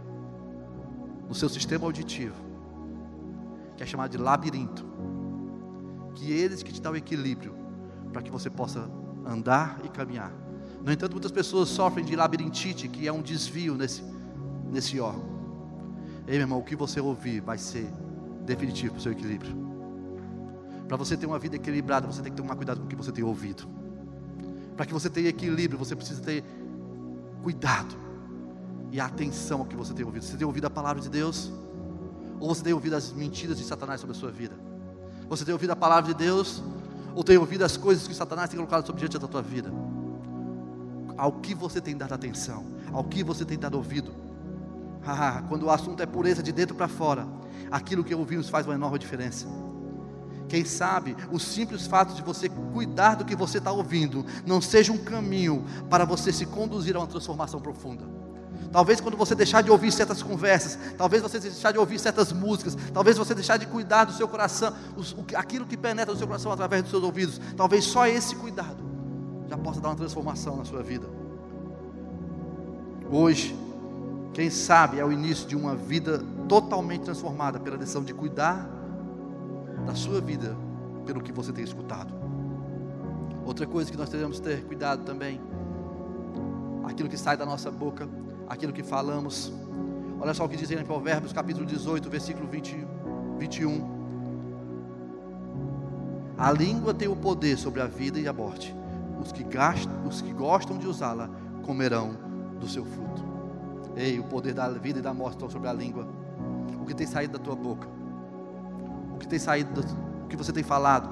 no 1.30 1.34
seu 1.36 1.48
sistema 1.48 1.86
auditivo, 1.86 2.34
que 3.76 3.84
é 3.84 3.86
chamado 3.86 4.10
de 4.10 4.18
labirinto 4.18 4.84
que 6.16 6.32
eles 6.32 6.60
que 6.60 6.72
te 6.72 6.82
dão 6.82 6.96
equilíbrio 6.96 7.54
para 8.12 8.20
que 8.20 8.32
você 8.32 8.50
possa 8.50 8.90
andar 9.24 9.80
e 9.84 9.88
caminhar. 9.88 10.32
No 10.84 10.90
entanto, 10.90 11.12
muitas 11.12 11.30
pessoas 11.30 11.68
sofrem 11.68 12.04
de 12.04 12.16
labirintite, 12.16 12.88
que 12.88 13.06
é 13.06 13.12
um 13.12 13.22
desvio 13.22 13.76
nesse, 13.76 14.02
nesse 14.72 14.98
órgão. 14.98 15.22
Ei, 16.26 16.32
meu 16.32 16.40
irmão, 16.40 16.58
o 16.58 16.64
que 16.64 16.74
você 16.74 17.00
ouvir 17.00 17.40
vai 17.40 17.58
ser 17.58 17.88
definitivo 18.44 18.94
para 18.94 18.98
o 18.98 19.02
seu 19.02 19.12
equilíbrio. 19.12 19.56
Para 20.88 20.96
você 20.96 21.16
ter 21.16 21.26
uma 21.26 21.38
vida 21.38 21.54
equilibrada, 21.54 22.08
você 22.08 22.20
tem 22.22 22.32
que 22.32 22.36
tomar 22.42 22.56
cuidado 22.56 22.80
com 22.80 22.86
o 22.86 22.88
que 22.88 22.96
você 22.96 23.12
tem 23.12 23.22
ouvido. 23.22 23.68
Para 24.76 24.84
que 24.84 24.92
você 24.92 25.08
tenha 25.08 25.28
equilíbrio, 25.28 25.78
você 25.78 25.94
precisa 25.94 26.20
ter 26.20 26.42
cuidado 27.40 28.09
e 28.92 29.00
atenção 29.00 29.60
ao 29.60 29.66
que 29.66 29.76
você 29.76 29.94
tem 29.94 30.04
ouvido. 30.04 30.24
Você 30.24 30.36
tem 30.36 30.46
ouvido 30.46 30.66
a 30.66 30.70
palavra 30.70 31.00
de 31.00 31.08
Deus? 31.08 31.50
Ou 32.38 32.54
você 32.54 32.62
tem 32.62 32.72
ouvido 32.72 32.96
as 32.96 33.12
mentiras 33.12 33.58
de 33.58 33.64
Satanás 33.64 34.00
sobre 34.00 34.16
a 34.16 34.18
sua 34.18 34.30
vida? 34.30 34.54
Você 35.28 35.44
tem 35.44 35.52
ouvido 35.52 35.70
a 35.70 35.76
palavra 35.76 36.12
de 36.12 36.18
Deus? 36.18 36.62
Ou 37.14 37.22
tem 37.22 37.36
ouvido 37.36 37.64
as 37.64 37.76
coisas 37.76 38.06
que 38.08 38.14
Satanás 38.14 38.50
tem 38.50 38.56
colocado 38.56 38.86
sobre 38.86 39.00
diante 39.00 39.18
da 39.18 39.28
tua 39.28 39.42
vida? 39.42 39.72
Ao 41.16 41.32
que 41.32 41.54
você 41.54 41.80
tem 41.80 41.96
dado 41.96 42.14
atenção? 42.14 42.64
Ao 42.92 43.04
que 43.04 43.22
você 43.22 43.44
tem 43.44 43.58
dado 43.58 43.74
ouvido? 43.76 44.12
Ah, 45.06 45.42
quando 45.48 45.64
o 45.64 45.70
assunto 45.70 46.02
é 46.02 46.06
pureza 46.06 46.42
de 46.42 46.52
dentro 46.52 46.74
para 46.74 46.88
fora, 46.88 47.26
aquilo 47.70 48.04
que 48.04 48.14
ouvimos 48.14 48.48
faz 48.48 48.66
uma 48.66 48.74
enorme 48.74 48.98
diferença. 48.98 49.46
Quem 50.48 50.64
sabe 50.64 51.16
o 51.30 51.38
simples 51.38 51.86
fato 51.86 52.12
de 52.14 52.22
você 52.22 52.48
cuidar 52.48 53.14
do 53.14 53.24
que 53.24 53.36
você 53.36 53.58
está 53.58 53.70
ouvindo 53.70 54.26
não 54.44 54.60
seja 54.60 54.92
um 54.92 54.98
caminho 54.98 55.64
para 55.88 56.04
você 56.04 56.32
se 56.32 56.44
conduzir 56.44 56.96
a 56.96 56.98
uma 56.98 57.06
transformação 57.06 57.60
profunda. 57.60 58.04
Talvez 58.72 59.00
quando 59.00 59.16
você 59.16 59.34
deixar 59.34 59.62
de 59.62 59.70
ouvir 59.70 59.90
certas 59.90 60.22
conversas, 60.22 60.78
talvez 60.96 61.22
você 61.22 61.40
deixar 61.40 61.72
de 61.72 61.78
ouvir 61.78 61.98
certas 61.98 62.32
músicas, 62.32 62.76
talvez 62.94 63.16
você 63.16 63.34
deixar 63.34 63.56
de 63.56 63.66
cuidar 63.66 64.04
do 64.04 64.12
seu 64.12 64.28
coração, 64.28 64.72
aquilo 65.36 65.66
que 65.66 65.76
penetra 65.76 66.12
no 66.12 66.18
seu 66.18 66.26
coração 66.26 66.52
através 66.52 66.82
dos 66.82 66.90
seus 66.90 67.02
ouvidos, 67.02 67.40
talvez 67.56 67.84
só 67.84 68.06
esse 68.06 68.36
cuidado 68.36 68.78
já 69.48 69.58
possa 69.58 69.80
dar 69.80 69.88
uma 69.88 69.96
transformação 69.96 70.56
na 70.56 70.64
sua 70.64 70.82
vida. 70.82 71.08
Hoje, 73.10 73.58
quem 74.32 74.48
sabe 74.48 75.00
é 75.00 75.04
o 75.04 75.10
início 75.10 75.48
de 75.48 75.56
uma 75.56 75.74
vida 75.74 76.22
totalmente 76.48 77.02
transformada 77.02 77.58
pela 77.58 77.76
decisão 77.76 78.04
de 78.04 78.14
cuidar 78.14 78.70
da 79.84 79.96
sua 79.96 80.20
vida 80.20 80.56
pelo 81.04 81.20
que 81.20 81.32
você 81.32 81.52
tem 81.52 81.64
escutado. 81.64 82.14
Outra 83.44 83.66
coisa 83.66 83.90
que 83.90 83.96
nós 83.96 84.08
devemos 84.08 84.38
ter 84.38 84.62
cuidado 84.64 85.04
também, 85.04 85.40
aquilo 86.84 87.08
que 87.08 87.16
sai 87.16 87.36
da 87.36 87.44
nossa 87.44 87.68
boca 87.68 88.08
aquilo 88.50 88.72
que 88.72 88.82
falamos. 88.82 89.52
Olha 90.20 90.34
só 90.34 90.44
o 90.44 90.48
que 90.48 90.56
diz 90.56 90.68
em 90.72 90.84
Provérbios 90.84 91.32
capítulo 91.32 91.64
18, 91.64 92.10
versículo 92.10 92.48
20, 92.48 92.84
21. 93.38 94.00
A 96.36 96.50
língua 96.50 96.92
tem 96.92 97.06
o 97.06 97.14
poder 97.14 97.56
sobre 97.56 97.80
a 97.80 97.86
vida 97.86 98.18
e 98.18 98.26
a 98.26 98.32
morte. 98.32 98.74
Os 99.22 99.30
que, 99.30 99.44
gastam, 99.44 100.04
os 100.06 100.20
que 100.20 100.32
gostam 100.32 100.76
de 100.76 100.88
usá-la 100.88 101.30
comerão 101.62 102.16
do 102.58 102.68
seu 102.68 102.84
fruto. 102.84 103.22
Ei, 103.94 104.18
o 104.18 104.24
poder 104.24 104.52
da 104.52 104.68
vida 104.68 104.98
e 104.98 105.02
da 105.02 105.14
morte 105.14 105.34
estão 105.34 105.48
sobre 105.48 105.68
a 105.68 105.72
língua. 105.72 106.08
O 106.80 106.84
que 106.84 106.94
tem 106.94 107.06
saído 107.06 107.38
da 107.38 107.38
tua 107.38 107.54
boca? 107.54 107.86
O 109.14 109.18
que 109.18 109.28
tem 109.28 109.38
saído, 109.38 109.80
do, 109.80 109.86
o 110.24 110.28
que 110.28 110.36
você 110.36 110.52
tem 110.52 110.64
falado? 110.64 111.08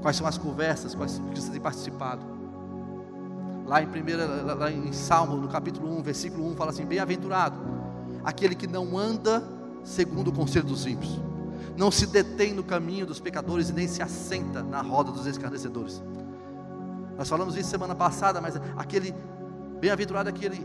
Quais 0.00 0.16
são 0.16 0.26
as 0.26 0.38
conversas? 0.38 0.94
Quais 0.94 1.20
que 1.32 1.40
você 1.40 1.52
tem 1.52 1.60
participado? 1.60 2.31
Lá 3.72 3.82
em, 3.82 3.86
primeira, 3.86 4.26
lá 4.26 4.70
em 4.70 4.92
Salmo, 4.92 5.34
no 5.34 5.48
capítulo 5.48 5.96
1, 5.96 6.02
versículo 6.02 6.46
1, 6.50 6.56
fala 6.56 6.72
assim: 6.72 6.84
Bem-aventurado 6.84 7.56
aquele 8.22 8.54
que 8.54 8.66
não 8.66 8.98
anda 8.98 9.42
segundo 9.82 10.28
o 10.28 10.32
conselho 10.32 10.66
dos 10.66 10.84
ímpios, 10.84 11.18
não 11.74 11.90
se 11.90 12.06
detém 12.06 12.52
no 12.52 12.62
caminho 12.62 13.06
dos 13.06 13.18
pecadores 13.18 13.70
e 13.70 13.72
nem 13.72 13.88
se 13.88 14.02
assenta 14.02 14.62
na 14.62 14.82
roda 14.82 15.10
dos 15.10 15.24
escarnecedores. 15.24 16.02
Nós 17.16 17.30
falamos 17.30 17.56
isso 17.56 17.70
semana 17.70 17.94
passada, 17.94 18.42
mas 18.42 18.60
aquele 18.76 19.14
bem-aventurado 19.80 20.28
aquele 20.28 20.60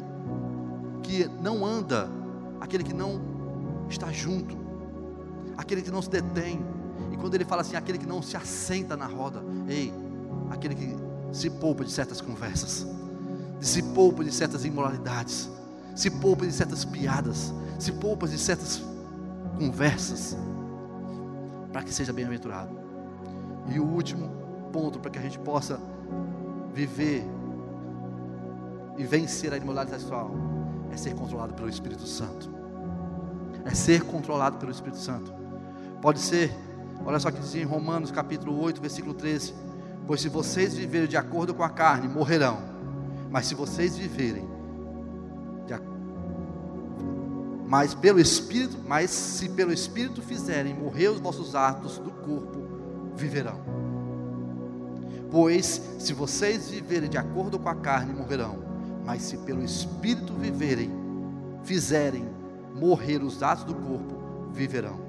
que 1.01 1.29
não 1.41 1.65
anda, 1.65 2.11
aquele 2.59 2.83
que 2.83 2.93
não 2.93 3.21
está 3.89 4.11
junto, 4.11 4.57
aquele 5.57 5.81
que 5.81 5.91
não 5.91 6.01
se 6.01 6.09
detém. 6.09 6.59
E 7.09 7.15
quando 7.15 7.35
ele 7.35 7.45
fala 7.45 7.61
assim, 7.61 7.77
aquele 7.77 7.99
que 7.99 8.05
não 8.05 8.21
se 8.21 8.35
assenta 8.35 8.97
na 8.97 9.05
roda, 9.05 9.41
ei, 9.65 9.93
aquele 10.49 10.75
que 10.75 10.93
se 11.31 11.49
poupa 11.49 11.85
de 11.85 11.91
certas 11.91 12.19
conversas, 12.19 12.96
se 13.59 13.81
poupa 13.81 14.23
de 14.23 14.31
certas 14.31 14.65
imoralidades, 14.65 15.49
se 15.95 16.09
poupa 16.09 16.45
de 16.45 16.51
certas 16.51 16.85
piadas, 16.85 17.53
se 17.79 17.91
poupa 17.91 18.27
de 18.27 18.37
certas 18.37 18.83
conversas, 19.57 20.37
para 21.71 21.83
que 21.83 21.93
seja 21.93 22.13
bem-aventurado. 22.13 22.77
E 23.67 23.79
o 23.79 23.85
último 23.85 24.29
ponto 24.71 24.99
para 24.99 25.11
que 25.11 25.19
a 25.19 25.21
gente 25.21 25.39
possa 25.39 25.79
viver 26.73 27.25
e 28.97 29.03
vencer 29.03 29.53
a 29.53 29.57
imoralidade 29.57 30.01
sexual 30.01 30.31
é 30.91 30.97
ser 30.97 31.13
controlado 31.15 31.53
pelo 31.53 31.69
Espírito 31.69 32.05
Santo. 32.05 32.49
É 33.65 33.73
ser 33.73 34.03
controlado 34.03 34.57
pelo 34.57 34.71
Espírito 34.71 34.99
Santo. 34.99 35.33
Pode 36.01 36.19
ser, 36.19 36.55
olha 37.05 37.19
só 37.19 37.31
que 37.31 37.39
diz 37.39 37.55
em 37.55 37.63
Romanos 37.63 38.11
capítulo 38.11 38.59
8, 38.61 38.79
versículo 38.79 39.13
13: 39.13 39.53
Pois 40.05 40.21
se 40.21 40.29
vocês 40.29 40.75
viverem 40.75 41.07
de 41.07 41.17
acordo 41.17 41.53
com 41.53 41.63
a 41.63 41.69
carne, 41.69 42.07
morrerão. 42.07 42.76
Mas 43.29 43.47
se 43.47 43.55
vocês 43.55 43.97
viverem 43.97 44.57
mas 47.69 47.93
pelo 47.93 48.17
Espírito, 48.17 48.77
mas 48.87 49.09
se 49.09 49.49
pelo 49.49 49.73
Espírito 49.73 50.21
fizerem 50.21 50.73
morrer 50.73 51.09
os 51.09 51.19
vossos 51.19 51.53
atos 51.53 51.97
do 51.97 52.11
corpo, 52.11 52.65
viverão. 53.13 53.59
Pois 55.29 55.81
se 55.99 56.13
vocês 56.13 56.69
viverem 56.69 57.09
de 57.09 57.17
acordo 57.17 57.59
com 57.59 57.67
a 57.67 57.75
carne, 57.75 58.13
morrerão 58.13 58.67
mas 59.07 59.21
se 59.21 59.37
pelo 59.37 59.63
Espírito 59.63 60.33
viverem, 60.33 60.91
fizerem 61.63 62.27
morrer 62.75 63.23
os 63.23 63.41
atos 63.41 63.63
do 63.63 63.73
corpo, 63.73 64.49
viverão. 64.51 64.99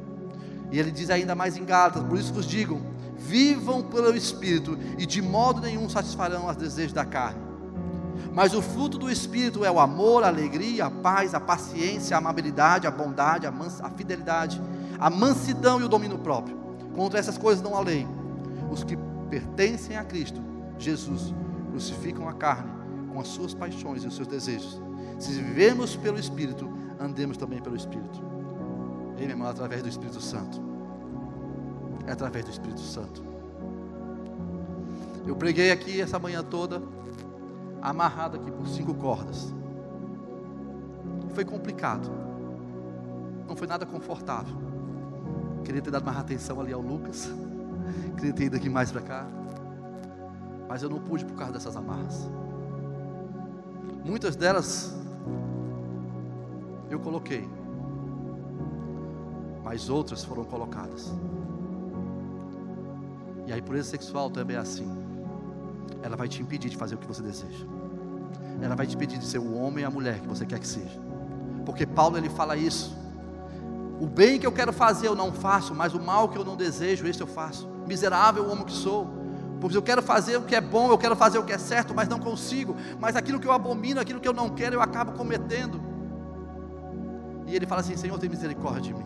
E 0.71 0.79
ele 0.79 0.93
diz 0.93 1.11
ainda 1.11 1.35
mais 1.35 1.57
em 1.57 1.65
Gálatas: 1.65 2.05
Por 2.05 2.17
isso 2.17 2.33
vos 2.33 2.47
digo, 2.47 2.81
vivam 3.17 3.83
pelo 3.83 4.17
Espírito, 4.17 4.79
e 4.97 5.05
de 5.05 5.21
modo 5.21 5.61
nenhum 5.61 5.89
satisfarão 5.89 6.49
os 6.49 6.55
desejos 6.55 6.93
da 6.93 7.05
carne. 7.05 7.48
Mas 8.33 8.55
o 8.55 8.63
fruto 8.63 8.99
do 8.99 9.11
Espírito 9.11 9.65
é 9.65 9.71
o 9.71 9.81
amor, 9.81 10.25
a 10.25 10.29
alegria, 10.29 10.87
a 10.87 10.91
paz, 10.91 11.35
a 11.35 11.41
paciência, 11.41 12.17
a 12.17 12.19
amabilidade, 12.19 12.87
a 12.87 12.91
bondade, 12.91 13.47
a, 13.47 13.51
a 13.51 13.91
fidelidade, 13.91 14.61
a 14.99 15.11
mansidão 15.11 15.81
e 15.81 15.85
o 15.85 15.89
domínio 15.89 16.19
próprio. 16.19 16.57
Contra 16.95 17.19
essas 17.19 17.39
coisas 17.39 17.63
não 17.63 17.77
há 17.77 17.81
lei. 17.81 18.07
Os 18.71 18.85
que 18.85 18.97
pertencem 19.31 19.97
a 19.97 20.05
Cristo, 20.05 20.41
Jesus, 20.79 21.35
crucificam 21.71 22.29
a 22.29 22.33
carne 22.33 22.71
com 23.13 23.21
as 23.21 23.29
suas 23.29 23.55
paixões 23.55 24.05
e 24.05 24.07
os 24.07 24.15
seus 24.15 24.29
desejos. 24.29 24.81
Se 25.19 25.33
vivemos 25.33 25.97
pelo 25.97 26.19
Espírito, 26.19 26.71
andemos 27.01 27.37
também 27.37 27.61
pelo 27.61 27.77
Espírito. 27.77 28.23
Ei, 29.17 29.27
meu 29.27 29.31
irmão, 29.31 29.49
através 29.49 29.83
do 29.83 29.89
Espírito 29.89 30.21
Santo. 30.21 30.61
É 32.07 32.13
através 32.13 32.45
do 32.45 32.51
Espírito 32.51 32.81
Santo. 32.81 33.23
Eu 35.27 35.37
preguei 35.37 35.71
aqui 35.71 36.01
essa 36.01 36.19
manhã 36.19 36.43
toda, 36.43 36.81
amarrado 37.83 38.37
aqui 38.37 38.51
por 38.51 38.67
cinco 38.67 38.95
cordas. 38.95 39.53
Foi 41.35 41.45
complicado. 41.45 42.11
Não 43.47 43.57
foi 43.57 43.67
nada 43.67 43.87
confortável. 43.87 44.57
Queria 45.65 45.81
ter 45.81 45.91
dado 45.91 46.05
mais 46.05 46.19
atenção 46.19 46.61
ali 46.61 46.73
ao 46.73 46.81
Lucas. 46.81 47.31
Queria 48.17 48.33
ter 48.33 48.45
ido 48.45 48.57
aqui 48.57 48.69
mais 48.69 48.91
para 48.91 49.01
cá. 49.01 49.27
Mas 50.69 50.83
eu 50.83 50.91
não 50.91 50.99
pude 50.99 51.25
por 51.25 51.37
causa 51.37 51.53
dessas 51.53 51.77
amarras. 51.77 52.29
Muitas 54.05 54.37
delas 54.37 54.97
eu 56.91 56.99
coloquei, 56.99 57.47
mas 59.63 59.91
outras 59.91 60.25
foram 60.25 60.45
colocadas. 60.45 61.13
E 63.47 63.53
a 63.53 63.59
impureza 63.59 63.91
sexual 63.91 64.31
também 64.31 64.57
é 64.57 64.59
assim. 64.59 65.08
Ela 66.09 66.17
vai 66.17 66.27
te 66.27 66.41
impedir 66.41 66.71
de 66.71 66.77
fazer 66.77 66.95
o 66.95 66.99
que 66.99 67.07
você 67.07 67.23
deseja. 67.23 67.67
Ela 68.63 68.75
vai 68.75 68.87
te 68.87 68.97
impedir 68.97 69.19
de 69.19 69.27
ser 69.27 69.39
o 69.39 69.55
homem 69.55 69.83
e 69.83 69.87
a 69.87 69.91
mulher 69.91 70.21
que 70.21 70.27
você 70.27 70.47
quer 70.47 70.59
que 70.59 70.67
seja. 70.67 70.99
Porque 71.67 71.85
Paulo 71.87 72.17
ele 72.17 72.31
fala 72.31 72.57
isso. 72.57 72.97
O 74.01 74.07
bem 74.07 74.39
que 74.39 74.47
eu 74.47 74.53
quero 74.53 74.73
fazer 74.73 75.07
eu 75.07 75.15
não 75.15 75.31
faço, 75.31 75.75
mas 75.75 75.93
o 75.93 76.01
mal 76.01 76.31
que 76.31 76.39
eu 76.39 76.45
não 76.47 76.57
desejo, 76.57 77.07
esse 77.07 77.21
eu 77.21 77.27
faço. 77.27 77.69
Miserável 77.87 78.51
homem 78.51 78.65
que 78.65 78.73
sou. 78.73 79.07
Pois 79.61 79.75
eu 79.75 79.83
quero 79.83 80.03
fazer 80.03 80.39
o 80.39 80.43
que 80.45 80.57
é 80.57 80.63
bom, 80.63 80.91
eu 80.91 80.97
quero 80.97 81.15
fazer 81.15 81.39
o 81.39 81.45
que 81.45 81.53
é 81.53 81.59
certo, 81.59 81.95
mas 81.95 82.09
não 82.09 82.19
consigo. 82.19 82.75
Mas 82.99 83.15
aquilo 83.15 83.39
que 83.39 83.47
eu 83.47 83.53
abomino, 83.53 84.01
aquilo 84.01 84.19
que 84.19 84.29
eu 84.29 84.33
não 84.33 84.49
quero, 84.49 84.77
eu 84.77 84.81
acabo 84.81 85.13
cometendo. 85.13 85.79
E 87.47 87.55
ele 87.55 87.67
fala 87.67 87.83
assim: 87.83 87.99
Senhor, 87.99 88.19
tem 88.19 88.31
misericórdia 88.31 88.81
de 88.81 88.95
mim. 88.95 89.05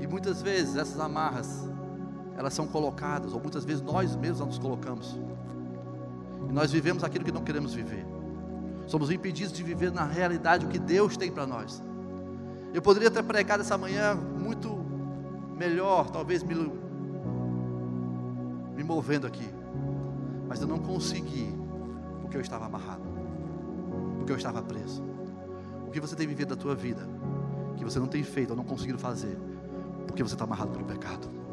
E 0.00 0.06
muitas 0.08 0.42
vezes 0.42 0.74
essas 0.74 0.98
amarras, 0.98 1.64
elas 2.36 2.52
são 2.52 2.66
colocadas, 2.66 3.32
ou 3.32 3.40
muitas 3.40 3.64
vezes 3.64 3.82
nós 3.82 4.14
mesmos 4.16 4.46
nos 4.46 4.58
colocamos. 4.58 5.18
E 6.48 6.52
nós 6.52 6.72
vivemos 6.72 7.04
aquilo 7.04 7.24
que 7.24 7.32
não 7.32 7.42
queremos 7.42 7.72
viver. 7.74 8.04
Somos 8.86 9.10
impedidos 9.10 9.52
de 9.52 9.62
viver 9.62 9.92
na 9.92 10.04
realidade 10.04 10.66
o 10.66 10.68
que 10.68 10.78
Deus 10.78 11.16
tem 11.16 11.30
para 11.30 11.46
nós. 11.46 11.82
Eu 12.72 12.82
poderia 12.82 13.10
ter 13.10 13.22
pregado 13.22 13.60
essa 13.62 13.78
manhã 13.78 14.14
muito 14.14 14.84
melhor, 15.56 16.10
talvez 16.10 16.42
me 16.42 16.54
me 18.74 18.82
movendo 18.82 19.26
aqui. 19.26 19.48
Mas 20.48 20.60
eu 20.60 20.66
não 20.66 20.78
consegui, 20.78 21.54
porque 22.20 22.36
eu 22.36 22.40
estava 22.40 22.66
amarrado, 22.66 23.08
porque 24.18 24.32
eu 24.32 24.36
estava 24.36 24.60
preso. 24.60 25.02
O 25.86 25.90
que 25.90 26.00
você 26.00 26.16
tem 26.16 26.26
vivido 26.26 26.48
da 26.54 26.60
tua 26.60 26.74
vida, 26.74 27.08
que 27.76 27.84
você 27.84 27.98
não 27.98 28.08
tem 28.08 28.22
feito 28.22 28.50
ou 28.50 28.56
não 28.56 28.64
conseguido 28.64 28.98
fazer, 28.98 29.38
porque 30.06 30.22
você 30.22 30.34
está 30.34 30.44
amarrado 30.44 30.72
pelo 30.72 30.84
pecado. 30.84 31.43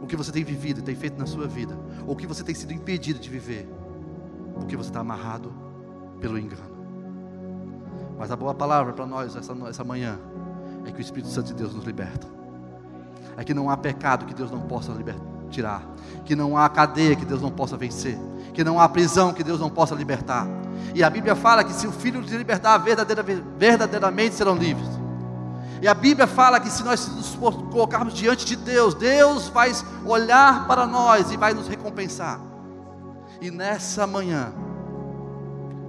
O 0.00 0.06
que 0.06 0.16
você 0.16 0.30
tem 0.30 0.44
vivido 0.44 0.80
e 0.80 0.82
tem 0.82 0.94
feito 0.94 1.18
na 1.18 1.26
sua 1.26 1.46
vida, 1.46 1.76
ou 2.06 2.12
o 2.12 2.16
que 2.16 2.26
você 2.26 2.44
tem 2.44 2.54
sido 2.54 2.72
impedido 2.72 3.18
de 3.18 3.28
viver, 3.28 3.68
porque 4.54 4.76
você 4.76 4.90
está 4.90 5.00
amarrado 5.00 5.52
pelo 6.20 6.38
engano. 6.38 6.76
Mas 8.18 8.30
a 8.30 8.36
boa 8.36 8.54
palavra 8.54 8.92
para 8.92 9.06
nós 9.06 9.36
essa, 9.36 9.54
essa 9.68 9.84
manhã 9.84 10.18
é 10.84 10.90
que 10.90 10.98
o 10.98 11.00
Espírito 11.00 11.28
Santo 11.28 11.46
de 11.46 11.54
Deus 11.54 11.74
nos 11.74 11.84
liberta. 11.84 12.26
É 13.36 13.44
que 13.44 13.52
não 13.52 13.68
há 13.68 13.76
pecado 13.76 14.24
que 14.24 14.34
Deus 14.34 14.50
não 14.50 14.62
possa 14.62 14.92
tirar, 15.50 15.86
que 16.24 16.34
não 16.34 16.56
há 16.56 16.68
cadeia 16.68 17.14
que 17.14 17.24
Deus 17.24 17.42
não 17.42 17.50
possa 17.50 17.76
vencer, 17.76 18.18
que 18.54 18.64
não 18.64 18.80
há 18.80 18.88
prisão 18.88 19.32
que 19.32 19.44
Deus 19.44 19.60
não 19.60 19.68
possa 19.68 19.94
libertar. 19.94 20.46
E 20.94 21.04
a 21.04 21.10
Bíblia 21.10 21.34
fala 21.36 21.62
que 21.62 21.72
se 21.72 21.86
o 21.86 21.92
Filho 21.92 22.22
te 22.22 22.36
libertar 22.36 22.78
verdadeira, 22.78 23.22
verdadeiramente 23.22 24.34
serão 24.34 24.56
livres. 24.56 24.88
E 25.80 25.88
a 25.88 25.94
Bíblia 25.94 26.26
fala 26.26 26.58
que 26.58 26.70
se 26.70 26.82
nós 26.82 27.06
nos 27.08 27.36
colocarmos 27.36 28.14
diante 28.14 28.44
de 28.44 28.56
Deus, 28.56 28.94
Deus 28.94 29.48
vai 29.48 29.72
olhar 30.04 30.66
para 30.66 30.86
nós 30.86 31.30
e 31.30 31.36
vai 31.36 31.52
nos 31.52 31.68
recompensar. 31.68 32.40
E 33.40 33.50
nessa 33.50 34.06
manhã, 34.06 34.52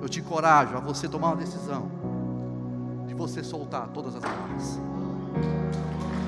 eu 0.02 0.10
te 0.10 0.20
encorajo 0.20 0.76
a 0.76 0.80
você 0.80 1.08
tomar 1.08 1.28
uma 1.28 1.38
decisão 1.38 1.90
de 3.08 3.14
você 3.14 3.44
soltar 3.44 3.88
todas 3.94 4.16
as 4.16 4.24
amarras. 4.24 4.80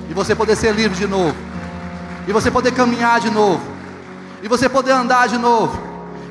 E 0.10 0.14
você 0.14 0.34
poder 0.34 0.56
ser 0.56 0.74
livre 0.74 0.98
de 0.98 1.06
novo 1.06 1.36
e 2.30 2.32
você 2.32 2.52
poder 2.52 2.72
caminhar 2.74 3.20
de 3.20 3.32
novo, 3.32 3.60
e 4.44 4.48
você 4.48 4.70
poder 4.70 4.92
andar 4.92 5.28
de 5.28 5.36
novo, 5.36 5.76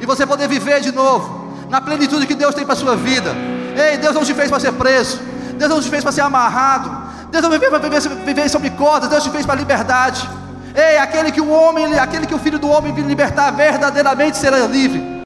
e 0.01 0.07
você 0.07 0.25
poder 0.25 0.47
viver 0.47 0.81
de 0.81 0.93
novo, 0.93 1.53
na 1.69 1.81
plenitude 1.81 2.25
que 2.25 2.37
Deus 2.37 2.55
tem 2.55 2.65
para 2.65 2.75
a 2.75 2.77
sua 2.77 2.95
vida. 2.95 3.35
Ei, 3.77 3.99
Deus 3.99 4.15
não 4.15 4.25
te 4.25 4.33
fez 4.33 4.49
para 4.49 4.61
ser 4.61 4.73
preso, 4.75 5.19
Deus 5.57 5.69
não 5.69 5.81
te 5.81 5.91
fez 5.91 6.05
para 6.05 6.13
ser 6.13 6.21
amarrado, 6.21 7.08
Deus 7.31 7.43
não 7.43 7.51
te 7.51 7.59
fez 7.59 7.71
para 7.71 7.79
viver, 8.25 8.49
sobre 8.49 8.71
cordas, 8.71 9.09
Deus 9.09 9.23
te 9.23 9.31
fez 9.31 9.45
para 9.45 9.55
liberdade. 9.55 10.29
Ei, 10.75 10.99
aquele 10.99 11.33
que 11.33 11.41
o 11.41 11.51
homem, 11.51 11.99
aquele 11.99 12.27
que 12.27 12.35
o 12.35 12.39
filho 12.39 12.59
do 12.59 12.69
homem 12.69 12.93
libertar, 12.95 13.51
verdadeiramente 13.51 14.37
será 14.37 14.59
livre. 14.67 15.17